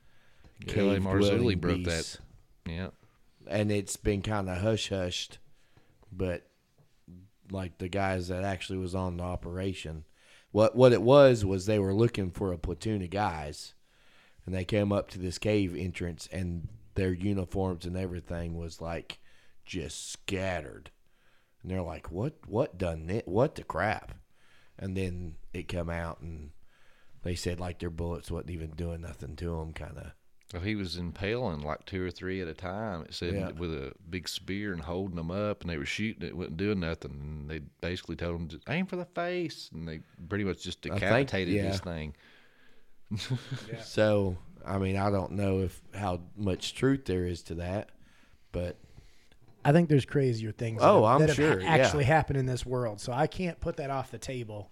L.A. 0.66 0.74
cave 0.74 1.02
Marzulli 1.02 1.60
broke 1.60 1.84
that. 1.84 2.18
Yeah. 2.66 2.90
and 3.48 3.70
it's 3.72 3.98
been 3.98 4.22
kind 4.22 4.50
of 4.50 4.60
hush 4.60 4.90
hushed, 4.90 5.40
but 6.12 6.48
like 7.52 7.78
the 7.80 7.90
guys 7.90 8.28
that 8.30 8.44
actually 8.44 8.80
was 8.80 8.96
on 8.96 9.18
the 9.18 9.24
operation. 9.24 10.06
What 10.52 10.76
what 10.76 10.94
it 10.94 11.02
was 11.02 11.44
was 11.44 11.66
they 11.66 11.80
were 11.80 11.94
looking 11.94 12.32
for 12.32 12.54
a 12.54 12.58
platoon 12.58 13.02
of 13.02 13.10
guys, 13.10 13.74
and 14.46 14.56
they 14.56 14.64
came 14.66 14.92
up 14.94 15.10
to 15.12 15.20
this 15.20 15.38
cave 15.38 15.76
entrance, 15.76 16.28
and 16.32 16.70
their 16.98 17.14
uniforms 17.14 17.86
and 17.86 17.96
everything 17.96 18.58
was 18.58 18.82
like 18.82 19.20
just 19.66 20.12
scattered, 20.12 20.92
and 21.62 21.72
they're 21.72 21.82
like, 21.82 22.12
"What 22.12 22.34
what 22.46 22.78
done 22.78 23.10
it? 23.10 23.28
What 23.28 23.56
the 23.56 23.64
crap?" 23.64 24.14
And 24.78 24.96
then 24.98 25.36
it 25.54 25.68
come 25.70 25.90
out, 25.90 26.20
and 26.22 26.52
they 27.24 27.36
said 27.36 27.60
like 27.60 27.80
their 27.80 27.90
bullets 27.90 28.30
wasn't 28.30 28.52
even 28.52 28.72
doing 28.72 29.02
nothing 29.02 29.36
to 29.38 29.46
them, 29.58 29.72
kind 29.74 29.98
of. 29.98 30.12
Well, 30.54 30.62
he 30.62 30.76
was 30.76 30.96
impaling 30.96 31.60
like 31.62 31.86
two 31.86 32.02
or 32.06 32.10
three 32.10 32.40
at 32.42 32.48
a 32.48 32.54
time. 32.54 33.02
It 33.04 33.14
said 33.14 33.34
Yeah. 33.34 33.52
with 33.52 33.74
a 33.74 33.94
big 34.10 34.30
spear 34.30 34.72
and 34.72 34.82
holding 34.82 35.18
them 35.18 35.30
up, 35.32 35.60
and 35.62 35.70
they 35.70 35.78
were 35.78 35.86
shooting 35.86 36.26
it, 36.26 36.38
wasn't 36.38 36.56
doing 36.58 36.80
nothing. 36.80 37.12
And 37.12 37.50
they 37.50 37.60
basically 37.82 38.16
told 38.16 38.40
him 38.40 38.48
to 38.50 38.60
aim 38.70 38.86
for 38.86 38.96
the 38.96 39.04
face, 39.06 39.70
and 39.74 39.86
they 39.88 40.00
pretty 40.30 40.46
much 40.46 40.64
just 40.64 40.86
I 40.86 40.90
think- 40.90 41.02
decapitated 41.02 41.54
yeah. 41.54 41.64
this 41.70 41.80
thing. 41.82 42.16
So 43.84 44.38
I 44.68 44.78
mean, 44.78 44.98
I 44.98 45.10
don't 45.10 45.34
know 45.34 45.60
if 45.60 45.82
how 45.94 46.22
much 46.36 46.74
truth 46.76 47.06
there 47.06 47.26
is 47.26 47.42
to 47.44 47.56
that, 47.56 47.90
but 48.52 48.78
I 49.66 49.72
think 49.72 49.90
there's 49.90 50.06
crazier 50.06 50.52
things. 50.52 50.80
Oh, 50.84 51.02
that, 51.02 51.08
I'm 51.08 51.20
that 51.22 51.28
have 51.30 51.36
sure, 51.36 51.60
ha- 51.60 51.76
yeah. 51.76 51.84
actually 51.84 52.04
happened 52.06 52.38
in 52.40 52.46
this 52.46 52.66
world. 52.66 53.00
So 53.02 53.12
I 53.14 53.28
can't 53.28 53.60
put 53.60 53.78
that 53.78 53.90
off 53.90 54.12
the 54.12 54.18
table. 54.18 54.72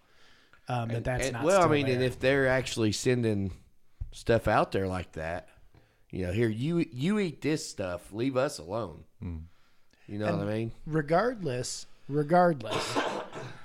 Um, 0.67 0.89
that 0.89 1.03
that's 1.03 1.25
And- 1.25 1.33
not. 1.33 1.43
well. 1.43 1.57
I 1.57 1.61
still 1.61 1.69
mean, 1.71 1.87
and 1.87 2.01
if 2.03 2.19
they're 2.19 2.47
actually 2.47 2.91
sending 2.91 3.51
stuff 4.11 4.47
out 4.47 4.71
there 4.71 4.87
like 4.87 5.11
that, 5.13 5.47
you 6.11 6.25
know, 6.25 6.31
here 6.31 6.47
you 6.49 6.85
you 6.91 7.19
eat 7.19 7.41
this 7.41 7.67
stuff, 7.69 8.11
leave 8.13 8.35
us 8.37 8.57
alone. 8.59 9.03
You 10.07 10.19
know 10.19 10.35
what 10.37 10.47
I 10.47 10.53
mean? 10.53 10.71
regardless, 10.85 11.87
regardless 12.07 12.97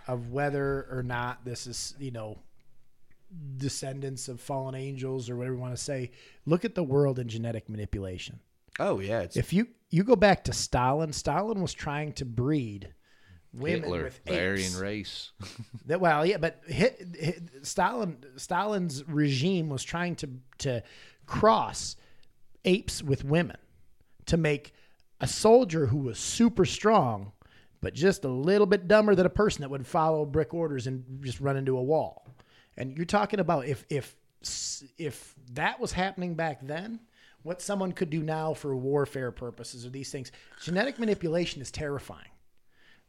of 0.09 0.31
whether 0.33 0.87
or 0.91 1.03
not 1.03 1.45
this 1.45 1.67
is, 1.67 1.95
you 1.99 2.11
know, 2.11 2.39
descendants 3.57 4.29
of 4.29 4.41
fallen 4.41 4.75
angels 4.75 5.31
or 5.31 5.37
whatever 5.37 5.55
you 5.55 5.61
want 5.61 5.77
to 5.77 5.83
say, 5.83 6.11
look 6.47 6.65
at 6.65 6.75
the 6.75 6.83
world 6.83 7.19
in 7.19 7.29
genetic 7.29 7.69
manipulation. 7.69 8.41
Oh 8.79 9.01
yeah, 9.01 9.21
it's 9.21 9.37
If 9.37 9.53
you 9.53 9.69
you 9.91 10.05
go 10.05 10.17
back 10.17 10.45
to 10.45 10.53
Stalin, 10.53 11.13
Stalin 11.13 11.61
was 11.61 11.75
trying 11.75 12.13
to 12.15 12.25
breed 12.25 12.95
women 13.53 13.83
Hitler, 13.83 14.05
with 14.05 14.25
the 14.25 14.39
Aryan 14.39 14.77
race. 14.79 15.33
That 15.87 16.01
well, 16.01 16.25
yeah, 16.25 16.37
but 16.37 16.61
hit, 16.67 17.17
hit, 17.19 17.43
Stalin 17.63 18.19
Stalin's 18.37 19.07
regime 19.09 19.69
was 19.69 19.83
trying 19.83 20.17
to 20.17 20.31
to 20.59 20.83
cross 21.27 21.97
apes 22.65 23.03
with 23.03 23.25
women 23.25 23.57
to 24.27 24.37
make 24.37 24.73
a 25.21 25.27
soldier 25.27 25.87
who 25.87 25.99
was 25.99 26.19
super 26.19 26.65
strong, 26.65 27.33
but 27.81 27.95
just 27.95 28.25
a 28.25 28.29
little 28.29 28.67
bit 28.67 28.89
dumber 28.89 29.15
than 29.15 29.27
a 29.27 29.31
person 29.31 29.63
that 29.63 29.71
would 29.71 29.87
follow 29.87 30.25
brick 30.25 30.55
orders 30.55 30.87
and 30.87 31.23
just 31.23 31.41
run 31.41 31.57
into 31.57 31.77
a 31.77 31.83
wall. 31.83 32.27
And 32.77 32.97
you're 32.97 33.07
talking 33.07 33.41
about 33.41 33.67
if 33.67 33.85
if 33.91 34.17
if 34.99 35.35
that 35.53 35.81
was 35.81 35.93
happening 35.93 36.35
back 36.35 36.61
then, 36.63 37.01
what 37.43 37.61
someone 37.61 37.93
could 37.93 38.11
do 38.11 38.23
now 38.23 38.55
for 38.55 38.75
warfare 38.77 39.31
purposes 39.33 39.85
or 39.85 39.91
these 39.91 40.11
things. 40.11 40.33
Genetic 40.63 40.99
manipulation 40.99 41.61
is 41.61 41.71
terrifying 41.71 42.31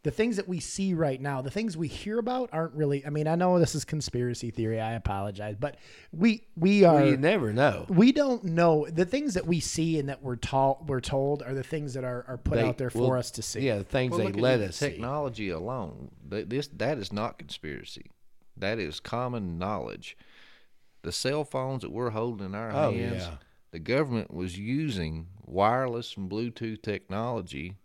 the 0.03 0.12
things 0.12 0.36
that 0.38 0.47
we 0.47 0.59
see 0.59 0.93
right 0.95 1.22
now, 1.22 1.41
the 1.41 1.51
things 1.51 1.78
we 1.78 1.88
hear 1.88 2.18
about 2.18 2.49
aren't 2.51 2.74
really. 2.74 3.05
I 3.05 3.09
mean, 3.12 3.28
I 3.28 3.36
know 3.36 3.59
this 3.59 3.76
is 3.76 3.86
conspiracy 3.86 4.49
theory. 4.49 4.82
I 4.82 4.93
apologize, 4.93 5.55
but 5.59 5.78
we 6.12 6.47
we 6.55 6.84
are. 6.84 6.95
well, 6.95 7.07
you 7.07 7.18
never 7.18 7.53
know. 7.53 7.86
we 7.88 8.12
don't 8.12 8.43
know 8.43 8.88
the 8.89 9.05
things 9.05 9.36
that 9.36 9.45
we 9.45 9.59
see 9.59 9.99
and 9.99 10.09
that 10.09 10.24
we're 10.24 10.38
taught 10.38 10.88
we're 10.88 11.01
told 11.01 11.43
are 11.43 11.53
the 11.53 11.64
things 11.64 11.93
that 11.93 12.03
are, 12.03 12.26
are 12.28 12.38
put 12.38 12.55
They- 12.55 12.64
out 12.68 12.78
there 12.80 12.89
for 12.89 13.09
well, 13.12 13.14
us 13.20 13.30
to 13.32 13.43
see. 13.43 13.62
Yeah, 13.62 13.78
the 13.78 13.84
things 13.84 14.12
Well, 14.18 14.26
they 14.26 14.32
let 14.32 14.57
the 14.57 14.68
us 14.70 14.78
see. 14.78 14.89
technology 14.89 15.49
alone. 15.49 16.09
This 16.28 16.68
that 16.78 16.97
is 16.97 17.14
not 17.14 17.38
conspiracy. 17.38 18.09
That 18.58 18.80
is 18.80 18.99
common 18.99 19.58
knowledge. 19.58 20.18
The 21.04 21.12
cell 21.12 21.43
phones 21.43 21.82
that 21.82 21.91
we're 21.91 22.12
holding 22.12 22.47
in 22.47 22.56
our 22.56 22.72
Oh, 22.72 22.91
hands, 22.91 23.24
yeah. 23.24 23.36
the 23.72 23.80
government 23.80 24.34
was 24.34 24.58
using 24.58 25.28
wireless 25.45 26.16
and 26.16 26.30
Bluetooth 26.30 26.82
technology, 26.84 27.78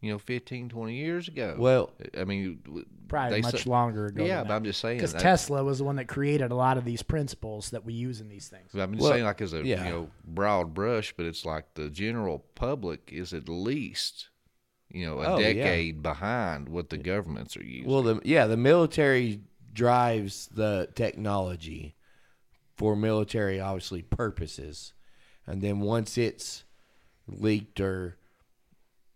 you 0.00 0.12
know, 0.12 0.18
15, 0.18 0.68
20 0.68 0.94
years 0.94 1.26
ago. 1.28 1.56
Well, 1.58 1.90
I 2.16 2.24
mean, 2.24 2.60
Probably 3.08 3.42
much 3.42 3.64
say- 3.64 3.70
longer 3.70 4.06
ago. 4.06 4.24
Yeah, 4.24 4.44
but 4.44 4.52
I'm 4.54 4.64
just 4.64 4.80
saying. 4.80 4.98
because 4.98 5.12
Tesla 5.14 5.62
was 5.64 5.78
the 5.78 5.84
one 5.84 5.96
that 5.96 6.06
created 6.08 6.50
a 6.50 6.54
lot 6.54 6.78
of 6.78 6.84
these 6.84 7.02
principles 7.02 7.70
that 7.70 7.84
we 7.84 7.92
use 7.94 8.20
in 8.20 8.28
these 8.28 8.48
things. 8.48 8.72
I'm 8.74 8.92
just 8.92 9.02
Well, 9.02 9.12
saying, 9.12 9.24
like 9.24 9.40
as 9.40 9.52
a 9.54 9.64
yeah. 9.66 9.84
you 9.84 9.90
know 9.90 10.10
broad 10.24 10.72
brush, 10.72 11.12
but 11.16 11.26
it's 11.26 11.44
like 11.44 11.74
the 11.74 11.90
general 11.90 12.44
public 12.54 13.10
is 13.12 13.32
at 13.34 13.48
least 13.48 14.28
you 14.88 15.04
know 15.06 15.20
a 15.20 15.26
Oh, 15.34 15.38
yeah. 15.38 15.52
decade 15.52 16.02
behind 16.02 16.68
what 16.68 16.90
the 16.90 16.96
governments 16.98 17.56
are 17.56 17.64
using. 17.64 17.90
Well, 17.90 18.02
the 18.02 18.20
yeah, 18.24 18.46
the 18.46 18.56
military 18.56 19.40
drives 19.72 20.48
the 20.52 20.88
technology 20.94 21.94
for 22.76 22.96
military, 22.96 23.60
obviously 23.60 24.02
purposes, 24.02 24.92
and 25.46 25.62
then 25.62 25.80
once 25.80 26.18
it's 26.18 26.64
leaked 27.26 27.80
or 27.80 28.16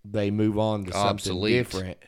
they 0.04 0.30
move 0.30 0.59
on 0.59 0.84
to 0.84 0.92
something 0.92 1.09
Obsolete. 1.09 1.54
different. 1.54 1.98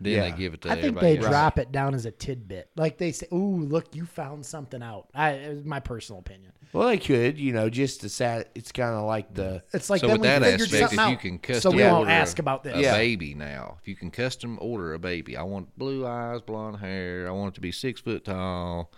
Then 0.00 0.12
yeah. 0.12 0.30
they 0.30 0.36
give 0.36 0.54
it 0.54 0.62
to 0.62 0.70
I 0.70 0.80
think 0.80 0.98
they 1.00 1.16
else. 1.16 1.26
drop 1.26 1.58
it 1.58 1.72
down 1.72 1.94
as 1.94 2.04
a 2.06 2.10
tidbit, 2.10 2.70
like 2.76 2.98
they 2.98 3.12
say, 3.12 3.26
"Ooh, 3.32 3.60
look, 3.60 3.94
you 3.94 4.04
found 4.06 4.44
something 4.44 4.82
out." 4.82 5.08
I, 5.14 5.30
it's 5.30 5.64
my 5.64 5.80
personal 5.80 6.20
opinion. 6.20 6.52
Well, 6.72 6.88
they 6.88 6.98
could, 6.98 7.38
you 7.38 7.52
know, 7.52 7.70
just 7.70 8.00
to 8.00 8.08
sat. 8.08 8.50
It's 8.56 8.72
kind 8.72 8.94
of 8.94 9.04
like 9.06 9.32
the 9.32 9.62
It's 9.72 9.88
like 9.88 10.00
so 10.00 10.08
then 10.08 10.20
with 10.20 10.22
we 10.22 10.28
that 10.28 10.42
aspect, 10.42 10.70
something 10.70 10.98
if 10.98 11.06
you 11.06 11.14
out, 11.14 11.20
can 11.20 11.38
so 11.38 11.52
custom 11.52 11.76
we 11.76 11.82
won't 11.82 11.98
order 12.00 12.10
ask 12.10 12.38
about 12.40 12.64
this. 12.64 12.76
a 12.76 12.80
Yeah. 12.80 12.96
baby 12.96 13.34
now, 13.34 13.76
if 13.80 13.86
you 13.86 13.94
can 13.94 14.10
custom 14.10 14.58
order 14.60 14.92
a 14.94 14.98
baby, 14.98 15.36
I 15.36 15.44
want 15.44 15.76
blue 15.78 16.04
eyes, 16.04 16.40
blonde 16.40 16.78
hair, 16.80 17.28
I 17.28 17.30
want 17.30 17.52
it 17.52 17.54
to 17.54 17.60
be 17.60 17.70
six 17.70 18.00
foot 18.00 18.24
tall, 18.24 18.90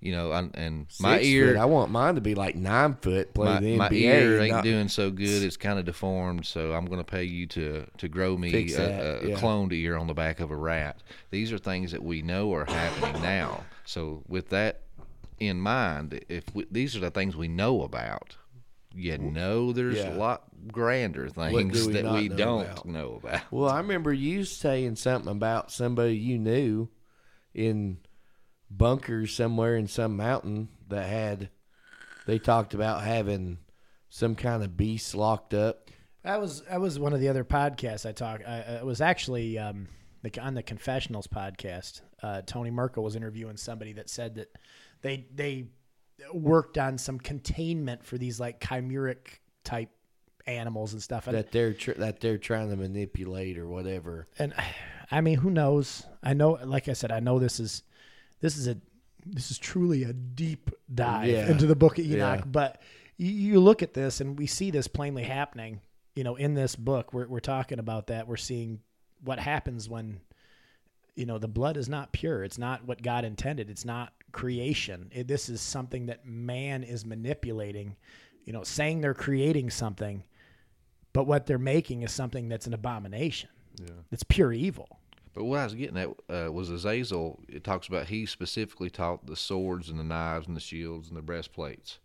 you 0.00 0.12
know, 0.12 0.32
and, 0.32 0.54
and 0.56 0.86
my 0.98 1.20
ear, 1.20 1.48
Foot. 1.48 1.56
I 1.58 1.64
want 1.66 1.90
mine 1.90 2.14
to 2.14 2.20
be 2.20 2.34
like 2.34 2.56
nine 2.56 2.94
foot. 2.94 3.34
Play 3.34 3.44
my, 3.46 3.60
the 3.60 3.76
my 3.76 3.88
NBA. 3.90 3.92
ear 3.92 4.40
ain't 4.40 4.52
not- 4.52 4.64
doing 4.64 4.88
so 4.88 5.10
good. 5.10 5.42
It's 5.42 5.58
kind 5.58 5.78
of 5.78 5.84
deformed, 5.84 6.46
so 6.46 6.72
I'm 6.72 6.86
going 6.86 7.00
to 7.00 7.04
pay 7.04 7.24
you 7.24 7.46
to 7.48 7.86
to 7.98 8.08
grow 8.08 8.36
me 8.36 8.50
Fix 8.50 8.74
a, 8.74 8.78
that, 8.78 9.00
a, 9.00 9.24
a 9.24 9.28
yeah. 9.30 9.36
cloned 9.36 9.72
ear 9.72 9.96
on 9.96 10.06
the 10.06 10.14
back 10.14 10.40
of 10.40 10.50
a 10.50 10.56
rat. 10.56 11.02
These 11.30 11.52
are 11.52 11.58
things 11.58 11.92
that 11.92 12.02
we 12.02 12.22
know 12.22 12.52
are 12.54 12.64
happening 12.64 13.20
now. 13.22 13.64
So 13.84 14.22
with 14.26 14.48
that 14.50 14.82
in 15.38 15.60
mind, 15.60 16.24
if 16.28 16.44
we, 16.54 16.66
these 16.70 16.96
are 16.96 17.00
the 17.00 17.10
things 17.10 17.36
we 17.36 17.48
know 17.48 17.82
about, 17.82 18.36
you 18.94 19.18
know, 19.18 19.72
there's 19.72 19.96
yeah. 19.96 20.14
a 20.14 20.16
lot 20.16 20.44
grander 20.72 21.28
things 21.28 21.86
we 21.86 21.92
that 21.94 22.12
we 22.12 22.28
know 22.28 22.36
don't 22.36 22.62
about? 22.62 22.86
know 22.86 23.20
about. 23.22 23.42
Well, 23.52 23.70
I 23.70 23.78
remember 23.78 24.12
you 24.12 24.44
saying 24.44 24.96
something 24.96 25.30
about 25.30 25.70
somebody 25.70 26.16
you 26.16 26.38
knew 26.38 26.88
in 27.54 27.98
bunkers 28.70 29.34
somewhere 29.34 29.76
in 29.76 29.86
some 29.86 30.16
mountain 30.16 30.68
that 30.88 31.08
had. 31.08 31.50
They 32.26 32.38
talked 32.38 32.74
about 32.74 33.02
having 33.02 33.58
some 34.08 34.34
kind 34.34 34.62
of 34.62 34.76
beast 34.76 35.14
locked 35.14 35.54
up. 35.54 35.90
That 36.22 36.40
was 36.40 36.62
that 36.62 36.80
was 36.80 36.98
one 36.98 37.12
of 37.12 37.20
the 37.20 37.28
other 37.28 37.44
podcasts 37.44 38.06
I 38.06 38.12
talked. 38.12 38.46
I, 38.46 38.58
it 38.58 38.84
was 38.84 39.00
actually 39.00 39.58
um, 39.58 39.88
the, 40.22 40.38
on 40.40 40.54
the 40.54 40.62
Confessionals 40.62 41.26
podcast. 41.26 42.02
Uh, 42.22 42.42
Tony 42.42 42.70
Merkel 42.70 43.02
was 43.02 43.16
interviewing 43.16 43.56
somebody 43.56 43.94
that 43.94 44.10
said 44.10 44.34
that 44.34 44.54
they 45.00 45.26
they 45.34 45.68
worked 46.34 46.76
on 46.76 46.98
some 46.98 47.18
containment 47.18 48.04
for 48.04 48.18
these 48.18 48.38
like 48.38 48.60
chimeric 48.60 49.38
type 49.64 49.90
animals 50.46 50.92
and 50.92 51.02
stuff. 51.02 51.26
And, 51.26 51.36
that 51.36 51.52
they're 51.52 51.72
tr- 51.72 51.92
that 51.92 52.20
they're 52.20 52.38
trying 52.38 52.70
to 52.70 52.76
manipulate 52.76 53.56
or 53.58 53.66
whatever. 53.66 54.26
and 54.38 54.52
I 55.12 55.22
mean, 55.22 55.38
who 55.38 55.50
knows? 55.50 56.06
I 56.22 56.34
know, 56.34 56.56
like 56.64 56.88
I 56.88 56.92
said, 56.92 57.10
I 57.10 57.18
know 57.18 57.40
this 57.40 57.58
is 57.58 57.82
this 58.40 58.56
is 58.56 58.68
a 58.68 58.76
this 59.26 59.50
is 59.50 59.58
truly 59.58 60.04
a 60.04 60.12
deep 60.12 60.70
dive 60.92 61.28
Yeah. 61.28 61.50
into 61.50 61.66
the 61.66 61.76
book 61.76 61.98
of 61.98 62.04
Enoch. 62.06 62.40
Yeah. 62.40 62.44
But 62.46 62.80
you, 63.18 63.30
you 63.30 63.60
look 63.60 63.82
at 63.82 63.92
this, 63.94 64.20
and 64.20 64.38
we 64.38 64.46
see 64.46 64.70
this 64.70 64.88
plainly 64.88 65.24
happening. 65.24 65.80
You 66.14 66.24
know, 66.24 66.36
in 66.36 66.54
this 66.54 66.74
book, 66.76 67.12
we're 67.12 67.28
we're 67.28 67.40
talking 67.40 67.78
about 67.78 68.06
that. 68.08 68.26
We're 68.26 68.36
seeing 68.36 68.80
what 69.22 69.38
happens 69.38 69.88
when 69.88 70.20
you 71.16 71.26
know 71.26 71.38
the 71.38 71.48
blood 71.48 71.76
is 71.76 71.88
not 71.88 72.12
pure. 72.12 72.42
It's 72.44 72.58
not 72.58 72.84
what 72.86 73.02
God 73.02 73.24
intended. 73.24 73.68
It's 73.70 73.84
not 73.84 74.12
creation. 74.32 75.10
It, 75.12 75.28
this 75.28 75.48
is 75.48 75.60
something 75.60 76.06
that 76.06 76.24
man 76.24 76.82
is 76.82 77.04
manipulating. 77.04 77.96
You 78.46 78.54
know, 78.54 78.62
saying 78.64 79.02
they're 79.02 79.12
creating 79.14 79.70
something, 79.70 80.24
but 81.12 81.26
what 81.26 81.46
they're 81.46 81.58
making 81.58 82.02
is 82.02 82.10
something 82.10 82.48
that's 82.48 82.66
an 82.66 82.74
abomination. 82.74 83.50
Yeah. 83.80 83.90
It's 84.10 84.22
pure 84.24 84.52
evil. 84.52 84.99
But 85.32 85.44
what 85.44 85.60
I 85.60 85.64
was 85.64 85.74
getting 85.74 85.96
at 85.96 86.08
uh, 86.28 86.50
was 86.50 86.70
Azazel. 86.70 87.40
It 87.48 87.62
talks 87.62 87.86
about 87.86 88.08
he 88.08 88.26
specifically 88.26 88.90
taught 88.90 89.26
the 89.26 89.36
swords 89.36 89.88
and 89.88 89.98
the 89.98 90.04
knives 90.04 90.48
and 90.48 90.56
the 90.56 90.60
shields 90.60 91.08
and 91.08 91.16
the 91.16 91.22
breastplates. 91.22 91.98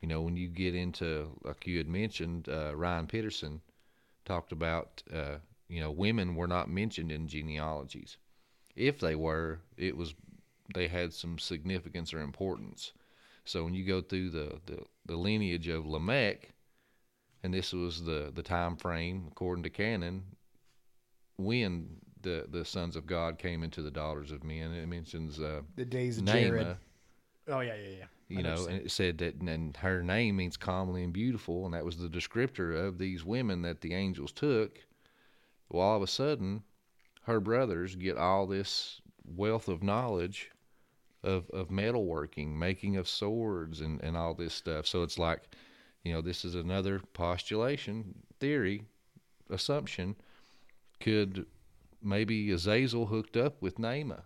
You 0.00 0.08
know, 0.08 0.22
when 0.22 0.36
you 0.36 0.48
get 0.48 0.74
into 0.74 1.30
like 1.44 1.66
you 1.66 1.78
had 1.78 1.88
mentioned, 1.88 2.48
uh, 2.48 2.74
Ryan 2.74 3.06
Pitterson 3.06 3.60
talked 4.24 4.52
about 4.52 5.02
uh, 5.12 5.36
you 5.68 5.80
know 5.80 5.90
women 5.90 6.34
were 6.34 6.48
not 6.48 6.68
mentioned 6.68 7.12
in 7.12 7.28
genealogies. 7.28 8.16
If 8.74 9.00
they 9.00 9.14
were, 9.14 9.60
it 9.76 9.96
was 9.96 10.14
they 10.74 10.88
had 10.88 11.12
some 11.12 11.38
significance 11.38 12.12
or 12.12 12.20
importance. 12.20 12.92
So 13.44 13.64
when 13.64 13.74
you 13.74 13.84
go 13.84 14.02
through 14.02 14.30
the, 14.30 14.60
the, 14.66 14.82
the 15.06 15.16
lineage 15.16 15.68
of 15.68 15.86
Lamech, 15.86 16.50
and 17.42 17.54
this 17.54 17.72
was 17.72 18.04
the, 18.04 18.30
the 18.34 18.42
time 18.42 18.76
frame 18.76 19.28
according 19.30 19.62
to 19.62 19.70
canon 19.70 20.24
when 21.38 21.96
the 22.22 22.46
the 22.50 22.64
sons 22.64 22.96
of 22.96 23.06
God 23.06 23.38
came 23.38 23.62
into 23.62 23.82
the 23.82 23.90
daughters 23.90 24.30
of 24.30 24.44
men. 24.44 24.72
It 24.72 24.86
mentions 24.86 25.40
uh, 25.40 25.62
The 25.76 25.84
days 25.84 26.18
of 26.18 26.24
Naamah, 26.24 26.32
Jared. 26.32 26.76
Oh 27.48 27.60
yeah, 27.60 27.74
yeah, 27.74 27.96
yeah. 27.98 28.04
you 28.28 28.42
know, 28.42 28.66
and 28.66 28.82
it 28.82 28.90
said 28.90 29.18
that 29.18 29.36
and 29.40 29.76
her 29.78 30.02
name 30.02 30.36
means 30.36 30.56
comely 30.56 31.02
and 31.02 31.12
beautiful, 31.12 31.64
and 31.64 31.74
that 31.74 31.84
was 31.84 31.96
the 31.96 32.08
descriptor 32.08 32.76
of 32.86 32.98
these 32.98 33.24
women 33.24 33.62
that 33.62 33.80
the 33.80 33.94
angels 33.94 34.32
took. 34.32 34.78
Well, 35.70 35.82
all 35.82 35.96
of 35.96 36.02
a 36.02 36.06
sudden, 36.06 36.62
her 37.22 37.40
brothers 37.40 37.94
get 37.94 38.16
all 38.16 38.46
this 38.46 39.00
wealth 39.24 39.68
of 39.68 39.82
knowledge 39.82 40.50
of 41.22 41.48
of 41.50 41.68
metalworking, 41.68 42.56
making 42.56 42.96
of 42.96 43.08
swords, 43.08 43.80
and 43.80 44.02
and 44.02 44.16
all 44.16 44.34
this 44.34 44.54
stuff. 44.54 44.86
So 44.86 45.02
it's 45.02 45.18
like, 45.18 45.42
you 46.04 46.12
know, 46.12 46.20
this 46.20 46.44
is 46.44 46.54
another 46.54 47.00
postulation, 47.14 48.14
theory, 48.40 48.84
assumption. 49.50 50.16
Could 51.00 51.46
maybe 52.02 52.50
Azazel 52.50 53.06
hooked 53.06 53.36
up 53.36 53.60
with 53.60 53.78
Naamah? 53.78 54.22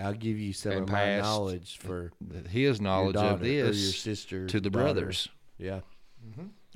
I'll 0.00 0.14
give 0.14 0.38
you 0.38 0.52
some 0.52 0.72
of 0.72 0.88
my 0.88 1.18
knowledge 1.18 1.78
for 1.78 2.12
His 2.48 2.80
knowledge 2.80 3.14
your 3.14 3.24
daughter, 3.24 3.34
of 3.34 3.42
or 3.42 3.46
your 3.46 3.66
this 3.68 3.98
sister 3.98 4.46
to 4.46 4.60
the 4.60 4.70
daughter. 4.70 4.84
brothers. 4.84 5.28
Yeah, 5.58 5.80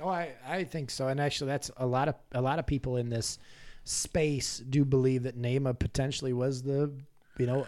Oh, 0.01 0.09
I, 0.09 0.33
I 0.45 0.63
think 0.65 0.89
so. 0.89 1.07
And 1.07 1.21
actually, 1.21 1.47
that's 1.47 1.71
a 1.77 1.85
lot 1.85 2.09
of 2.09 2.15
a 2.33 2.41
lot 2.41 2.59
of 2.59 2.65
people 2.65 2.97
in 2.97 3.09
this 3.09 3.39
space 3.85 4.57
do 4.69 4.83
believe 4.83 5.23
that 5.23 5.39
Naamah 5.39 5.79
potentially 5.79 6.33
was 6.33 6.63
the 6.63 6.91
you 7.37 7.45
know 7.45 7.65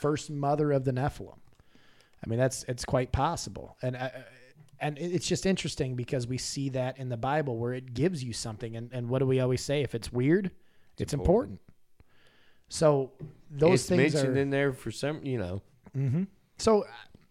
first 0.00 0.30
mother 0.30 0.72
of 0.72 0.84
the 0.84 0.92
Nephilim. 0.92 1.38
I 2.24 2.28
mean, 2.28 2.38
that's 2.38 2.64
it's 2.64 2.84
quite 2.84 3.12
possible, 3.12 3.76
and 3.82 3.96
uh, 3.96 4.08
and 4.80 4.98
it's 4.98 5.28
just 5.28 5.46
interesting 5.46 5.94
because 5.94 6.26
we 6.26 6.38
see 6.38 6.70
that 6.70 6.98
in 6.98 7.08
the 7.08 7.16
Bible 7.16 7.56
where 7.56 7.72
it 7.72 7.94
gives 7.94 8.24
you 8.24 8.32
something, 8.32 8.76
and 8.76 8.90
and 8.92 9.08
what 9.08 9.20
do 9.20 9.26
we 9.26 9.38
always 9.38 9.60
say? 9.62 9.82
If 9.82 9.94
it's 9.94 10.12
weird, 10.12 10.50
it's, 10.98 11.14
important. 11.14 11.60
So 12.70 13.10
those 13.50 13.80
it's 13.80 13.88
things 13.88 14.14
mentioned 14.14 14.36
are 14.36 14.40
in 14.40 14.50
there 14.50 14.72
for 14.72 14.90
some. 14.90 15.20
You 15.24 15.38
know, 15.38 15.62
mm-hmm. 15.96 16.22
so, 16.58 16.86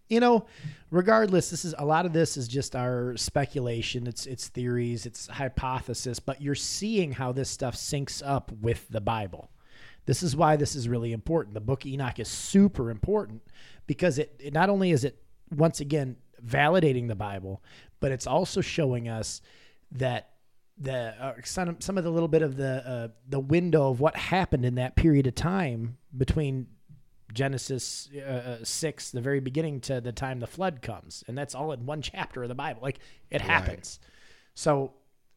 you 0.09 0.19
know, 0.19 0.45
regardless, 0.91 1.49
this 1.49 1.65
is 1.65 1.73
a 1.77 1.85
lot 1.85 2.05
of 2.05 2.13
this 2.13 2.37
is 2.37 2.47
just 2.47 2.75
our 2.75 3.17
speculation. 3.17 4.05
It's 4.05 4.27
it's 4.27 4.49
theories, 4.49 5.07
it's 5.07 5.27
hypothesis, 5.27 6.19
but 6.19 6.41
you're 6.41 6.55
seeing 6.55 7.13
how 7.13 7.31
this 7.31 7.49
stuff 7.49 7.75
syncs 7.75 8.21
up 8.23 8.51
with 8.61 8.85
the 8.89 9.01
Bible. 9.01 9.49
This 10.05 10.21
is 10.21 10.35
why 10.35 10.55
this 10.55 10.75
is 10.75 10.89
really 10.89 11.13
important. 11.13 11.53
The 11.53 11.61
book 11.61 11.85
of 11.85 11.91
Enoch 11.91 12.19
is 12.19 12.27
super 12.27 12.91
important 12.91 13.41
because 13.87 14.19
it, 14.19 14.35
it 14.39 14.53
not 14.53 14.69
only 14.69 14.91
is 14.91 15.03
it 15.03 15.21
once 15.55 15.79
again 15.79 16.17
validating 16.45 17.07
the 17.07 17.15
Bible, 17.15 17.63
but 17.99 18.11
it's 18.11 18.27
also 18.27 18.59
showing 18.59 19.07
us 19.07 19.41
that 19.91 20.31
the 20.80 21.13
uh, 21.21 21.34
some 21.43 21.80
some 21.80 21.97
of 21.97 22.03
the 22.03 22.09
little 22.09 22.27
bit 22.27 22.41
of 22.41 22.55
the 22.55 22.88
uh, 22.88 23.07
the 23.27 23.39
window 23.39 23.89
of 23.89 23.99
what 23.99 24.15
happened 24.15 24.65
in 24.65 24.75
that 24.75 24.95
period 24.95 25.27
of 25.27 25.36
time 25.36 25.97
between 26.15 26.67
Genesis 27.34 28.09
uh, 28.15 28.19
uh, 28.19 28.57
six, 28.63 29.11
the 29.11 29.21
very 29.21 29.39
beginning, 29.39 29.82
to 29.82 30.01
the 30.01 30.11
time 30.11 30.39
the 30.39 30.47
flood 30.47 30.82
comes, 30.82 31.23
and 31.27 31.38
that's 31.38 31.53
all 31.53 31.71
in 31.71 31.86
one 31.86 32.01
chapter 32.01 32.43
of 32.43 32.49
the 32.49 32.55
Bible. 32.55 32.82
Like 32.82 32.99
it 33.30 33.41
happens. 33.41 33.99
So, 34.55 34.93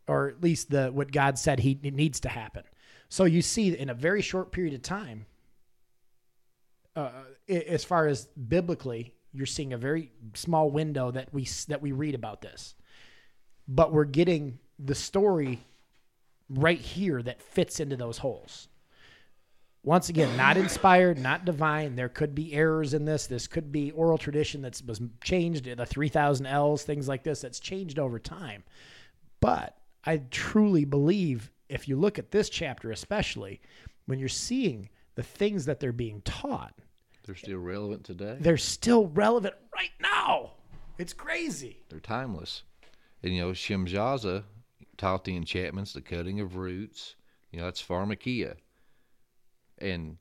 or 0.07 0.29
at 0.29 0.43
least 0.43 0.71
the 0.71 0.91
what 0.91 1.13
God 1.13 1.39
said 1.39 1.61
He 1.61 1.79
it 1.83 1.95
needs 1.95 2.21
to 2.21 2.29
happen. 2.29 2.65
So 3.09 3.25
you 3.25 3.43
see, 3.43 3.77
in 3.77 3.91
a 3.91 3.95
very 3.95 4.23
short 4.23 4.53
period 4.53 4.75
of 4.75 4.83
time, 4.83 5.27
uh, 6.97 7.11
as 7.49 7.85
far 7.85 8.07
as 8.07 8.27
biblically, 8.27 9.13
you're 9.33 9.47
seeing 9.47 9.73
a 9.73 9.79
very 9.79 10.13
small 10.35 10.71
window 10.71 11.11
that 11.11 11.33
we 11.35 11.47
that 11.69 11.83
we 11.83 11.93
read 11.93 12.15
about 12.15 12.43
this, 12.43 12.75
but 13.69 13.93
we're 13.93 14.05
getting 14.05 14.59
the 14.85 14.95
story 14.95 15.61
right 16.49 16.81
here 16.81 17.23
that 17.23 17.41
fits 17.43 17.81
into 17.81 17.97
those 17.97 18.19
holes. 18.19 18.69
Once 19.85 20.09
again 20.09 20.37
not 20.37 20.57
inspired 20.57 21.19
not 21.19 21.45
divine. 21.45 21.97
There 21.97 22.09
could 22.09 22.35
be 22.35 22.53
errors 22.53 22.95
in 22.95 23.05
this. 23.05 23.27
This 23.27 23.47
could 23.49 23.73
be 23.73 23.91
oral 23.93 24.19
tradition 24.19 24.63
that's 24.63 24.83
was 24.83 25.01
changed 25.25 25.65
the 25.65 25.87
3000 25.87 26.47
ells 26.47 26.85
things 26.85 27.09
like 27.09 27.25
this 27.25 27.41
that's 27.41 27.59
changed 27.61 27.99
over 27.99 28.19
time. 28.19 28.63
But 29.41 29.77
i 30.05 30.19
truly 30.31 30.85
believe 30.85 31.51
if 31.69 31.89
you 31.89 31.97
look 31.97 32.19
at 32.19 32.33
this 32.33 32.49
chapter 32.51 32.91
especially 32.91 33.61
when 34.07 34.19
you're 34.19 34.29
seeing 34.29 34.89
the 35.15 35.23
things 35.23 35.65
that 35.67 35.79
they're 35.79 35.93
being 35.93 36.21
taught 36.23 36.75
They're 37.25 37.37
still 37.37 37.59
relevant 37.59 38.03
today. 38.05 38.37
they're 38.41 38.57
still 38.57 39.07
relevant 39.09 39.55
right 39.75 39.93
now. 40.01 40.55
It's 40.99 41.13
crazy. 41.13 41.85
They're 41.89 42.01
timeless. 42.01 42.65
And 43.23 43.33
you 43.35 43.41
know, 43.43 43.51
Shemjaza 43.53 44.43
taught 44.97 45.25
the 45.25 45.37
enchantments, 45.37 45.93
the 45.93 46.01
cutting 46.01 46.41
of 46.41 46.57
roots. 46.57 47.17
You 47.51 47.59
know, 47.59 47.65
that's 47.67 47.83
pharmakia. 47.83 48.57
And 49.79 50.19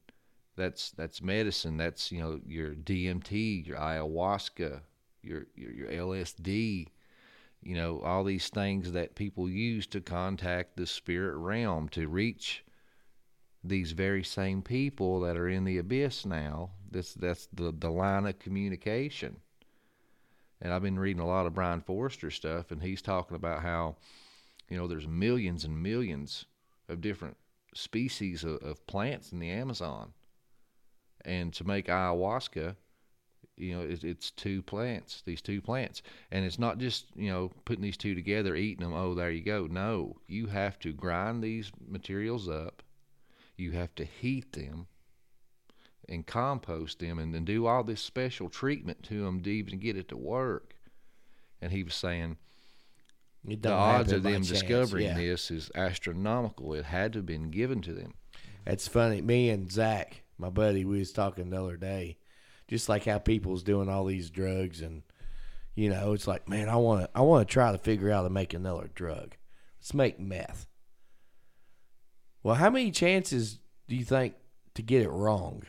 that's 0.55 0.91
that's 0.91 1.21
medicine. 1.21 1.77
That's, 1.77 2.11
you 2.11 2.19
know, 2.21 2.39
your 2.45 2.73
DMT, 2.73 3.65
your 3.65 3.77
ayahuasca, 3.77 4.81
your 5.21 5.47
your, 5.55 5.71
your 5.71 5.87
LSD, 5.89 6.87
you 7.61 7.75
know, 7.75 8.01
all 8.01 8.23
these 8.23 8.49
things 8.49 8.91
that 8.91 9.15
people 9.15 9.49
use 9.49 9.87
to 9.87 10.01
contact 10.01 10.77
the 10.77 10.87
spirit 10.87 11.37
realm 11.37 11.89
to 11.89 12.07
reach 12.07 12.63
these 13.63 13.91
very 13.91 14.23
same 14.23 14.61
people 14.61 15.21
that 15.21 15.37
are 15.37 15.47
in 15.47 15.63
the 15.63 15.77
abyss 15.77 16.25
now. 16.25 16.71
This 16.89 17.13
that's 17.13 17.47
the, 17.53 17.73
the 17.77 17.91
line 17.91 18.25
of 18.25 18.39
communication 18.39 19.37
and 20.61 20.71
I've 20.71 20.83
been 20.83 20.99
reading 20.99 21.21
a 21.21 21.27
lot 21.27 21.47
of 21.47 21.55
Brien 21.55 21.81
Foerster 21.81 22.29
stuff, 22.29 22.71
and 22.71 22.81
he's 22.81 23.01
talking 23.01 23.35
about 23.35 23.63
how, 23.63 23.95
you 24.71 24.77
know, 24.77 24.87
there's 24.87 25.07
millions 25.07 25.65
and 25.65 25.83
millions 25.83 26.45
of 26.87 27.01
different 27.01 27.35
species 27.75 28.45
of, 28.45 28.63
of 28.63 28.87
plants 28.87 29.33
in 29.33 29.39
the 29.39 29.49
Amazon, 29.49 30.13
and 31.25 31.53
to 31.53 31.67
make 31.67 31.87
ayahuasca, 31.87 32.77
you 33.57 33.75
know, 33.75 33.81
it, 33.81 34.05
it's 34.05 34.31
two 34.31 34.61
plants, 34.61 35.23
these 35.25 35.41
two 35.41 35.61
plants, 35.61 36.01
and 36.31 36.45
it's 36.45 36.57
not 36.57 36.77
just 36.77 37.07
you 37.17 37.29
know 37.29 37.51
putting 37.65 37.83
these 37.83 37.97
two 37.97 38.15
together, 38.15 38.55
eating 38.55 38.83
them. 38.83 38.93
Oh, 38.93 39.13
there 39.13 39.29
you 39.29 39.43
go. 39.43 39.67
No, 39.69 40.15
you 40.25 40.47
have 40.47 40.79
to 40.79 40.93
grind 40.93 41.43
these 41.43 41.69
materials 41.85 42.47
up, 42.47 42.81
you 43.57 43.71
have 43.71 43.93
to 43.95 44.05
heat 44.05 44.53
them, 44.53 44.87
and 46.07 46.25
compost 46.25 46.99
them 46.99 47.19
and 47.19 47.35
then 47.35 47.43
do 47.43 47.65
all 47.65 47.83
this 47.83 48.01
special 48.01 48.47
treatment 48.47 49.03
to 49.03 49.25
them 49.25 49.43
to 49.43 49.49
even 49.49 49.79
get 49.79 49.97
it 49.97 50.07
to 50.07 50.17
work. 50.17 50.75
And 51.61 51.73
he 51.73 51.83
was 51.83 51.93
saying 51.93 52.37
the 53.43 53.71
odds 53.71 54.11
of 54.11 54.23
them 54.23 54.41
discovering 54.41 55.07
yeah. 55.07 55.15
this 55.15 55.49
is 55.49 55.71
astronomical. 55.75 56.73
It 56.73 56.85
had 56.85 57.13
to 57.13 57.19
have 57.19 57.25
been 57.25 57.49
given 57.49 57.81
to 57.81 57.93
them. 57.93 58.13
That's 58.65 58.87
funny. 58.87 59.21
Me 59.21 59.49
and 59.49 59.71
Zach, 59.71 60.23
my 60.37 60.49
buddy, 60.49 60.85
we 60.85 60.99
was 60.99 61.11
talking 61.11 61.49
the 61.49 61.63
other 61.63 61.77
day, 61.77 62.17
just 62.67 62.87
like 62.87 63.05
how 63.05 63.17
people's 63.17 63.63
doing 63.63 63.89
all 63.89 64.05
these 64.05 64.29
drugs, 64.29 64.81
and 64.81 65.01
you 65.73 65.89
know, 65.89 66.13
it's 66.13 66.27
like, 66.27 66.47
man, 66.47 66.69
I 66.69 66.75
want 66.75 67.01
to, 67.01 67.09
I 67.15 67.21
want 67.21 67.47
to 67.47 67.51
try 67.51 67.71
to 67.71 67.77
figure 67.77 68.11
out 68.11 68.17
how 68.17 68.23
to 68.23 68.29
make 68.29 68.53
another 68.53 68.89
drug. 68.93 69.35
Let's 69.79 69.93
make 69.93 70.19
meth. 70.19 70.67
Well, 72.43 72.55
how 72.55 72.69
many 72.69 72.91
chances 72.91 73.59
do 73.87 73.95
you 73.95 74.03
think 74.03 74.35
to 74.75 74.81
get 74.81 75.01
it 75.01 75.09
wrong? 75.09 75.63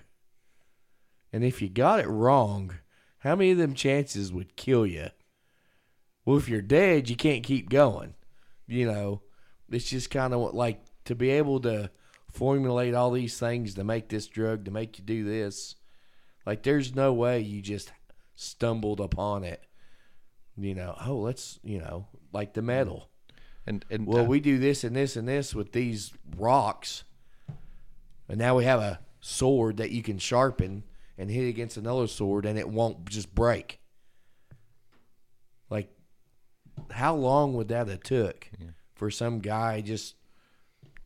And 1.32 1.44
if 1.44 1.62
you 1.62 1.68
got 1.68 2.00
it 2.00 2.08
wrong, 2.08 2.74
how 3.18 3.36
many 3.36 3.52
of 3.52 3.58
them 3.58 3.74
chances 3.74 4.32
would 4.32 4.56
kill 4.56 4.86
you? 4.86 5.08
Well, 6.24 6.36
if 6.38 6.48
you're 6.48 6.62
dead, 6.62 7.10
you 7.10 7.16
can't 7.16 7.42
keep 7.42 7.68
going. 7.68 8.14
You 8.66 8.90
know, 8.90 9.22
it's 9.70 9.90
just 9.90 10.10
kind 10.10 10.32
of 10.32 10.54
like 10.54 10.80
to 11.04 11.14
be 11.14 11.30
able 11.30 11.60
to 11.60 11.90
formulate 12.30 12.94
all 12.94 13.10
these 13.10 13.38
things 13.38 13.74
to 13.74 13.84
make 13.84 14.08
this 14.08 14.26
drug 14.26 14.64
to 14.64 14.70
make 14.70 14.98
you 14.98 15.04
do 15.04 15.24
this. 15.24 15.76
Like, 16.46 16.62
there's 16.62 16.94
no 16.94 17.12
way 17.12 17.40
you 17.40 17.60
just 17.60 17.92
stumbled 18.34 19.00
upon 19.00 19.44
it. 19.44 19.64
You 20.56 20.74
know, 20.74 20.96
oh, 21.06 21.16
let's, 21.16 21.58
you 21.62 21.78
know, 21.78 22.08
like 22.32 22.54
the 22.54 22.62
metal. 22.62 23.08
And 23.66 23.84
and 23.90 24.06
Well, 24.06 24.24
uh, 24.24 24.28
we 24.28 24.40
do 24.40 24.58
this 24.58 24.84
and 24.84 24.94
this 24.94 25.16
and 25.16 25.28
this 25.28 25.54
with 25.54 25.72
these 25.72 26.12
rocks, 26.36 27.04
and 28.28 28.38
now 28.38 28.56
we 28.56 28.64
have 28.64 28.80
a 28.80 29.00
sword 29.20 29.76
that 29.76 29.92
you 29.92 30.02
can 30.02 30.18
sharpen 30.18 30.82
and 31.16 31.30
hit 31.30 31.48
against 31.48 31.76
another 31.76 32.08
sword, 32.08 32.44
and 32.44 32.58
it 32.58 32.68
won't 32.68 33.08
just 33.08 33.34
break. 33.34 33.80
Like, 35.70 35.94
how 36.92 37.14
long 37.14 37.54
would 37.54 37.68
that 37.68 37.88
have 37.88 38.02
took 38.02 38.48
for 38.94 39.10
some 39.10 39.40
guy 39.40 39.80
just 39.80 40.14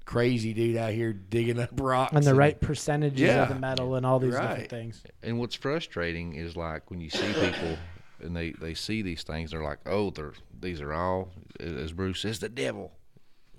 crazy 0.04 0.52
dude 0.54 0.76
out 0.76 0.92
here 0.92 1.12
digging 1.12 1.58
up 1.58 1.70
rocks 1.80 2.14
and 2.14 2.24
the 2.24 2.34
right 2.34 2.60
percentages 2.60 3.20
Yeah. 3.20 3.42
of 3.42 3.48
the 3.48 3.54
metal 3.56 3.96
and 3.96 4.06
all 4.06 4.18
these 4.20 4.34
Right. 4.34 4.48
different 4.48 4.70
things 4.70 5.02
and 5.22 5.38
what's 5.38 5.56
frustrating 5.56 6.34
is 6.34 6.56
like 6.56 6.90
when 6.90 7.00
you 7.00 7.10
see 7.10 7.34
people 7.34 7.78
and 8.20 8.36
they 8.36 8.52
they 8.52 8.72
see 8.74 9.02
these 9.02 9.24
things, 9.24 9.50
they're 9.50 9.62
like, 9.62 9.80
oh, 9.86 10.10
they're 10.10 10.32
these 10.58 10.80
are 10.80 10.92
all 10.92 11.32
as 11.60 11.92
Bruce 11.92 12.20
says, 12.20 12.38
the 12.38 12.48
devil. 12.48 12.92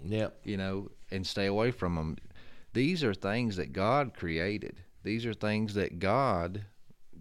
Yep. 0.04 0.42
you 0.44 0.58
know, 0.58 0.90
and 1.12 1.26
stay 1.26 1.48
away 1.48 1.72
from 1.72 1.96
them. 1.96 2.18
These 2.74 3.04
are 3.04 3.14
things 3.16 3.56
that 3.58 3.74
God 3.74 4.14
created. 4.16 4.84
These 5.04 5.26
are 5.26 5.34
things 5.34 5.74
that 5.74 5.98
God 6.00 6.66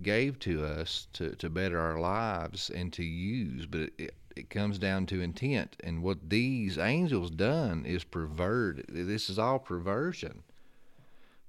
gave 0.03 0.39
to 0.41 0.65
us 0.65 1.09
to, 1.15 1.35
to 1.37 1.49
better 1.49 1.79
our 1.81 1.99
lives 1.99 2.69
and 2.69 2.93
to 2.93 3.03
use. 3.03 3.65
But 3.67 3.81
it, 3.81 3.93
it, 3.99 4.15
it 4.37 4.51
comes 4.51 4.79
down 4.79 5.07
to 5.07 5.21
intent. 5.21 5.77
And 5.83 6.03
what 6.03 6.31
these 6.31 6.79
angels 6.79 7.31
done 7.31 7.85
is 7.87 8.05
pervert. 8.05 8.85
This 8.89 9.29
is 9.29 9.39
all 9.39 9.59
perversion 9.59 10.43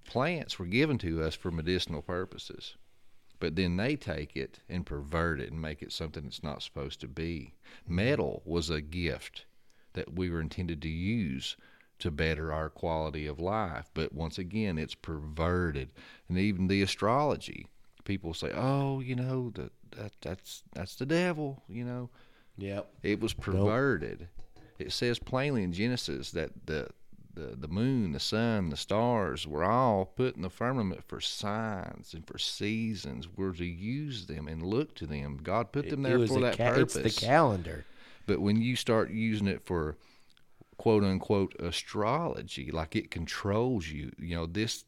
plants 0.07 0.57
were 0.57 0.65
given 0.65 0.97
to 0.97 1.21
us 1.21 1.35
for 1.35 1.51
medicinal 1.51 2.01
purposes. 2.01 2.75
But 3.39 3.55
then 3.55 3.77
they 3.77 3.95
take 3.95 4.35
it 4.35 4.61
and 4.67 4.85
pervert 4.85 5.39
it 5.39 5.51
and 5.51 5.61
make 5.61 5.83
it 5.83 5.91
something 5.91 6.25
it's 6.25 6.41
not 6.41 6.63
supposed 6.63 6.99
to 7.01 7.07
be. 7.07 7.53
Metal 7.87 8.41
was 8.45 8.71
a 8.71 8.81
gift 8.81 9.45
that 9.93 10.15
we 10.15 10.29
were 10.29 10.41
intended 10.41 10.81
to 10.81 10.89
use 10.89 11.55
to 11.99 12.09
better 12.09 12.51
our 12.51 12.69
quality 12.69 13.27
of 13.27 13.39
life. 13.39 13.91
But 13.93 14.13
once 14.13 14.39
again, 14.39 14.79
it's 14.79 14.95
perverted. 14.95 15.89
And 16.27 16.37
even 16.39 16.67
the 16.67 16.81
astrology, 16.81 17.67
people 18.05 18.33
say, 18.33 18.51
"Oh, 18.55 19.01
you 19.01 19.15
know, 19.15 19.51
that 19.51 19.71
that's 20.21 20.63
that's 20.73 20.95
the 20.95 21.05
devil," 21.05 21.63
you 21.67 21.83
know. 21.85 22.09
Yep. 22.57 22.89
It 23.03 23.19
was 23.19 23.33
perverted. 23.33 24.27
It 24.79 24.91
says 24.91 25.19
plainly 25.19 25.63
in 25.63 25.73
Genesis 25.73 26.31
that 26.31 26.51
the, 26.65 26.89
the 27.33 27.55
the 27.55 27.67
moon, 27.67 28.11
the 28.11 28.19
sun, 28.19 28.69
the 28.69 28.77
stars 28.77 29.47
were 29.47 29.63
all 29.63 30.05
put 30.05 30.35
in 30.35 30.41
the 30.41 30.49
firmament 30.49 31.03
for 31.07 31.19
signs 31.19 32.13
and 32.13 32.25
for 32.25 32.37
seasons. 32.37 33.27
We're 33.27 33.53
to 33.53 33.65
use 33.65 34.25
them 34.25 34.47
and 34.47 34.63
look 34.63 34.95
to 34.95 35.05
them. 35.07 35.39
God 35.41 35.71
put 35.71 35.89
them 35.89 36.05
It 36.05 36.09
there 36.09 36.19
was 36.19 36.31
for 36.31 36.41
that 36.41 36.57
ca- 36.57 36.73
purpose. 36.73 36.95
It's 36.95 37.19
the 37.19 37.25
calendar. 37.25 37.85
But 38.25 38.41
when 38.41 38.61
you 38.61 38.75
start 38.75 39.09
using 39.09 39.47
it 39.47 39.65
for 39.65 39.97
quote 40.77 41.03
unquote 41.03 41.55
astrology, 41.59 42.71
like 42.71 42.95
it 42.95 43.09
controls 43.09 43.87
you, 43.87 44.11
you 44.19 44.35
know, 44.35 44.45
this 44.45 44.83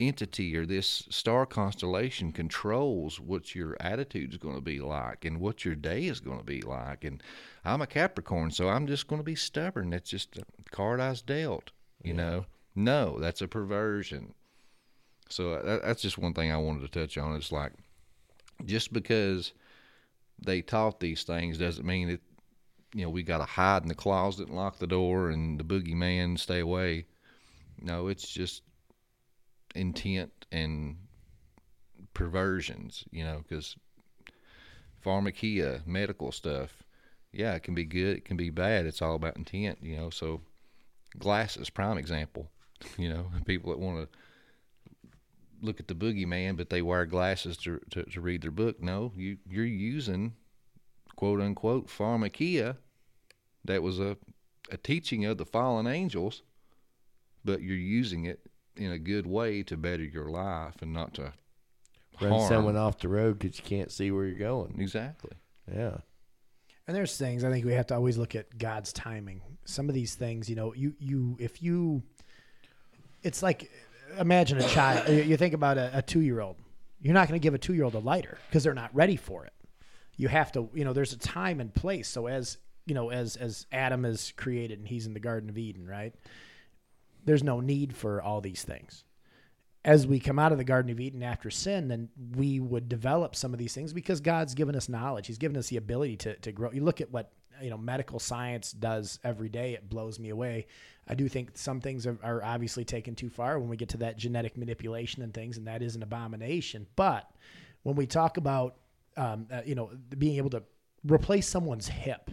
entity 0.00 0.56
or 0.56 0.66
this 0.66 1.04
star 1.08 1.46
constellation 1.46 2.32
controls 2.32 3.20
what 3.20 3.54
your 3.54 3.76
attitude 3.80 4.32
is 4.32 4.38
going 4.38 4.56
to 4.56 4.60
be 4.60 4.80
like 4.80 5.24
and 5.24 5.40
what 5.40 5.64
your 5.64 5.74
day 5.74 6.06
is 6.06 6.20
going 6.20 6.38
to 6.38 6.44
be 6.44 6.62
like. 6.62 7.04
And 7.04 7.22
I'm 7.64 7.82
a 7.82 7.86
Capricorn, 7.86 8.50
so 8.50 8.68
I'm 8.68 8.86
just 8.86 9.06
going 9.06 9.20
to 9.20 9.24
be 9.24 9.36
stubborn. 9.36 9.90
That's 9.90 10.10
just 10.10 10.38
a 10.38 10.44
card 10.70 11.00
I 11.00 11.10
was 11.10 11.22
dealt, 11.22 11.70
you 12.02 12.14
know. 12.14 12.46
No, 12.74 13.18
that's 13.20 13.40
a 13.40 13.48
perversion. 13.48 14.34
So 15.28 15.54
uh, 15.54 15.62
that, 15.62 15.82
that's 15.82 16.02
just 16.02 16.18
one 16.18 16.34
thing 16.34 16.50
I 16.50 16.56
wanted 16.56 16.80
to 16.90 17.00
touch 17.00 17.16
on. 17.16 17.36
It's 17.36 17.52
like 17.52 17.72
just 18.64 18.92
because 18.92 19.52
they 20.44 20.62
taught 20.62 21.00
these 21.00 21.22
things 21.22 21.58
doesn't 21.58 21.86
mean 21.86 22.08
that 22.08 22.20
you 22.94 23.04
know 23.04 23.10
we 23.10 23.22
got 23.22 23.38
to 23.38 23.44
hide 23.44 23.82
in 23.82 23.88
the 23.88 23.94
closet 23.94 24.48
and 24.48 24.56
lock 24.56 24.78
the 24.78 24.86
door 24.86 25.30
and 25.30 25.58
the 25.58 25.64
boogeyman 25.64 26.38
stay 26.38 26.60
away. 26.60 27.06
No, 27.80 28.08
it's 28.08 28.28
just 28.28 28.62
intent 29.74 30.46
and 30.52 30.96
perversions. 32.14 33.04
You 33.10 33.24
know, 33.24 33.44
because 33.46 33.76
pharmakia, 35.04 35.86
medical 35.86 36.32
stuff, 36.32 36.82
yeah, 37.32 37.54
it 37.54 37.62
can 37.62 37.74
be 37.74 37.84
good, 37.84 38.16
it 38.16 38.24
can 38.24 38.36
be 38.36 38.50
bad. 38.50 38.86
It's 38.86 39.02
all 39.02 39.14
about 39.14 39.36
intent. 39.36 39.78
You 39.82 39.96
know, 39.96 40.10
so 40.10 40.40
glasses, 41.18 41.70
prime 41.70 41.98
example. 41.98 42.50
You 42.98 43.08
know, 43.08 43.26
people 43.46 43.70
that 43.70 43.78
want 43.78 43.96
to 43.96 44.18
look 45.62 45.80
at 45.80 45.88
the 45.88 45.94
boogeyman, 45.94 46.56
but 46.56 46.68
they 46.68 46.82
wear 46.82 47.06
glasses 47.06 47.56
to, 47.58 47.80
to, 47.90 48.02
to 48.02 48.20
read 48.20 48.42
their 48.42 48.50
book. 48.50 48.82
No, 48.82 49.12
you 49.16 49.38
you're 49.48 49.64
using 49.64 50.34
quote 51.16 51.40
unquote 51.40 51.88
pharmakia. 51.88 52.76
That 53.64 53.82
was 53.82 54.00
a 54.00 54.18
a 54.70 54.76
teaching 54.76 55.24
of 55.24 55.38
the 55.38 55.46
fallen 55.46 55.86
angels, 55.86 56.42
but 57.44 57.62
you're 57.62 57.76
using 57.76 58.26
it 58.26 58.40
in 58.76 58.90
a 58.92 58.98
good 58.98 59.26
way 59.26 59.62
to 59.64 59.76
better 59.76 60.02
your 60.04 60.28
life 60.28 60.82
and 60.82 60.92
not 60.92 61.14
to 61.14 61.32
Run 62.20 62.30
harm. 62.30 62.48
someone 62.48 62.76
off 62.76 62.98
the 62.98 63.08
road 63.08 63.38
because 63.38 63.58
you 63.58 63.64
can't 63.64 63.90
see 63.90 64.10
where 64.10 64.24
you're 64.24 64.38
going. 64.38 64.76
Exactly. 64.80 65.32
Yeah. 65.72 65.98
And 66.86 66.94
there's 66.96 67.16
things 67.16 67.44
I 67.44 67.50
think 67.50 67.64
we 67.64 67.72
have 67.72 67.86
to 67.88 67.94
always 67.94 68.18
look 68.18 68.34
at 68.34 68.58
God's 68.58 68.92
timing. 68.92 69.40
Some 69.64 69.88
of 69.88 69.94
these 69.94 70.14
things, 70.14 70.50
you 70.50 70.56
know, 70.56 70.74
you 70.74 70.94
you 70.98 71.36
if 71.40 71.62
you, 71.62 72.02
it's 73.22 73.42
like 73.42 73.70
imagine 74.18 74.58
a 74.58 74.68
child. 74.68 75.08
you- 75.08 75.22
You 75.22 75.36
think 75.36 75.54
about 75.54 75.78
a, 75.78 75.90
a 75.98 76.02
two 76.02 76.20
year 76.20 76.40
old. 76.40 76.56
You're 77.00 77.14
not 77.14 77.28
going 77.28 77.38
to 77.40 77.42
give 77.42 77.54
a 77.54 77.58
two 77.58 77.74
year 77.74 77.84
old 77.84 77.94
a 77.94 77.98
lighter 78.00 78.38
because 78.48 78.64
they're 78.64 78.74
not 78.74 78.94
ready 78.94 79.16
for 79.16 79.44
it. 79.44 79.52
You 80.16 80.28
have 80.28 80.52
to, 80.52 80.68
you 80.74 80.84
know, 80.84 80.92
there's 80.92 81.12
a 81.12 81.18
time 81.18 81.60
and 81.60 81.72
place. 81.74 82.08
So 82.08 82.26
as 82.26 82.58
you 82.86 82.94
know, 82.94 83.10
as 83.10 83.36
as 83.36 83.66
Adam 83.72 84.04
is 84.04 84.32
created 84.36 84.78
and 84.78 84.86
he's 84.86 85.06
in 85.06 85.14
the 85.14 85.20
Garden 85.20 85.48
of 85.48 85.56
Eden, 85.58 85.86
right? 85.88 86.14
There's 87.24 87.42
no 87.42 87.60
need 87.60 87.96
for 87.96 88.22
all 88.22 88.40
these 88.40 88.62
things 88.62 89.04
as 89.84 90.06
we 90.06 90.18
come 90.18 90.38
out 90.38 90.50
of 90.50 90.58
the 90.58 90.64
Garden 90.64 90.90
of 90.90 90.98
Eden 90.98 91.22
after 91.22 91.50
sin, 91.50 91.88
then 91.88 92.08
we 92.34 92.58
would 92.58 92.88
develop 92.88 93.36
some 93.36 93.52
of 93.52 93.58
these 93.58 93.74
things 93.74 93.92
because 93.92 94.20
God's 94.20 94.54
given 94.54 94.74
us 94.74 94.88
knowledge. 94.88 95.26
He's 95.26 95.38
given 95.38 95.56
us 95.56 95.68
the 95.68 95.76
ability 95.76 96.16
to, 96.18 96.36
to 96.36 96.52
grow. 96.52 96.72
You 96.72 96.82
look 96.82 97.00
at 97.00 97.10
what 97.10 97.32
you 97.60 97.70
know 97.70 97.76
medical 97.76 98.18
science 98.18 98.72
does 98.72 99.18
every 99.24 99.50
day; 99.50 99.74
it 99.74 99.90
blows 99.90 100.18
me 100.18 100.30
away. 100.30 100.66
I 101.06 101.14
do 101.14 101.28
think 101.28 101.50
some 101.54 101.80
things 101.80 102.06
are, 102.06 102.18
are 102.22 102.42
obviously 102.42 102.84
taken 102.84 103.14
too 103.14 103.28
far 103.28 103.58
when 103.58 103.68
we 103.68 103.76
get 103.76 103.90
to 103.90 103.98
that 103.98 104.16
genetic 104.16 104.56
manipulation 104.56 105.22
and 105.22 105.34
things, 105.34 105.58
and 105.58 105.66
that 105.66 105.82
is 105.82 105.96
an 105.96 106.02
abomination. 106.02 106.86
But 106.96 107.30
when 107.82 107.94
we 107.94 108.06
talk 108.06 108.38
about 108.38 108.76
um, 109.18 109.46
uh, 109.52 109.60
you 109.66 109.74
know 109.74 109.90
being 110.16 110.38
able 110.38 110.50
to 110.50 110.62
replace 111.06 111.46
someone's 111.46 111.88
hip, 111.88 112.30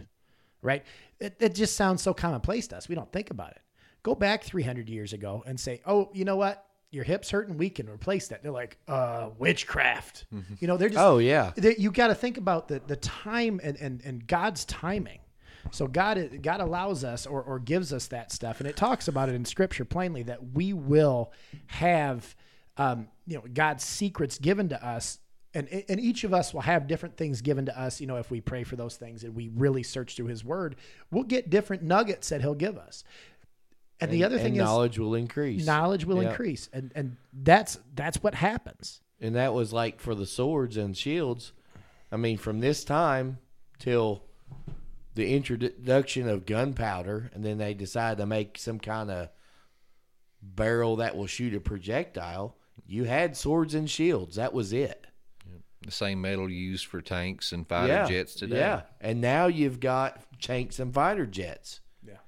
right? 0.62 0.84
It, 1.20 1.36
it 1.38 1.54
just 1.54 1.76
sounds 1.76 2.00
so 2.00 2.14
commonplace 2.14 2.66
to 2.68 2.78
us. 2.78 2.88
We 2.88 2.94
don't 2.94 3.12
think 3.12 3.30
about 3.30 3.50
it. 3.50 3.60
Go 4.02 4.14
back 4.14 4.42
300 4.44 4.88
years 4.88 5.12
ago 5.12 5.42
and 5.46 5.58
say, 5.58 5.80
oh, 5.86 6.10
you 6.12 6.24
know 6.24 6.36
what? 6.36 6.66
Your 6.90 7.04
hip's 7.04 7.30
hurting. 7.30 7.56
We 7.56 7.70
can 7.70 7.88
replace 7.88 8.28
that. 8.28 8.42
They're 8.42 8.52
like, 8.52 8.76
uh, 8.88 9.30
witchcraft. 9.38 10.26
You 10.60 10.68
know, 10.68 10.76
they're 10.76 10.88
just, 10.88 11.00
Oh 11.00 11.18
yeah. 11.18 11.52
they, 11.56 11.76
you 11.76 11.90
got 11.90 12.08
to 12.08 12.14
think 12.14 12.36
about 12.36 12.68
the, 12.68 12.82
the 12.86 12.96
time 12.96 13.60
and, 13.62 13.76
and, 13.78 14.02
and 14.04 14.26
God's 14.26 14.64
timing. 14.66 15.20
So 15.70 15.86
God 15.86 16.40
God 16.42 16.60
allows 16.60 17.04
us 17.04 17.24
or, 17.24 17.40
or 17.40 17.60
gives 17.60 17.92
us 17.92 18.08
that 18.08 18.32
stuff, 18.32 18.58
and 18.58 18.68
it 18.68 18.74
talks 18.76 19.06
about 19.06 19.28
it 19.28 19.36
in 19.36 19.44
Scripture 19.44 19.84
plainly 19.84 20.24
that 20.24 20.52
we 20.52 20.72
will 20.72 21.32
have, 21.68 22.34
um, 22.76 23.06
you 23.28 23.36
know, 23.36 23.44
God's 23.54 23.84
secrets 23.84 24.38
given 24.38 24.68
to 24.70 24.84
us, 24.86 25.20
and 25.54 25.68
and 25.88 26.00
each 26.00 26.24
of 26.24 26.34
us 26.34 26.52
will 26.52 26.62
have 26.62 26.88
different 26.88 27.16
things 27.16 27.40
given 27.42 27.64
to 27.66 27.80
us. 27.80 28.00
You 28.00 28.08
know, 28.08 28.16
if 28.16 28.28
we 28.28 28.40
pray 28.40 28.64
for 28.64 28.74
those 28.74 28.96
things 28.96 29.22
and 29.22 29.36
we 29.36 29.50
really 29.54 29.84
search 29.84 30.16
through 30.16 30.26
His 30.26 30.44
Word, 30.44 30.74
we'll 31.12 31.22
get 31.22 31.48
different 31.48 31.84
nuggets 31.84 32.28
that 32.30 32.40
He'll 32.40 32.56
give 32.56 32.76
us. 32.76 33.04
And, 34.04 34.12
the 34.12 34.24
other 34.24 34.36
and 34.36 34.44
thing 34.44 34.56
is 34.56 34.58
knowledge 34.60 34.98
will 34.98 35.14
increase. 35.14 35.66
knowledge 35.66 36.04
will 36.04 36.22
Yeah. 36.22 36.30
increase, 36.30 36.68
and 36.72 36.92
and 36.94 37.16
that's 37.32 37.78
that's 37.94 38.22
what 38.22 38.34
happens. 38.34 39.00
And 39.20 39.36
that 39.36 39.54
was 39.54 39.72
like 39.72 40.00
for 40.00 40.14
the 40.14 40.26
swords 40.26 40.76
and 40.76 40.96
shields. 40.96 41.52
I 42.10 42.16
mean, 42.16 42.36
from 42.36 42.60
this 42.60 42.84
time 42.84 43.38
till 43.78 44.24
the 45.14 45.34
introduction 45.34 46.28
of 46.28 46.46
gunpowder, 46.46 47.30
and 47.34 47.44
then 47.44 47.58
they 47.58 47.74
decide 47.74 48.16
to 48.18 48.26
make 48.26 48.58
some 48.58 48.78
kind 48.78 49.10
of 49.10 49.28
barrel 50.42 50.96
that 50.96 51.16
will 51.16 51.26
shoot 51.26 51.54
a 51.54 51.60
projectile. 51.60 52.56
You 52.86 53.04
had 53.04 53.36
swords 53.36 53.74
and 53.74 53.88
shields. 53.88 54.36
That 54.36 54.52
was 54.52 54.72
it. 54.72 55.06
The 55.82 55.90
same 55.90 56.20
metal 56.20 56.48
used 56.48 56.86
for 56.86 57.00
tanks 57.00 57.52
and 57.52 57.66
fighter 57.66 57.92
yeah. 57.92 58.06
jets 58.06 58.34
today. 58.34 58.58
Yeah. 58.58 58.82
And 59.00 59.20
now 59.20 59.46
you've 59.46 59.80
got 59.80 60.20
tanks 60.40 60.78
and 60.78 60.94
fighter 60.94 61.26
jets. 61.26 61.80
Yeah. 62.06 62.18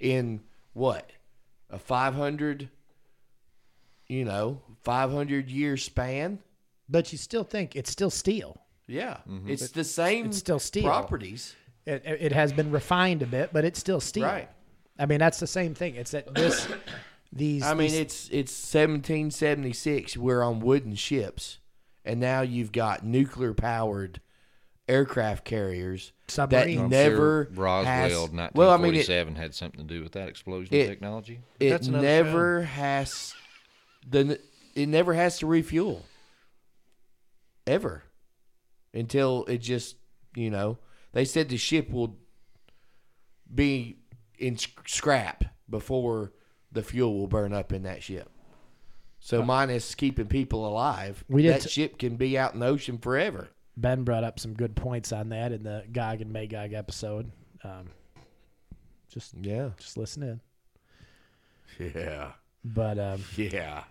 In 0.00 0.40
what? 0.72 1.10
A 1.70 1.78
500, 1.78 2.68
you 4.06 4.24
know, 4.24 4.60
500 4.82 5.50
year 5.50 5.76
span? 5.76 6.38
But 6.88 7.10
you 7.12 7.18
still 7.18 7.44
think 7.44 7.74
it's 7.76 7.90
still 7.90 8.10
steel. 8.10 8.58
Yeah. 8.86 9.18
Mm-hmm. 9.28 9.48
It's 9.48 9.70
the 9.70 9.84
same 9.84 10.26
it's 10.26 10.38
still 10.38 10.58
steel. 10.58 10.84
properties. 10.84 11.56
It, 11.86 12.02
it 12.06 12.32
has 12.32 12.52
been 12.52 12.70
refined 12.70 13.22
a 13.22 13.26
bit, 13.26 13.50
but 13.52 13.64
it's 13.64 13.78
still 13.78 14.00
steel. 14.00 14.24
Right. 14.24 14.48
I 14.98 15.06
mean, 15.06 15.18
that's 15.18 15.40
the 15.40 15.46
same 15.46 15.74
thing. 15.74 15.96
It's 15.96 16.12
that 16.12 16.34
this, 16.34 16.68
these. 17.32 17.62
I 17.62 17.74
mean, 17.74 17.90
these- 17.90 17.98
it's 17.98 18.28
it's 18.30 18.52
1776. 18.74 20.16
We're 20.16 20.42
on 20.42 20.60
wooden 20.60 20.94
ships, 20.94 21.58
and 22.04 22.20
now 22.20 22.42
you've 22.42 22.72
got 22.72 23.04
nuclear 23.04 23.54
powered 23.54 24.20
aircraft 24.88 25.44
carriers 25.44 26.12
that 26.26 26.32
Submarines. 26.32 26.80
I'm 26.80 26.90
never 26.90 27.44
sure 27.46 27.48
Roswell, 27.54 27.84
has. 27.84 28.12
1947, 28.12 28.50
Well, 28.54 28.70
I 28.70 28.76
mean, 28.76 28.94
it, 28.94 29.36
had 29.36 29.54
something 29.54 29.80
to 29.80 29.94
do 29.94 30.02
with 30.02 30.12
that 30.12 30.28
explosion 30.28 30.74
it- 30.74 30.82
of 30.82 30.88
technology. 30.88 31.40
it 31.60 31.70
That's 31.70 31.86
another 31.88 32.02
never 32.04 32.62
has 32.62 33.34
the 34.08 34.38
it 34.74 34.88
never 34.88 35.14
has 35.14 35.38
to 35.38 35.46
refuel 35.46 36.04
ever 37.66 38.02
until 38.92 39.44
it 39.46 39.58
just 39.58 39.96
you 40.34 40.50
know 40.50 40.78
they 41.12 41.24
said 41.24 41.48
the 41.48 41.56
ship 41.56 41.90
will 41.90 42.18
be 43.52 43.96
in 44.38 44.58
scrap 44.58 45.44
before 45.70 46.32
the 46.72 46.82
fuel 46.82 47.14
will 47.16 47.28
burn 47.28 47.52
up 47.52 47.72
in 47.72 47.84
that 47.84 48.02
ship. 48.02 48.28
So 49.20 49.42
uh, 49.42 49.44
minus 49.46 49.94
keeping 49.94 50.26
people 50.26 50.66
alive, 50.66 51.24
We 51.28 51.42
did 51.42 51.54
that 51.54 51.62
t- 51.62 51.68
ship 51.70 51.98
can 51.98 52.16
be 52.16 52.36
out 52.36 52.52
in 52.52 52.60
the 52.60 52.66
ocean 52.66 52.98
forever. 52.98 53.48
Ben 53.76 54.04
brought 54.04 54.24
up 54.24 54.38
some 54.38 54.54
good 54.54 54.76
points 54.76 55.12
on 55.12 55.30
that 55.30 55.52
in 55.52 55.62
the 55.62 55.84
Gog 55.92 56.20
and 56.20 56.32
Magog 56.32 56.72
episode. 56.72 57.30
Um, 57.64 57.86
just 59.08 59.34
Yeah, 59.40 59.70
just 59.78 59.96
listen 59.96 60.22
in. 60.22 60.40
yeah, 61.94 62.32
But 62.64 62.98
um, 62.98 63.22
yeah. 63.36 63.84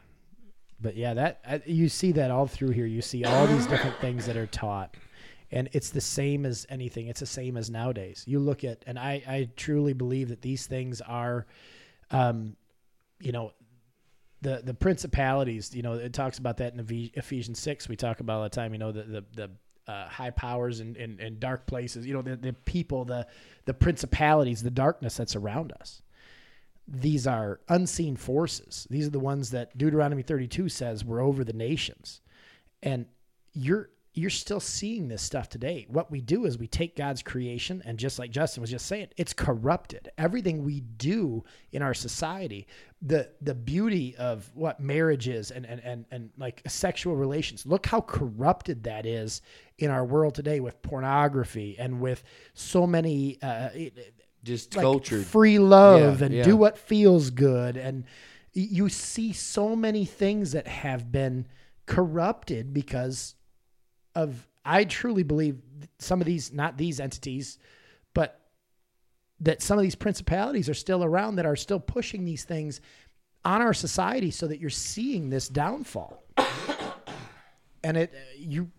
but 0.81 0.95
yeah, 0.95 1.13
that 1.15 1.41
I, 1.47 1.61
you 1.65 1.89
see 1.89 2.11
that 2.13 2.31
all 2.31 2.47
through 2.47 2.69
here. 2.71 2.85
You 2.85 3.01
see 3.01 3.25
all 3.25 3.45
these 3.47 3.67
different 3.67 3.97
things 3.99 4.25
that 4.25 4.37
are 4.37 4.47
taught, 4.47 4.95
and 5.51 5.69
it's 5.73 5.89
the 5.89 6.01
same 6.01 6.45
as 6.45 6.65
anything. 6.69 7.07
It's 7.07 7.19
the 7.19 7.25
same 7.25 7.57
as 7.57 7.69
nowadays. 7.69 8.23
You 8.27 8.39
look 8.39 8.63
at, 8.63 8.83
and 8.87 8.97
I 8.97 9.21
I 9.27 9.49
truly 9.55 9.93
believe 9.93 10.29
that 10.29 10.41
these 10.41 10.65
things 10.65 11.01
are, 11.01 11.45
um, 12.11 12.55
you 13.19 13.31
know, 13.33 13.51
the 14.41 14.61
the 14.63 14.73
principalities. 14.73 15.73
You 15.75 15.81
know, 15.83 15.93
it 15.93 16.13
talks 16.13 16.37
about 16.37 16.57
that 16.57 16.73
in 16.73 16.79
Ephes- 16.79 17.11
Ephesians 17.15 17.59
six. 17.59 17.89
We 17.89 17.95
talk 17.97 18.19
about 18.21 18.37
all 18.37 18.43
the 18.43 18.49
time. 18.49 18.71
You 18.73 18.79
know, 18.79 18.91
the 18.91 19.03
the 19.03 19.25
the 19.35 19.51
uh, 19.87 20.07
high 20.07 20.29
powers 20.29 20.79
and, 20.79 20.95
and, 20.97 21.19
and 21.19 21.39
dark 21.39 21.67
places. 21.67 22.05
You 22.05 22.13
know, 22.13 22.21
the 22.21 22.35
the 22.35 22.53
people, 22.53 23.05
the 23.05 23.27
the 23.65 23.73
principalities, 23.73 24.63
the 24.63 24.71
darkness 24.71 25.17
that's 25.17 25.35
around 25.35 25.73
us. 25.79 26.01
These 26.87 27.27
are 27.27 27.61
unseen 27.69 28.15
forces. 28.15 28.87
These 28.89 29.07
are 29.07 29.11
the 29.11 29.19
ones 29.19 29.51
that 29.51 29.77
Deuteronomy 29.77 30.21
32 30.21 30.67
says 30.67 31.05
were 31.05 31.21
over 31.21 31.43
the 31.43 31.53
nations. 31.53 32.19
And 32.81 33.05
you're 33.53 33.89
you're 34.15 34.29
still 34.29 34.59
seeing 34.59 35.07
this 35.07 35.23
stuff 35.23 35.49
today. 35.49 35.87
What 35.89 36.11
we 36.11 36.21
do 36.21 36.45
is 36.45 36.57
we 36.57 36.67
take 36.67 36.95
God's 36.95 37.23
creation 37.23 37.81
and 37.85 37.97
just 37.97 38.19
like 38.19 38.29
Justin 38.29 38.61
was 38.61 38.69
just 38.69 38.85
saying, 38.85 39.07
it's 39.17 39.33
corrupted. 39.33 40.11
Everything 40.19 40.63
we 40.63 40.81
do 40.81 41.43
in 41.71 41.81
our 41.81 41.95
society, 41.95 42.67
the 43.01 43.29
the 43.41 43.55
beauty 43.55 44.15
of 44.15 44.49
what 44.53 44.79
marriage 44.79 45.27
is 45.27 45.49
and 45.49 45.65
and 45.65 45.81
and, 45.83 46.05
and 46.11 46.29
like 46.37 46.61
sexual 46.67 47.15
relations. 47.15 47.65
Look 47.65 47.87
how 47.87 48.01
corrupted 48.01 48.83
that 48.83 49.05
is 49.07 49.41
in 49.79 49.89
our 49.89 50.05
world 50.05 50.35
today 50.35 50.59
with 50.59 50.79
pornography 50.83 51.75
and 51.79 51.99
with 51.99 52.23
so 52.53 52.85
many 52.85 53.39
uh, 53.41 53.69
Just 54.43 54.75
like 54.75 54.83
cultured. 54.83 55.25
free 55.25 55.57
love 55.57 56.19
Yeah, 56.19 56.25
and 56.27 56.35
yeah. 56.35 56.43
do 56.43 56.55
what 56.55 56.77
feels 56.77 57.31
good 57.31 57.77
and 57.77 58.03
you 58.55 58.87
see 58.87 59.33
so 59.33 59.75
many 59.75 60.05
things 60.05 60.51
that 60.51 60.67
have 60.67 61.11
been 61.11 61.47
corrupted 61.87 62.71
because 62.73 63.33
of 64.15 64.47
I 64.65 64.85
truly 64.85 65.23
believe 65.23 65.61
some 65.99 66.21
of 66.21 66.27
these 66.27 66.53
not 66.53 66.77
these 66.77 66.99
entities 66.99 67.57
but 68.13 68.39
that 69.39 69.61
some 69.61 69.77
of 69.77 69.83
these 69.83 69.95
principalities 69.95 70.69
are 70.69 70.73
still 70.73 71.03
around 71.03 71.35
that 71.35 71.45
are 71.45 71.55
still 71.55 71.79
pushing 71.79 72.25
these 72.25 72.43
things 72.43 72.81
on 73.43 73.61
our 73.61 73.73
society 73.73 74.31
so 74.31 74.47
that 74.47 74.59
you're 74.59 74.69
seeing 74.69 75.29
this 75.29 75.47
downfall 75.49 76.23
and 77.83 77.97
it 77.97 78.13
you 78.37 78.69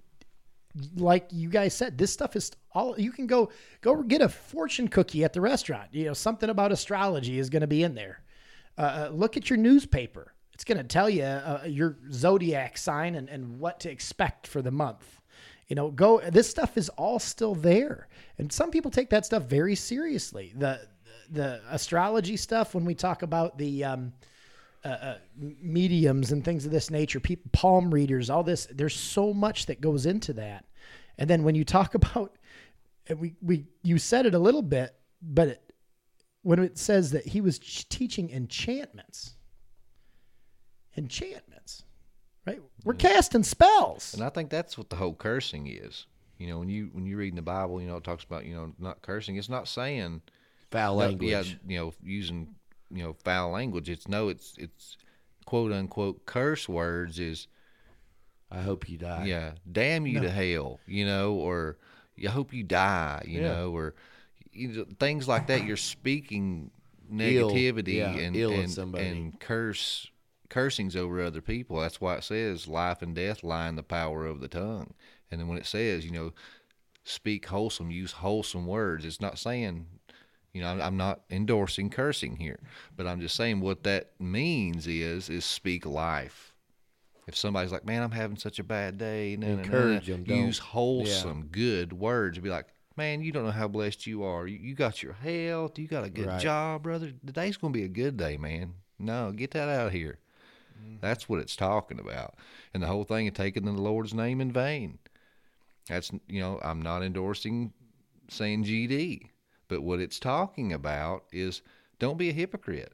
like 0.97 1.27
you 1.31 1.49
guys 1.49 1.75
said, 1.75 1.97
this 1.97 2.13
stuff 2.13 2.35
is 2.37 2.53
all 2.73 2.99
you 2.99 3.13
can 3.13 3.27
go 3.27 3.51
go 3.81 4.03
get 4.03 4.21
a 4.21 4.29
fortune 4.29 4.89
cookie 4.89 5.25
at 5.25 5.33
the 5.33 5.41
restaurant. 5.41 5.89
You 5.93 6.07
know, 6.07 6.15
something 6.15 6.51
about 6.51 6.73
astrology 6.73 7.39
is 7.39 7.51
going 7.51 7.61
to 7.61 7.67
be 7.67 7.83
in 7.83 7.95
there. 7.95 8.23
Uh, 8.77 8.83
Uh, 8.83 9.09
look 9.13 9.37
at 9.37 9.49
your 9.49 9.57
newspaper; 9.57 10.35
it's 10.53 10.65
going 10.65 10.79
to 10.79 10.85
tell 10.85 11.09
you 11.09 11.23
uh, 11.23 11.63
your 11.67 11.97
zodiac 12.11 12.77
sign 12.77 13.15
and, 13.15 13.29
and 13.29 13.61
what 13.61 13.81
to 13.81 13.91
expect 13.91 14.47
for 14.49 14.63
the 14.63 14.73
month. 14.73 15.21
You 15.69 15.77
know, 15.77 15.91
go. 15.91 16.21
This 16.21 16.49
stuff 16.49 16.77
is 16.77 16.89
all 16.91 17.19
still 17.19 17.55
there, 17.55 18.09
and 18.39 18.53
some 18.53 18.71
people 18.71 18.91
take 18.91 19.11
that 19.11 19.25
stuff 19.25 19.45
very 19.45 19.75
seriously. 19.75 20.53
The 20.57 20.87
the 21.31 21.61
astrology 21.71 22.37
stuff 22.37 22.75
when 22.75 22.85
we 22.85 22.95
talk 22.95 23.23
about 23.23 23.57
the 23.57 23.85
um, 23.85 24.13
uh, 24.85 24.89
uh, 24.89 25.19
mediums 25.39 26.33
and 26.33 26.45
things 26.45 26.67
of 26.67 26.71
this 26.71 26.91
nature, 26.91 27.19
people, 27.19 27.49
palm 27.53 27.93
readers, 27.93 28.29
all 28.29 28.43
this. 28.43 28.67
There's 28.71 28.95
so 28.95 29.33
much 29.33 29.67
that 29.67 29.81
goes 29.81 30.05
into 30.05 30.35
that. 30.35 30.67
And 31.17 31.31
then 31.31 31.43
when 31.43 31.55
you 31.55 31.65
talk 31.65 31.95
about, 31.95 32.37
we 33.17 33.35
we 33.41 33.67
you 33.83 33.99
said 33.99 34.27
it 34.27 34.35
a 34.35 34.39
little 34.39 34.63
bit, 34.63 34.95
but 35.23 35.49
it, 35.49 35.73
when 36.43 36.59
it 36.59 36.77
says 36.77 37.13
that 37.13 37.27
he 37.27 37.41
was 37.41 37.59
ch- 37.59 37.89
teaching 37.89 38.31
enchantments, 38.31 39.37
enchantments, 40.97 41.84
right? 42.47 42.61
We're 42.85 42.95
casting 42.95 43.43
spells. 43.43 44.15
And 44.15 44.23
I 44.23 44.29
think 44.31 44.51
that's 44.51 44.77
what 44.77 44.91
the 44.91 44.97
whole 44.97 45.15
cursing 45.15 45.67
is. 45.67 46.07
You 46.39 46.49
know, 46.49 46.59
when 46.59 46.69
you 46.69 46.91
when 46.93 47.07
you 47.07 47.17
read 47.17 47.29
in 47.31 47.37
the 47.37 47.43
Bible, 47.43 47.81
you 47.81 47.87
know, 47.87 47.97
it 47.97 48.05
talks 48.05 48.25
about 48.25 48.45
you 48.45 48.55
know 48.55 48.73
not 48.79 49.03
cursing. 49.03 49.37
It's 49.37 49.49
not 49.49 49.69
saying 49.69 50.23
Foul 50.71 50.95
no, 50.97 51.07
language. 51.07 51.31
Yeah, 51.31 51.45
you 51.67 51.79
know, 51.79 51.95
using 52.03 52.55
you 52.91 53.03
know 53.05 53.13
foul 53.25 53.51
language. 53.51 53.89
It's 53.89 54.09
no, 54.09 54.29
it's 54.29 54.55
it's 54.59 54.97
quote 55.47 55.73
unquote 55.73 56.27
curse 56.27 56.69
words 56.69 57.19
is 57.19 57.47
I 58.51 58.61
hope 58.61 58.89
you 58.89 58.99
die. 58.99 59.25
yeah, 59.27 59.53
damn 59.71 60.07
you 60.07 60.21
to 60.21 60.31
hell, 60.31 60.81
you 60.87 61.07
know, 61.07 61.35
or 61.35 61.79
I 62.25 62.29
hope 62.31 62.53
you 62.53 62.63
die, 62.63 63.23
you 63.27 63.41
Yeah. 63.41 63.49
know, 63.49 63.73
or 63.77 63.95
you 64.53 64.69
know, 64.69 64.85
things 65.01 65.27
like 65.29 65.47
that. 65.49 65.65
You're 65.65 65.77
speaking 65.77 66.71
Ill, 67.11 67.51
negativity 67.51 67.95
yeah, 67.97 68.17
and 68.17 68.37
ill 68.37 68.53
and, 68.53 68.79
and 68.97 69.39
curse 69.41 70.09
cursings 70.55 70.95
over 70.95 71.21
other 71.21 71.41
people. 71.41 71.81
That's 71.81 72.01
why 72.01 72.15
it 72.15 72.25
says 72.25 72.69
life 72.69 73.03
and 73.03 73.15
death 73.15 73.43
lie 73.43 73.69
in 73.69 73.75
the 73.77 73.83
power 73.83 74.25
of 74.25 74.41
the 74.41 74.49
tongue. 74.49 74.95
And 75.31 75.41
then 75.41 75.49
when 75.49 75.59
it 75.59 75.67
says, 75.67 76.05
you 76.05 76.13
know, 76.13 76.33
speak 77.03 77.47
wholesome, 77.47 77.91
use 77.91 78.13
wholesome 78.13 78.67
words, 78.67 79.05
it's 79.05 79.21
not 79.21 79.39
saying 79.39 79.87
you 80.53 80.63
know, 80.63 80.69
I'm, 80.69 80.81
I'm 80.81 80.97
not 80.97 81.23
endorsing 81.31 81.91
cursing 81.91 82.37
here, 82.37 82.61
but 82.97 83.09
I'm 83.09 83.21
just 83.21 83.35
saying 83.35 83.61
what 83.61 83.83
that 83.83 84.13
means 84.21 84.87
is 84.87 85.29
is 85.29 85.45
speak 85.45 85.85
life. 85.85 86.55
If 87.27 87.35
somebody's 87.37 87.73
like, 87.73 87.85
"Man, 87.85 88.05
I'm 88.05 88.13
having 88.13 88.37
such 88.37 88.61
a 88.61 88.65
bad 88.65 88.97
day," 88.97 89.37
no, 89.37 89.49
no, 89.49 89.53
no, 89.55 89.57
no, 89.57 89.63
Encourage 89.65 90.09
'em, 90.11 90.23
don't- 90.23 90.47
Use 90.47 90.59
wholesome, 90.61 91.49
good 91.51 91.93
words. 91.93 92.39
Be 92.39 92.51
like, 92.51 92.67
"Man, 92.97 93.21
you 93.23 93.33
don't 93.33 93.45
know 93.45 93.51
how 93.51 93.67
blessed 93.67 94.07
you 94.07 94.23
are. 94.23 94.47
You, 94.47 94.57
you 94.59 94.75
got 94.77 95.03
your 95.03 95.15
health. 95.15 95.77
You 95.77 95.89
got 95.89 96.05
a 96.05 96.11
good 96.11 96.27
Right. 96.29 96.41
job, 96.41 96.85
brother. 96.85 97.13
Today's 97.27 97.57
gonna 97.57 97.73
be 97.73 97.83
a 97.83 97.89
good 97.89 98.17
day, 98.17 98.37
man. 98.37 98.75
No, 99.01 99.33
get 99.33 99.51
that 99.53 99.69
out 99.69 99.89
of 99.89 99.93
here." 99.93 100.19
Mm-hmm. 100.85 100.97
That's 101.01 101.29
what 101.29 101.41
it's 101.41 101.57
talking 101.57 101.99
about, 101.99 102.35
and 102.73 102.83
the 102.83 102.87
whole 102.87 103.05
thing 103.05 103.29
of 103.29 103.35
taking 103.35 103.65
the 103.65 103.73
Lord's 103.73 104.15
name 104.15 104.41
in 104.41 104.53
vain. 104.53 104.99
That's 105.89 106.11
you 106.29 106.41
know, 106.41 106.61
I'm 106.63 106.81
not 106.83 107.03
endorsing 107.03 107.73
saying 108.29 108.65
GD, 108.65 109.29
but 109.69 109.83
what 109.83 110.01
it's 110.01 110.19
talking 110.19 110.73
about 110.73 111.25
is 111.33 111.63
don't 111.99 112.19
be 112.19 112.31
a 112.31 112.33
hypocrite. 112.35 112.93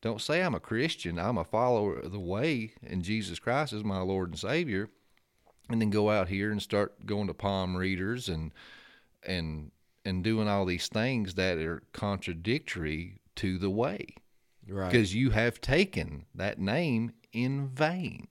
Don't 0.00 0.20
say 0.20 0.42
I'm 0.42 0.54
a 0.54 0.60
Christian, 0.60 1.18
I'm 1.18 1.38
a 1.38 1.44
follower 1.44 1.94
of 1.98 2.10
the 2.10 2.18
way, 2.18 2.72
and 2.84 3.02
Jesus 3.04 3.38
Christ 3.38 3.72
is 3.72 3.84
my 3.84 4.00
Lord 4.00 4.30
and 4.30 4.38
Savior, 4.38 4.90
and 5.70 5.80
then 5.80 5.90
go 5.90 6.10
out 6.10 6.28
here 6.28 6.50
and 6.50 6.60
start 6.60 7.06
going 7.06 7.28
to 7.28 7.34
palm 7.34 7.76
readers 7.76 8.28
and 8.28 8.52
and 9.24 9.70
and 10.04 10.24
doing 10.24 10.48
all 10.48 10.64
these 10.64 10.88
things 10.88 11.34
that 11.34 11.58
are 11.58 11.84
contradictory 11.92 13.18
to 13.36 13.58
the 13.58 13.70
way 13.70 14.16
Right. 14.68 14.90
because 14.90 15.14
you 15.14 15.30
have 15.30 15.60
taken 15.60 16.24
that 16.34 16.58
name 16.58 17.12
in 17.32 17.68
vain. 17.68 18.26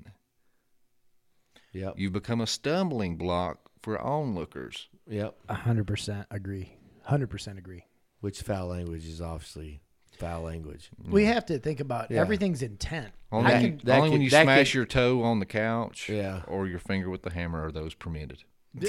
Yep. 1.73 1.93
You've 1.97 2.13
become 2.13 2.41
a 2.41 2.47
stumbling 2.47 3.17
block 3.17 3.59
for 3.81 3.99
onlookers. 3.99 4.87
Yep. 5.07 5.35
A 5.49 5.53
hundred 5.53 5.87
percent 5.87 6.27
agree. 6.31 6.73
Hundred 7.03 7.27
percent 7.29 7.57
agree. 7.57 7.85
Which 8.19 8.41
foul 8.41 8.67
language 8.67 9.05
is 9.05 9.21
obviously 9.21 9.81
foul 10.17 10.43
language. 10.43 10.89
We 11.03 11.25
have 11.25 11.45
to 11.47 11.57
think 11.57 11.79
about 11.79 12.11
Yeah. 12.11 12.19
everything's 12.21 12.61
intent. 12.61 13.11
Only, 13.31 13.47
I 13.47 13.53
That- 13.53 13.61
can, 13.61 13.81
that 13.85 13.97
only 13.97 14.09
when 14.09 14.19
could- 14.19 14.23
you 14.25 14.29
that 14.31 14.43
smash 14.43 14.69
could- 14.71 14.75
your 14.75 14.85
toe 14.85 15.23
on 15.23 15.39
the 15.39 15.45
couch 15.45 16.09
Yeah. 16.09 16.43
or 16.47 16.67
your 16.67 16.79
finger 16.79 17.09
with 17.09 17.23
the 17.23 17.31
hammer 17.31 17.63
are 17.65 17.71
those 17.71 17.93
permitted. 17.95 18.43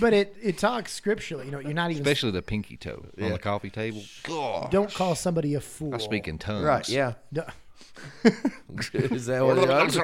but 0.00 0.12
it 0.12 0.36
it 0.42 0.58
talks 0.58 0.92
scripturally. 0.92 1.46
You 1.46 1.52
know, 1.52 1.58
you're 1.60 1.72
not 1.72 1.90
even 1.90 2.02
Especially 2.02 2.30
the 2.32 2.42
pinky 2.42 2.76
toe 2.76 3.06
on 3.18 3.24
Yeah. 3.24 3.28
the 3.32 3.38
coffee 3.38 3.70
table. 3.70 4.02
God. 4.24 4.70
don't 4.70 4.92
call 4.92 5.14
somebody 5.14 5.54
a 5.54 5.60
fool. 5.60 5.94
I 5.94 5.98
speak 5.98 6.28
in 6.28 6.38
tongues. 6.38 6.64
Right. 6.64 6.88
Yeah. 6.88 7.14
D- 7.32 7.40
is 8.92 9.26
that 9.26 9.44
what 9.44 9.58
it 9.58 9.70
is? 9.88 9.96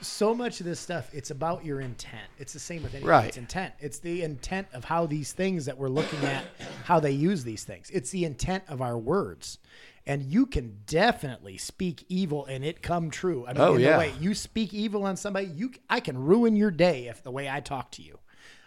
so 0.00 0.34
much 0.34 0.60
of 0.60 0.66
this 0.66 0.78
stuff 0.78 1.08
it's 1.14 1.30
about 1.30 1.64
your 1.64 1.80
intent. 1.80 2.26
It's 2.38 2.52
the 2.52 2.58
same 2.58 2.82
with 2.82 2.92
anything. 2.94 3.08
Right. 3.08 3.28
it's 3.28 3.36
intent. 3.36 3.74
It's 3.80 3.98
the 3.98 4.22
intent 4.22 4.68
of 4.72 4.84
how 4.84 5.06
these 5.06 5.32
things 5.32 5.64
that 5.66 5.76
we're 5.78 5.88
looking 5.88 6.22
at 6.24 6.44
how 6.84 7.00
they 7.00 7.10
use 7.12 7.44
these 7.44 7.64
things. 7.64 7.90
It's 7.90 8.10
the 8.10 8.24
intent 8.24 8.64
of 8.68 8.80
our 8.82 8.98
words. 8.98 9.58
And 10.06 10.22
you 10.22 10.46
can 10.46 10.78
definitely 10.86 11.58
speak 11.58 12.04
evil 12.08 12.46
and 12.46 12.64
it 12.64 12.82
come 12.82 13.10
true. 13.10 13.44
I 13.46 13.52
mean 13.52 13.60
Oh, 13.62 13.74
in 13.74 13.80
yeah. 13.80 13.92
the 13.92 13.98
way 13.98 14.12
you 14.20 14.34
speak 14.34 14.72
evil 14.72 15.04
on 15.04 15.16
somebody 15.16 15.46
you 15.46 15.72
i 15.90 16.00
can 16.00 16.18
ruin 16.18 16.56
your 16.56 16.70
day 16.70 17.08
if 17.08 17.22
the 17.22 17.30
way 17.30 17.48
i 17.48 17.60
talk 17.60 17.90
to 17.92 18.02
you 18.02 18.18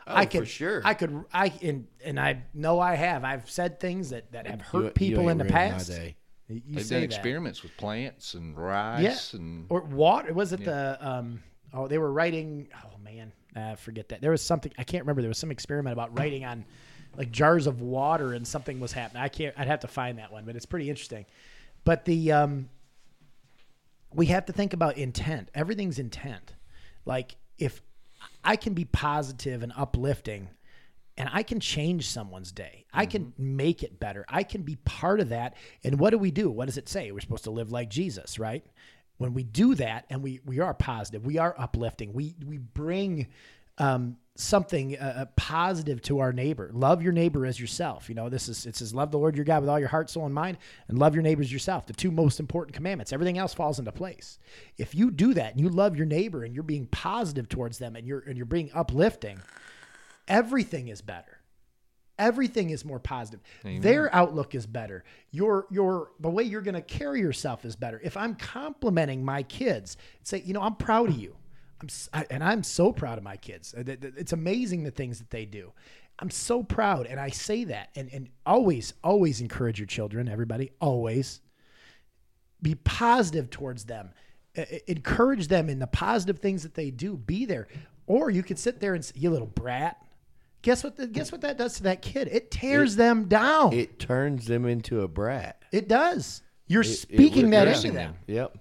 I 0.08 0.24
Oh, 0.24 0.26
for 0.26 0.32
could, 0.39 0.47
sure. 0.47 0.82
I 0.84 0.93
could, 0.93 1.26
I 1.34 1.54
and 1.62 1.88
and 2.04 2.20
I 2.20 2.43
know 2.54 2.80
I 2.80 2.95
have. 2.95 3.24
I've 3.24 3.49
said 3.49 3.80
things 3.80 4.10
that 4.10 4.32
that 4.32 4.47
have 4.47 4.62
hurt 4.62 4.84
you 4.86 4.89
people 4.91 5.30
in 5.30 5.38
the 5.38 5.45
past. 5.45 5.89
You 5.89 6.14
They've 6.47 6.89
done 6.89 6.99
that. 6.99 7.04
experiments 7.04 7.64
with 7.64 7.76
plants 7.78 8.34
and 8.34 8.58
rice 8.58 9.34
yeah. 9.34 9.39
and 9.39 9.68
or 9.70 9.82
water. 9.82 10.34
Was 10.34 10.52
it 10.52 10.66
the 10.66 10.97
um? 10.99 11.41
Oh, 11.74 11.88
they 11.88 11.97
were 11.97 12.12
writing. 12.12 12.68
Oh 12.84 12.97
man, 13.04 13.32
I 13.56 13.76
forget 13.76 14.10
that. 14.10 14.22
There 14.22 14.32
was 14.32 14.41
something 14.41 14.72
I 14.78 14.84
can't 14.84 15.04
remember. 15.04 15.22
There 15.22 15.30
was 15.30 15.38
some 15.38 15.52
experiment 15.52 15.93
about 15.93 16.18
writing 16.18 16.43
on 16.43 16.66
like 17.16 17.32
jars 17.32 17.68
of 17.68 17.82
water, 17.82 18.34
and 18.34 18.45
something 18.45 18.80
was 18.82 18.91
happening. 18.91 19.24
I 19.24 19.30
can't. 19.30 19.54
I'd 19.58 19.68
have 19.68 19.80
to 19.82 19.88
find 19.88 20.18
that 20.18 20.32
one, 20.32 20.43
but 20.45 20.56
it's 20.58 20.66
pretty 20.66 20.89
interesting. 20.89 21.26
But 21.86 22.04
the 22.04 22.34
um, 22.34 22.70
we 24.14 24.26
have 24.28 24.45
to 24.47 24.54
think 24.54 24.74
about 24.74 24.97
intent. 24.97 25.49
Everything's 25.56 25.99
intent. 25.99 26.54
Like 27.06 27.36
if 27.58 27.82
I 28.44 28.56
can 28.56 28.74
be 28.74 28.86
positive 28.86 29.64
and 29.64 29.74
uplifting 29.76 30.50
and 31.18 31.30
I 31.32 31.44
can 31.44 31.60
change 31.60 32.08
someone's 32.10 32.52
day. 32.52 32.86
I 32.94 33.06
can 33.06 33.34
make 33.38 33.84
it 33.84 34.00
better. 34.00 34.26
I 34.28 34.44
can 34.44 34.64
be 34.64 34.78
part 34.78 35.20
of 35.20 35.30
that. 35.30 35.56
And 35.84 36.00
what 36.00 36.12
do 36.12 36.18
we 36.18 36.32
do? 36.32 36.50
What 36.50 36.66
does 36.66 36.78
it 36.78 36.89
say? 36.89 37.12
We're 37.12 37.20
supposed 37.20 37.44
to 37.44 37.52
live 37.52 37.72
like 37.72 37.89
Jesus, 37.89 38.39
right? 38.39 38.66
When 39.18 39.34
we 39.34 39.44
do 39.44 39.76
that 39.76 40.06
and 40.10 40.24
we 40.24 40.39
we 40.46 40.60
are 40.60 40.74
positive, 40.74 41.26
we 41.26 41.38
are 41.38 41.54
uplifting. 41.58 42.14
We 42.14 42.36
we 42.46 42.58
bring 42.58 43.28
um, 43.78 44.18
something 44.36 44.97
uh, 44.97 45.13
uh, 45.17 45.25
positive 45.36 46.01
to 46.01 46.19
our 46.19 46.32
neighbor. 46.32 46.71
Love 46.73 47.01
your 47.01 47.11
neighbor 47.11 47.45
as 47.45 47.59
yourself. 47.59 48.07
You 48.09 48.15
know, 48.15 48.29
this 48.29 48.47
is 48.47 48.65
it 48.65 48.75
says 48.75 48.93
love 48.93 49.11
the 49.11 49.17
Lord 49.17 49.36
your 49.36 49.45
God 49.45 49.61
with 49.61 49.69
all 49.69 49.79
your 49.79 49.89
heart, 49.89 50.09
soul, 50.09 50.25
and 50.25 50.34
mind, 50.34 50.57
and 50.88 50.97
love 50.97 51.13
your 51.13 51.23
neighbors 51.23 51.51
yourself. 51.51 51.86
The 51.86 51.93
two 51.93 52.11
most 52.11 52.39
important 52.39 52.75
commandments. 52.75 53.13
Everything 53.13 53.38
else 53.38 53.53
falls 53.53 53.79
into 53.79 53.91
place. 53.91 54.39
If 54.77 54.95
you 54.95 55.11
do 55.11 55.34
that 55.34 55.51
and 55.51 55.59
you 55.59 55.69
love 55.69 55.97
your 55.97 56.05
neighbor 56.05 56.43
and 56.43 56.53
you're 56.53 56.63
being 56.63 56.88
positive 56.88 57.49
towards 57.49 57.77
them 57.77 57.95
and 57.95 58.07
you're 58.07 58.19
and 58.19 58.38
you're 58.38 58.45
being 58.45 58.71
uplifting, 58.73 59.39
everything 60.27 60.88
is 60.88 61.01
better. 61.01 61.38
Everything 62.17 62.69
is 62.69 62.86
more 62.86 62.99
positive. 62.99 63.41
Their 63.82 64.13
outlook 64.13 64.53
is 64.55 64.65
better. 64.65 65.03
Your 65.32 65.65
your 65.71 66.11
the 66.19 66.29
way 66.29 66.43
you're 66.43 66.61
going 66.61 66.75
to 66.75 66.82
carry 66.82 67.19
yourself 67.19 67.65
is 67.65 67.75
better. 67.75 67.99
If 68.03 68.15
I'm 68.15 68.36
complimenting 68.36 69.25
my 69.25 69.43
kids, 69.43 69.97
say, 70.23 70.41
you 70.45 70.53
know, 70.53 70.61
I'm 70.61 70.75
proud 70.75 71.09
of 71.09 71.17
you. 71.17 71.36
I'm 71.82 71.88
I, 72.13 72.25
and 72.29 72.43
I'm 72.43 72.63
so 72.63 72.91
proud 72.91 73.17
of 73.17 73.23
my 73.23 73.38
kids. 73.38 73.73
Uh, 73.75 73.84
It's 74.17 74.34
amazing 74.34 74.84
the 74.84 74.91
things 74.91 75.17
that 75.19 75.29
they 75.29 75.45
do. 75.45 75.71
I'm 76.19 76.29
so 76.29 76.61
proud, 76.61 77.07
and 77.07 77.19
I 77.19 77.29
say 77.29 77.63
that, 77.65 77.89
and 77.95 78.09
and 78.13 78.29
always 78.45 78.93
always 79.03 79.41
encourage 79.41 79.79
your 79.79 79.88
children. 79.88 80.27
Everybody, 80.27 80.71
always 80.79 81.41
be 82.61 82.75
positive 82.75 83.49
towards 83.49 83.86
them. 83.86 84.11
Encourage 84.88 85.47
them 85.47 85.69
in 85.69 85.79
the 85.79 85.88
positive 85.88 86.39
things 86.39 86.61
that 86.63 86.75
they 86.75 86.91
do. 86.91 87.17
Be 87.17 87.45
there, 87.45 87.67
or 88.05 88.29
you 88.29 88.43
could 88.43 88.59
sit 88.59 88.79
there 88.79 88.93
and 88.93 89.03
say, 89.03 89.13
"You 89.17 89.32
little 89.32 89.47
brat." 89.47 89.97
Guess 90.61 90.84
what? 90.84 90.95
The, 90.95 91.07
guess 91.07 91.32
what 91.32 91.41
that 91.41 91.57
does 91.57 91.75
to 91.77 91.84
that 91.84 92.03
kid? 92.03 92.27
It 92.32 92.51
tears 92.51 92.95
them 92.95 93.27
down. 93.27 93.73
It, 93.73 93.79
It 93.79 93.99
turns 93.99 94.45
them 94.45 94.67
into 94.67 95.01
a 95.01 95.07
brat. 95.07 95.63
It 95.71 95.88
does. 95.88 96.43
You're 96.67 96.84
It- 96.84 96.89
it 96.89 96.97
speaking 96.97 97.45
would- 97.45 97.53
that 97.53 97.67
into 97.69 97.91
them. 97.91 98.13
Yep. 98.27 98.57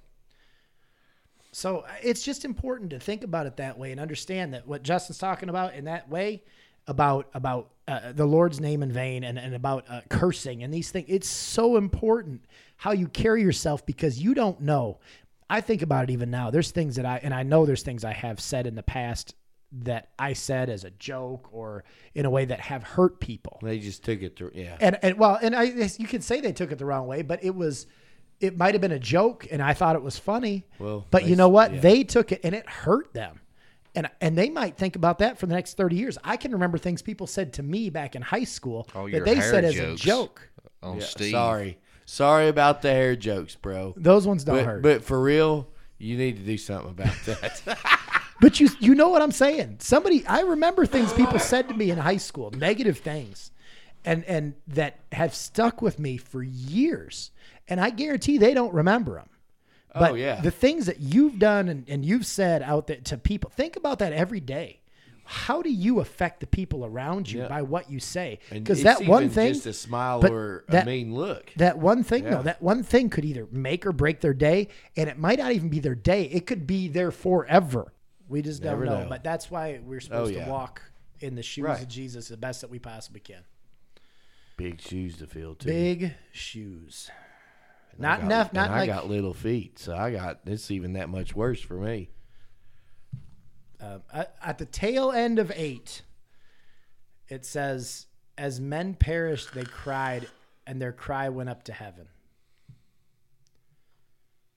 So 1.53 1.79
uh, 1.79 1.93
it's 2.03 2.23
just 2.23 2.45
important 2.45 2.91
to 2.91 3.01
think 3.01 3.25
about 3.25 3.47
it 3.47 3.57
that 3.57 3.79
way 3.79 3.91
and 3.91 4.01
understand 4.01 4.55
that 4.55 4.67
what 4.67 4.83
Justin's 4.83 5.19
talking 5.19 5.49
about 5.49 5.75
in 5.75 5.85
that 5.85 6.09
way 6.09 6.43
about 6.87 7.29
about 7.35 7.71
uh, 7.89 8.13
the 8.13 8.27
Lord's 8.27 8.61
name 8.61 8.83
in 8.83 8.93
vain 8.93 9.25
and, 9.25 9.39
and 9.39 9.55
about 9.55 9.85
uh, 9.89 10.01
cursing 10.09 10.63
and 10.63 10.73
these 10.73 10.91
things. 10.91 11.07
It's 11.09 11.29
so 11.29 11.77
important 11.77 12.45
how 12.77 12.93
you 12.93 13.09
carry 13.09 13.43
yourself 13.43 13.85
because 13.85 14.19
you 14.19 14.35
don't 14.35 14.61
know. 14.61 14.99
I 15.49 15.61
think 15.61 15.83
about 15.83 16.05
it 16.05 16.11
even 16.13 16.31
now. 16.31 16.51
There's 16.51 16.71
things 16.71 16.97
that 16.97 17.07
I 17.07 17.21
and 17.23 17.35
I 17.35 17.43
know 17.43 17.67
there's 17.67 17.83
things 17.83 18.05
I 18.05 18.13
have 18.13 18.41
said 18.41 18.67
in 18.67 18.75
the 18.75 18.83
past 18.83 19.35
that 19.73 20.11
I 20.19 20.33
said 20.33 20.69
as 20.69 20.85
a 20.85 20.91
joke 20.91 21.49
or 21.53 21.85
in 22.15 22.25
a 22.27 22.31
way 22.31 22.45
that 22.45 22.59
have 22.59 22.83
hurt 22.83 23.21
people 23.21 23.61
They 23.63 23.79
just 23.79 24.05
took 24.05 24.21
it 24.21 24.37
through. 24.37 24.53
Yeah. 24.55 24.77
and 24.81 24.99
and 25.03 25.19
well, 25.19 25.39
and 25.41 25.55
I 25.55 25.63
you 25.63 26.07
could 26.07 26.25
say 26.25 26.41
they 26.41 26.53
took 26.53 26.73
it 26.73 26.79
the 26.79 26.87
wrong 26.87 27.07
way, 27.07 27.23
but 27.23 27.45
it 27.45 27.55
was 27.55 27.87
it 28.41 28.57
might 28.57 28.75
have 28.75 28.81
been 28.81 28.93
a 28.93 28.99
joke, 28.99 29.47
and 29.51 29.63
I 29.63 29.75
thought 29.75 29.97
it 29.97 30.03
was 30.03 30.19
funny. 30.19 30.65
Well, 30.79 31.07
but 31.11 31.23
they 31.25 31.29
you 31.31 31.37
know 31.37 31.49
what? 31.49 31.75
yeah. 31.75 31.81
They 31.81 32.05
took 32.05 32.33
it, 32.33 32.41
and 32.43 32.55
it 32.55 32.69
hurt 32.69 33.13
them, 33.13 33.41
and 33.95 34.09
and 34.21 34.37
they 34.37 34.49
might 34.51 34.77
think 34.77 34.97
about 34.97 35.19
that 35.19 35.39
for 35.39 35.47
the 35.47 35.55
next 35.55 35.77
thirty 35.77 35.97
years. 35.97 36.17
I 36.25 36.37
can 36.37 36.53
remember 36.53 36.79
things 36.79 37.03
people 37.03 37.27
said 37.27 37.53
to 37.55 37.63
me 37.63 37.91
back 37.91 38.17
in 38.17 38.23
high 38.23 38.45
school 38.45 38.89
All 38.95 39.09
that 39.11 39.25
they 39.25 39.35
hair 39.37 39.51
said 39.51 39.65
as 39.65 39.79
a 39.79 39.95
joke. 39.95 40.49
on 40.83 40.99
Yeah, 40.99 41.05
Steve. 41.05 41.31
Sorry. 41.33 41.79
Sorry 42.07 42.49
about 42.49 42.83
the 42.83 42.91
hair 42.91 43.15
jokes, 43.15 43.55
bro. 43.55 43.95
Those 43.97 44.27
ones 44.27 44.43
don't 44.43 44.57
But, 44.57 44.65
hurt. 44.65 44.83
but 44.83 45.05
for 45.05 45.21
real, 45.23 45.69
you 45.99 46.17
need 46.17 46.37
to 46.39 46.43
do 46.43 46.59
something 46.59 46.91
about 46.91 47.15
that. 47.27 47.63
But 48.41 48.59
you 48.59 48.69
you 48.81 48.95
know 48.95 49.11
what 49.11 49.23
I'm 49.23 49.31
saying? 49.33 49.77
Somebody 49.81 50.27
I 50.27 50.41
remember 50.41 50.87
things 50.87 51.13
people 51.13 51.39
said 51.39 51.69
to 51.69 51.75
me 51.75 51.91
in 51.91 51.99
high 51.99 52.17
school, 52.17 52.51
negative 52.53 52.99
things. 52.99 53.51
And 54.03 54.25
and 54.25 54.55
that 54.69 55.01
have 55.13 55.35
stuck 55.35 55.83
with 55.83 55.99
me 55.99 56.17
for 56.17 56.43
years. 56.43 57.33
And 57.71 57.81
I 57.81 57.91
guarantee 57.91 58.37
they 58.39 58.53
don't 58.53 58.75
remember 58.75 59.15
them. 59.15 59.29
Oh, 59.95 60.01
but 60.01 60.11
Oh, 60.13 60.15
yeah. 60.15 60.41
the 60.41 60.51
things 60.51 60.87
that 60.87 61.01
you've 61.01 61.39
done 61.39 61.69
and, 61.69 61.89
and 61.89 62.05
you've 62.05 62.27
said 62.27 62.63
out 62.63 62.87
there 62.87 62.99
to 63.05 63.17
people, 63.17 63.51
think 63.51 63.77
about 63.77 63.99
that 64.01 64.13
every 64.13 64.41
day. 64.41 64.81
How 65.25 65.63
do 65.63 65.71
you 65.71 66.01
affect 66.01 66.41
the 66.41 66.47
people 66.47 66.85
around 66.85 67.31
you 67.31 67.43
Yeah. 67.43 67.49
by 67.49 67.63
what 67.63 67.89
you 67.91 68.01
say? 68.01 68.41
Because 68.51 68.83
that 68.83 69.07
one 69.07 69.31
thing, 69.31 69.53
just 69.53 69.67
a 69.67 69.73
smile 69.73 70.25
or 70.27 70.65
that- 70.69 70.83
a 70.83 70.87
mean 70.87 71.15
look. 71.15 71.53
that 71.57 71.79
one 71.79 72.03
thing 72.03 72.25
Yeah. 72.25 72.31
though, 72.37 72.43
that 72.43 72.61
one 72.61 72.83
thing 72.83 73.09
could 73.11 73.25
either 73.25 73.47
make 73.53 73.87
or 73.87 73.93
break 73.93 74.21
their 74.21 74.35
day, 74.35 74.69
and 74.97 75.09
it 75.09 75.19
might 75.19 75.39
not 75.39 75.53
even 75.53 75.69
be 75.69 75.79
their 75.79 75.95
day. 75.95 76.25
It 76.25 76.47
could 76.47 76.67
be 76.67 76.89
there 76.89 77.13
forever. 77.13 77.93
We 78.29 78.43
just 78.43 78.63
don't 78.63 78.73
Never 78.73 78.85
know. 78.87 79.03
know. 79.05 79.09
But 79.09 79.23
that's 79.23 79.51
why 79.51 79.79
we're 79.85 79.97
oh, 79.97 80.01
supposed 80.01 80.35
Oh, 80.35 80.39
yeah. 80.39 80.45
to 80.47 80.51
walk 80.51 80.83
in 81.21 81.37
the 81.37 81.43
shoes 81.45 81.65
Right. 81.65 81.81
of 81.83 81.89
Jesus 81.89 82.27
the 82.29 82.37
best 82.37 82.61
that 82.63 82.71
we 82.71 82.79
possibly 82.81 83.21
can. 83.21 83.45
Big 84.57 84.81
shoes 84.81 85.17
to 85.19 85.27
fill 85.27 85.55
too. 85.55 85.69
Big 85.69 86.15
shoes. 86.33 87.09
I 87.99 88.03
Not 88.03 88.19
got- 88.21 88.25
enough. 88.27 88.53
Not 88.53 88.71
I 88.71 88.79
like 88.81 88.87
got 88.89 89.09
little 89.09 89.35
feet, 89.35 89.79
so 89.79 89.95
I 89.97 90.11
got 90.13 90.41
it's 90.47 90.71
even 90.71 90.95
that 90.95 91.09
much 91.09 91.35
worse 91.35 91.61
for 91.61 91.75
me. 91.75 92.11
uh, 93.81 93.99
at, 94.13 94.35
at 94.43 94.59
the 94.59 94.67
tail 94.67 95.11
end 95.13 95.39
of 95.39 95.51
eight. 95.55 96.03
It 97.29 97.45
says, 97.47 98.07
"As 98.37 98.61
men 98.61 98.95
perished, 98.95 99.55
they 99.55 99.65
cried, 99.65 100.29
and 100.67 100.81
their 100.83 100.93
cry 100.93 101.29
went 101.29 101.49
up 101.49 101.63
to 101.65 101.73
heaven." 101.73 102.09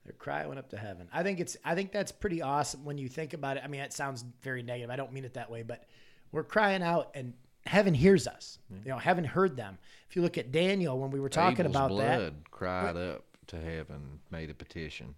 Their 0.05 0.13
cry 0.13 0.45
went 0.47 0.59
up 0.59 0.69
to 0.71 0.77
heaven. 0.77 1.07
I 1.13 1.23
think 1.23 1.39
it's. 1.39 1.55
I 1.63 1.75
think 1.75 1.91
that's 1.91 2.11
pretty 2.11 2.41
awesome 2.41 2.83
when 2.83 2.97
you 2.97 3.07
think 3.07 3.33
about 3.33 3.57
it. 3.57 3.63
I 3.63 3.67
mean, 3.67 3.81
it 3.81 3.93
sounds 3.93 4.25
very 4.41 4.61
negative. 4.63 4.89
I 4.89 4.95
don't 4.97 5.13
mean 5.13 5.23
it 5.23 5.35
that 5.35 5.49
way, 5.49 5.63
but 5.63 5.85
we're 6.31 6.43
crying 6.43 6.83
out, 6.83 7.11
and 7.15 7.33
heaven 7.65 7.93
hears 7.93 8.27
us. 8.27 8.59
You 8.83 8.89
know, 8.91 8.97
heaven 8.97 9.23
heard 9.23 9.55
them. 9.55 9.77
If 10.13 10.17
you 10.17 10.21
look 10.21 10.37
at 10.37 10.51
Daniel, 10.51 10.99
when 10.99 11.09
we 11.09 11.19
were 11.19 11.27
talking 11.27 11.61
Abel's 11.61 11.75
about 11.75 11.89
blood 11.89 12.19
that, 12.19 12.51
cried 12.51 12.95
up 12.95 13.23
to 13.47 13.59
heaven, 13.59 14.19
made 14.29 14.51
a 14.51 14.53
petition. 14.53 15.15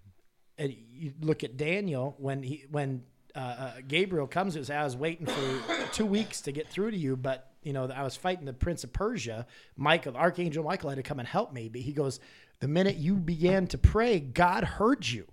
and 0.58 0.74
you 0.90 1.12
look 1.20 1.44
at 1.44 1.58
Daniel 1.58 2.16
when 2.18 2.42
he 2.42 2.64
when 2.72 3.04
uh, 3.36 3.40
uh, 3.40 3.72
Gabriel 3.86 4.26
comes 4.26 4.56
and 4.56 4.66
says, 4.66 4.74
"I 4.74 4.86
was 4.86 4.96
waiting 4.96 5.26
for 5.26 5.88
two 5.92 6.06
weeks 6.06 6.40
to 6.44 6.54
get 6.54 6.70
through 6.70 6.92
to 6.92 6.98
you, 6.98 7.18
but 7.18 7.52
you 7.62 7.74
know 7.74 7.90
I 7.94 8.04
was 8.04 8.16
fighting 8.16 8.46
the 8.46 8.54
prince 8.54 8.86
of 8.86 8.94
Persia. 8.94 9.46
Michael, 9.76 10.16
Archangel 10.16 10.64
Michael, 10.64 10.92
had 10.92 10.96
to 10.96 11.04
come 11.04 11.20
and 11.20 11.28
help 11.28 11.52
me." 11.52 11.68
But 11.68 11.82
he 11.82 11.92
goes, 11.92 12.22
"The 12.62 12.70
minute 12.70 12.96
you 12.96 13.16
began 13.18 13.68
to 13.68 13.78
pray, 13.78 14.22
God 14.22 14.64
heard 14.64 15.06
you. 15.06 15.28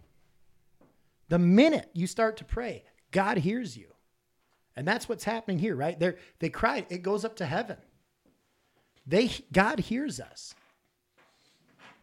The 1.28 1.38
minute 1.38 1.88
you 1.92 2.08
start 2.08 2.36
to 2.38 2.44
pray, 2.44 2.82
God 3.12 3.36
hears 3.38 3.76
you." 3.76 3.94
And 4.74 4.88
that's 4.88 5.08
what's 5.08 5.22
happening 5.22 5.60
here, 5.60 5.76
right? 5.76 5.96
They 5.96 6.14
they 6.40 6.48
cried. 6.48 6.86
It 6.90 7.04
goes 7.04 7.24
up 7.24 7.36
to 7.36 7.46
heaven. 7.46 7.76
They 9.06 9.30
God 9.52 9.80
hears 9.80 10.20
us. 10.20 10.54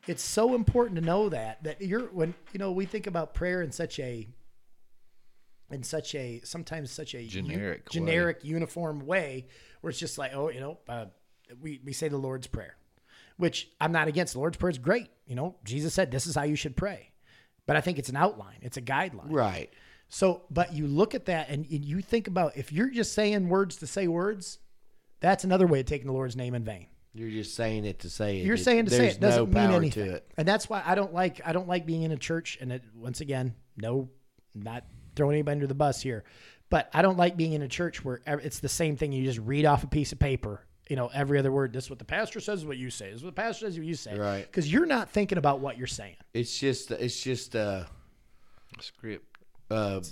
It's 0.08 0.24
so 0.24 0.56
important 0.56 1.00
to 1.00 1.06
know 1.06 1.30
that 1.30 1.64
that 1.64 1.82
you're 1.82 2.08
when 2.08 2.34
you 2.52 2.60
know 2.60 2.72
we 2.72 2.86
think 2.86 3.08
about 3.08 3.34
prayer 3.34 3.62
in 3.62 3.72
such 3.72 4.00
a 4.00 4.28
in 5.72 5.84
such 5.84 6.16
a 6.16 6.42
sometimes 6.44 6.92
such 6.92 7.14
a 7.14 7.26
Generic 7.26 7.80
way. 7.80 7.92
generic 7.92 8.40
uniform 8.44 9.06
way 9.06 9.46
where 9.82 9.90
it's 9.92 10.00
just 10.00 10.18
like 10.18 10.34
oh 10.34 10.50
you 10.50 10.60
know 10.60 10.80
uh, 10.88 11.06
we 11.62 11.80
we 11.84 11.94
say 11.94 12.08
the 12.08 12.18
Lord's 12.18 12.48
prayer, 12.48 12.76
which 13.38 13.70
I'm 13.80 13.92
not 13.92 14.08
against. 14.08 14.34
The 14.34 14.40
Lord's 14.40 14.58
prayer 14.58 14.72
is 14.72 14.78
great. 14.78 15.10
You 15.26 15.36
know 15.36 15.56
Jesus 15.64 15.94
said 15.94 16.12
this 16.12 16.28
is 16.28 16.36
how 16.36 16.44
you 16.44 16.56
should 16.56 16.76
pray, 16.76 17.12
but 17.66 17.76
I 17.76 17.82
think 17.82 18.00
it's 18.00 18.10
an 18.10 18.16
outline. 18.18 18.58
It's 18.62 18.78
a 18.78 18.82
guideline. 18.82 19.32
Right. 19.32 19.70
So, 20.10 20.42
but 20.50 20.74
you 20.74 20.88
look 20.88 21.14
at 21.14 21.26
that 21.26 21.50
and 21.50 21.66
and 21.70 21.86
you 21.86 22.02
think 22.02 22.28
about 22.28 22.58
if 22.58 22.72
you're 22.72 22.90
just 22.90 23.14
saying 23.14 23.48
words 23.48 23.76
to 23.78 23.88
say 23.88 24.08
words, 24.08 24.58
that's 25.20 25.44
another 25.44 25.68
way 25.68 25.80
of 25.82 25.86
taking 25.86 26.08
the 26.08 26.14
Lord's 26.14 26.36
name 26.36 26.56
in 26.56 26.64
vain. 26.64 26.88
You're 27.14 27.30
just 27.32 27.56
saying 27.56 27.86
it 27.86 28.00
to 28.00 28.10
say 28.10 28.40
it. 28.40 28.46
You're 28.46 28.56
It- 28.56 28.60
saying 28.60 28.86
to 28.86 28.92
say 28.92 29.08
it 29.08 29.20
doesn't 29.20 29.52
no 29.52 29.62
mean 29.62 29.72
anything, 29.72 30.06
to 30.06 30.14
it. 30.16 30.32
and 30.38 30.48
that's 30.48 30.70
why 30.70 30.84
I 30.86 30.96
don't 30.96 31.14
like 31.14 31.42
I 31.46 31.54
don't 31.54 31.68
like 31.68 31.86
being 31.86 32.04
in 32.04 32.12
a 32.12 32.18
church. 32.18 32.58
And 32.62 32.72
it, 32.72 32.84
once 32.96 33.20
again, 33.22 33.56
no, 33.78 34.10
not 34.54 34.86
throwing 35.16 35.34
anybody 35.36 35.54
under 35.56 35.68
the 35.68 35.74
bus 35.76 36.02
here, 36.02 36.24
but 36.70 36.90
I 36.94 37.02
don't 37.02 37.18
like 37.18 37.36
being 37.36 37.54
in 37.54 37.62
a 37.64 37.68
church 37.68 38.06
where 38.06 38.22
it's 38.28 38.60
the 38.60 38.70
same 38.70 38.96
thing. 38.96 39.12
You 39.12 39.24
just 39.26 39.40
read 39.40 39.66
off 39.66 39.84
a 39.84 39.88
piece 39.88 40.12
of 40.12 40.20
paper. 40.20 40.66
You 40.88 40.96
know, 40.96 41.08
every 41.14 41.38
other 41.38 41.52
word. 41.52 41.72
This 41.74 41.84
is 41.86 41.90
what 41.90 42.00
the 42.00 42.06
pastor 42.06 42.40
says. 42.40 42.60
Is 42.60 42.66
what 42.66 42.78
you 42.78 42.90
say. 42.90 43.08
This 43.10 43.18
is 43.18 43.24
what 43.24 43.36
the 43.36 43.42
pastor 43.42 43.66
says. 43.66 43.74
Is 43.74 43.80
what 43.80 43.88
you 43.88 43.94
say. 43.96 44.18
Right. 44.18 44.44
Because 44.46 44.72
you're 44.72 44.86
not 44.88 45.10
thinking 45.10 45.38
about 45.38 45.60
what 45.60 45.78
you're 45.78 45.86
saying. 45.88 46.16
It's 46.34 46.58
just 46.60 46.90
it's 46.92 47.22
just 47.22 47.56
uh, 47.56 47.84
a 48.78 48.82
Script. 48.84 49.26
a, 49.72 50.04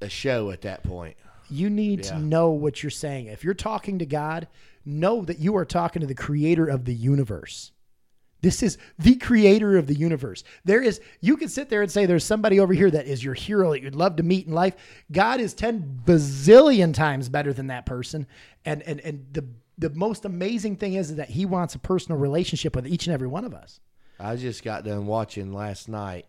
a 0.00 0.08
show 0.08 0.50
at 0.50 0.62
that 0.62 0.82
point. 0.84 1.16
You 1.50 1.70
need 1.70 2.04
to 2.04 2.18
know 2.18 2.50
what 2.50 2.82
you're 2.82 2.90
saying. 2.90 3.26
If 3.26 3.44
you're 3.44 3.54
talking 3.54 3.98
to 3.98 4.06
God, 4.06 4.48
know 4.84 5.22
that 5.22 5.38
you 5.38 5.56
are 5.56 5.64
talking 5.64 6.00
to 6.00 6.06
the 6.06 6.14
creator 6.14 6.66
of 6.66 6.84
the 6.84 6.94
universe. 6.94 7.72
This 8.40 8.62
is 8.62 8.78
the 8.98 9.16
creator 9.16 9.76
of 9.76 9.88
the 9.88 9.94
universe. 9.94 10.44
There 10.64 10.80
is, 10.80 11.00
you 11.20 11.36
can 11.36 11.48
sit 11.48 11.68
there 11.68 11.82
and 11.82 11.90
say 11.90 12.06
there's 12.06 12.24
somebody 12.24 12.60
over 12.60 12.72
here 12.72 12.90
that 12.90 13.06
is 13.06 13.22
your 13.24 13.34
hero 13.34 13.72
that 13.72 13.82
you'd 13.82 13.96
love 13.96 14.16
to 14.16 14.22
meet 14.22 14.46
in 14.46 14.52
life. 14.52 14.76
God 15.10 15.40
is 15.40 15.54
10 15.54 16.02
bazillion 16.04 16.94
times 16.94 17.28
better 17.28 17.52
than 17.52 17.66
that 17.66 17.84
person. 17.84 18.26
And, 18.64 18.82
and, 18.82 19.00
and 19.00 19.26
the, 19.32 19.44
the 19.76 19.90
most 19.90 20.24
amazing 20.24 20.76
thing 20.76 20.94
is 20.94 21.16
that 21.16 21.30
he 21.30 21.46
wants 21.46 21.74
a 21.74 21.80
personal 21.80 22.18
relationship 22.18 22.76
with 22.76 22.86
each 22.86 23.06
and 23.06 23.14
every 23.14 23.28
one 23.28 23.44
of 23.44 23.54
us. 23.54 23.80
I 24.20 24.36
just 24.36 24.62
got 24.62 24.84
done 24.84 25.06
watching 25.06 25.52
last 25.52 25.88
night. 25.88 26.26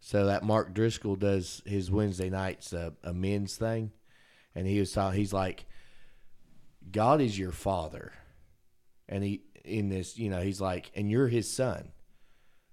So 0.00 0.26
that 0.26 0.44
Mark 0.44 0.74
Driscoll 0.74 1.16
does 1.16 1.60
his 1.66 1.90
Wednesday 1.90 2.30
nights 2.30 2.72
a, 2.72 2.94
a 3.02 3.12
men's 3.12 3.56
thing, 3.56 3.90
and 4.58 4.66
he 4.66 4.80
was 4.80 4.90
talking. 4.90 5.16
He's 5.16 5.32
like, 5.32 5.66
God 6.90 7.20
is 7.20 7.38
your 7.38 7.52
father, 7.52 8.12
and 9.08 9.22
he 9.22 9.42
in 9.64 9.88
this, 9.88 10.18
you 10.18 10.28
know, 10.28 10.40
he's 10.40 10.60
like, 10.60 10.90
and 10.96 11.08
you're 11.08 11.28
his 11.28 11.48
son. 11.48 11.92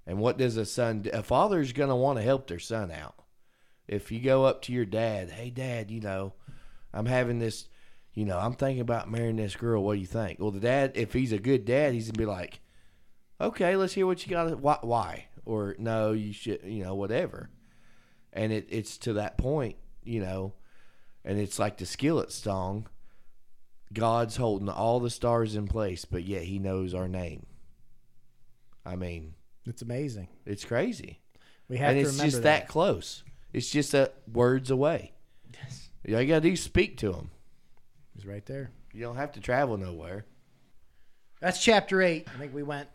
And 0.07 0.17
what 0.17 0.37
does 0.37 0.57
a 0.57 0.65
son? 0.65 1.03
do? 1.03 1.11
A 1.11 1.21
father's 1.21 1.73
gonna 1.73 1.95
want 1.95 2.17
to 2.17 2.23
help 2.23 2.47
their 2.47 2.59
son 2.59 2.91
out. 2.91 3.23
If 3.87 4.11
you 4.11 4.19
go 4.19 4.45
up 4.45 4.63
to 4.63 4.73
your 4.73 4.85
dad, 4.85 5.29
hey 5.29 5.51
dad, 5.51 5.91
you 5.91 6.01
know, 6.01 6.33
I'm 6.91 7.05
having 7.05 7.37
this, 7.37 7.67
you 8.13 8.25
know, 8.25 8.39
I'm 8.39 8.53
thinking 8.53 8.81
about 8.81 9.11
marrying 9.11 9.35
this 9.35 9.55
girl. 9.55 9.83
What 9.83 9.93
do 9.93 9.99
you 9.99 10.07
think? 10.07 10.39
Well, 10.39 10.51
the 10.51 10.59
dad, 10.59 10.93
if 10.95 11.13
he's 11.13 11.33
a 11.33 11.39
good 11.39 11.65
dad, 11.65 11.93
he's 11.93 12.07
gonna 12.07 12.17
be 12.17 12.25
like, 12.25 12.61
okay, 13.39 13.75
let's 13.75 13.93
hear 13.93 14.07
what 14.07 14.25
you 14.25 14.31
got. 14.31 14.59
Why? 14.59 14.79
why? 14.81 15.27
Or 15.45 15.75
no, 15.77 16.13
you 16.13 16.33
should, 16.33 16.61
you 16.63 16.83
know, 16.83 16.95
whatever. 16.95 17.51
And 18.33 18.51
it, 18.51 18.65
it's 18.69 18.97
to 18.99 19.13
that 19.13 19.37
point, 19.37 19.75
you 20.03 20.19
know, 20.19 20.53
and 21.25 21.37
it's 21.39 21.59
like 21.59 21.77
the 21.77 21.85
skillet 21.85 22.31
song. 22.31 22.87
God's 23.93 24.37
holding 24.37 24.69
all 24.69 24.99
the 25.01 25.09
stars 25.09 25.55
in 25.55 25.67
place, 25.67 26.05
but 26.05 26.23
yet 26.23 26.43
He 26.43 26.59
knows 26.59 26.93
our 26.93 27.07
name. 27.09 27.45
I 28.85 28.95
mean, 28.95 29.33
It's 29.65 29.81
amazing. 29.81 30.27
it's 30.45 30.63
crazy, 30.65 31.19
We 31.69 31.77
have 31.77 31.89
to 31.93 31.95
remember. 31.95 31.99
and 31.99 32.05
to 32.05 32.09
it's 32.09 32.17
remember 32.17 32.31
just 32.31 32.43
that. 32.43 32.67
close. 32.67 33.23
It's 33.53 33.69
just 33.69 33.93
a 33.93 34.11
words 34.31 34.69
away. 34.71 35.13
Yes. 35.53 35.89
All 36.09 36.21
you 36.21 36.27
gotta 36.27 36.41
do 36.41 36.51
is 36.51 36.61
speak 36.61 36.97
to 36.97 37.13
Him. 37.13 37.29
He's 38.15 38.25
right 38.25 38.45
there. 38.45 38.71
You 38.93 39.01
don't 39.01 39.15
have 39.17 39.31
to 39.33 39.39
travel 39.39 39.77
nowhere. 39.77 40.25
That's 41.41 41.61
chapter 41.63 42.01
eight. 42.01 42.27
I 42.33 42.37
think 42.39 42.53
we 42.53 42.63
went 42.63 42.87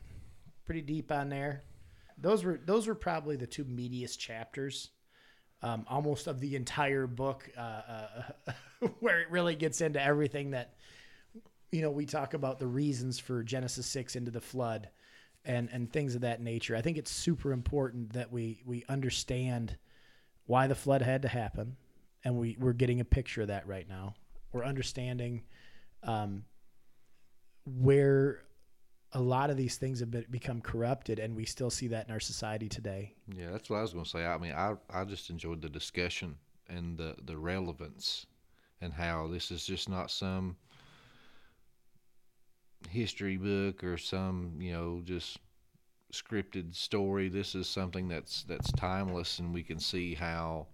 pretty 0.64 0.82
deep 0.82 1.10
on 1.12 1.28
there. 1.28 1.62
Those 2.18 2.44
were 2.44 2.60
those 2.64 2.86
were 2.86 2.94
probably 2.94 3.36
the 3.36 3.46
two 3.46 3.64
meatiest 3.64 4.18
chapters, 4.18 4.90
um, 5.62 5.84
almost 5.88 6.26
of 6.26 6.40
the 6.40 6.56
entire 6.56 7.06
book, 7.06 7.48
uh, 7.56 7.60
uh, 7.60 8.52
where 9.00 9.20
it 9.20 9.30
really 9.30 9.54
gets 9.54 9.80
into 9.80 10.02
everything 10.02 10.50
that 10.52 10.74
you 11.70 11.82
know. 11.82 11.90
We 11.90 12.06
talk 12.06 12.34
about 12.34 12.58
the 12.58 12.66
reasons 12.66 13.18
for 13.18 13.42
Genesis 13.42 13.86
six 13.86 14.16
into 14.16 14.30
the 14.30 14.40
flood, 14.40 14.88
and 15.44 15.68
and 15.72 15.92
things 15.92 16.14
of 16.14 16.22
that 16.22 16.40
nature. 16.40 16.76
I 16.76 16.82
think 16.82 16.96
it's 16.96 17.10
super 17.10 17.52
important 17.52 18.12
that 18.14 18.32
we 18.32 18.62
we 18.64 18.84
understand 18.88 19.76
why 20.46 20.66
the 20.66 20.74
flood 20.74 21.02
had 21.02 21.22
to 21.22 21.28
happen, 21.28 21.76
and 22.24 22.38
we 22.38 22.56
we're 22.58 22.72
getting 22.72 23.00
a 23.00 23.04
picture 23.04 23.42
of 23.42 23.48
that 23.48 23.66
right 23.66 23.88
now. 23.88 24.14
We're 24.52 24.64
understanding. 24.64 25.42
Um, 26.02 26.44
where 27.66 28.42
a 29.12 29.20
lot 29.20 29.50
of 29.50 29.56
these 29.56 29.76
things 29.76 30.00
have 30.00 30.10
been, 30.10 30.24
become 30.30 30.60
corrupted, 30.60 31.18
and 31.18 31.34
we 31.34 31.44
still 31.44 31.70
see 31.70 31.88
that 31.88 32.06
in 32.06 32.12
our 32.12 32.20
society 32.20 32.68
today. 32.68 33.14
Yeah, 33.34 33.50
that's 33.50 33.68
what 33.68 33.78
I 33.78 33.82
was 33.82 33.92
going 33.92 34.04
to 34.04 34.10
say. 34.10 34.24
I 34.24 34.38
mean, 34.38 34.52
I 34.52 34.74
I 34.88 35.04
just 35.04 35.30
enjoyed 35.30 35.62
the 35.62 35.68
discussion 35.68 36.36
and 36.68 36.96
the 36.96 37.16
the 37.24 37.36
relevance 37.36 38.26
and 38.80 38.92
how 38.92 39.28
this 39.28 39.50
is 39.50 39.66
just 39.66 39.88
not 39.88 40.10
some 40.10 40.56
history 42.88 43.36
book 43.36 43.84
or 43.84 43.98
some 43.98 44.56
you 44.58 44.72
know 44.72 45.02
just 45.04 45.38
scripted 46.12 46.74
story. 46.74 47.28
This 47.28 47.54
is 47.54 47.68
something 47.68 48.08
that's 48.08 48.44
that's 48.44 48.70
timeless, 48.72 49.38
and 49.38 49.52
we 49.52 49.62
can 49.62 49.80
see 49.80 50.14
how 50.14 50.68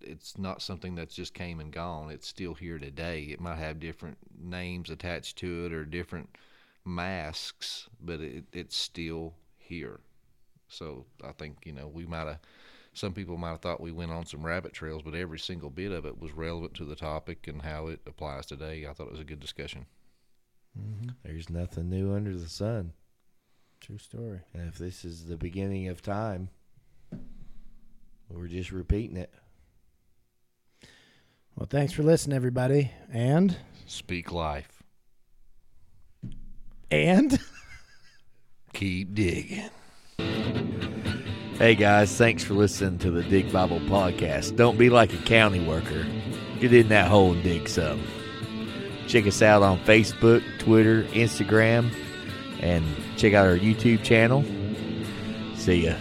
it's 0.00 0.38
not 0.38 0.62
something 0.62 0.94
that's 0.94 1.14
just 1.14 1.34
came 1.34 1.60
and 1.60 1.72
gone. 1.72 2.10
It's 2.10 2.26
still 2.26 2.54
here 2.54 2.78
today. 2.78 3.24
It 3.24 3.40
might 3.40 3.58
have 3.58 3.80
different 3.80 4.18
names 4.40 4.90
attached 4.90 5.38
to 5.38 5.66
it 5.66 5.72
or 5.72 5.84
different 5.84 6.36
masks, 6.84 7.88
but 8.00 8.20
it, 8.20 8.44
it's 8.52 8.76
still 8.76 9.34
here. 9.58 10.00
So 10.68 11.06
I 11.22 11.32
think 11.32 11.58
you 11.64 11.72
know 11.72 11.88
we 11.88 12.06
might 12.06 12.26
have. 12.26 12.38
Some 12.94 13.14
people 13.14 13.38
might 13.38 13.50
have 13.50 13.60
thought 13.60 13.80
we 13.80 13.92
went 13.92 14.12
on 14.12 14.26
some 14.26 14.44
rabbit 14.44 14.74
trails, 14.74 15.00
but 15.02 15.14
every 15.14 15.38
single 15.38 15.70
bit 15.70 15.92
of 15.92 16.04
it 16.04 16.20
was 16.20 16.32
relevant 16.32 16.74
to 16.74 16.84
the 16.84 16.94
topic 16.94 17.48
and 17.48 17.62
how 17.62 17.86
it 17.86 18.00
applies 18.06 18.44
today. 18.44 18.86
I 18.86 18.92
thought 18.92 19.06
it 19.06 19.12
was 19.12 19.20
a 19.20 19.24
good 19.24 19.40
discussion. 19.40 19.86
Mm-hmm. 20.78 21.10
There's 21.22 21.48
nothing 21.48 21.88
new 21.88 22.14
under 22.14 22.36
the 22.36 22.50
sun. 22.50 22.92
True 23.80 23.96
story. 23.96 24.40
And 24.52 24.68
if 24.68 24.76
this 24.76 25.06
is 25.06 25.24
the 25.24 25.38
beginning 25.38 25.88
of 25.88 26.02
time, 26.02 26.50
we're 28.28 28.46
just 28.46 28.72
repeating 28.72 29.16
it. 29.16 29.32
Well, 31.56 31.66
thanks 31.68 31.92
for 31.92 32.02
listening, 32.02 32.36
everybody, 32.36 32.90
and 33.12 33.56
Speak 33.86 34.32
life. 34.32 34.71
And 36.92 37.38
Keep 38.74 39.14
digging. 39.14 39.70
Hey 41.58 41.74
guys, 41.74 42.16
thanks 42.16 42.42
for 42.42 42.54
listening 42.54 42.98
to 43.00 43.10
the 43.10 43.22
Dig 43.22 43.52
Bible 43.52 43.80
podcast. 43.80 44.56
Don't 44.56 44.78
be 44.78 44.90
like 44.90 45.12
a 45.12 45.18
county 45.18 45.60
worker. 45.60 46.06
Get 46.60 46.72
in 46.72 46.88
that 46.88 47.08
hole 47.08 47.32
and 47.32 47.42
dig 47.42 47.68
some. 47.68 48.02
Check 49.06 49.26
us 49.26 49.42
out 49.42 49.62
on 49.62 49.78
Facebook, 49.80 50.42
Twitter, 50.58 51.04
Instagram, 51.04 51.92
and 52.60 52.84
check 53.16 53.34
out 53.34 53.46
our 53.46 53.58
YouTube 53.58 54.02
channel. 54.02 54.44
See 55.56 55.86
ya. 55.86 55.94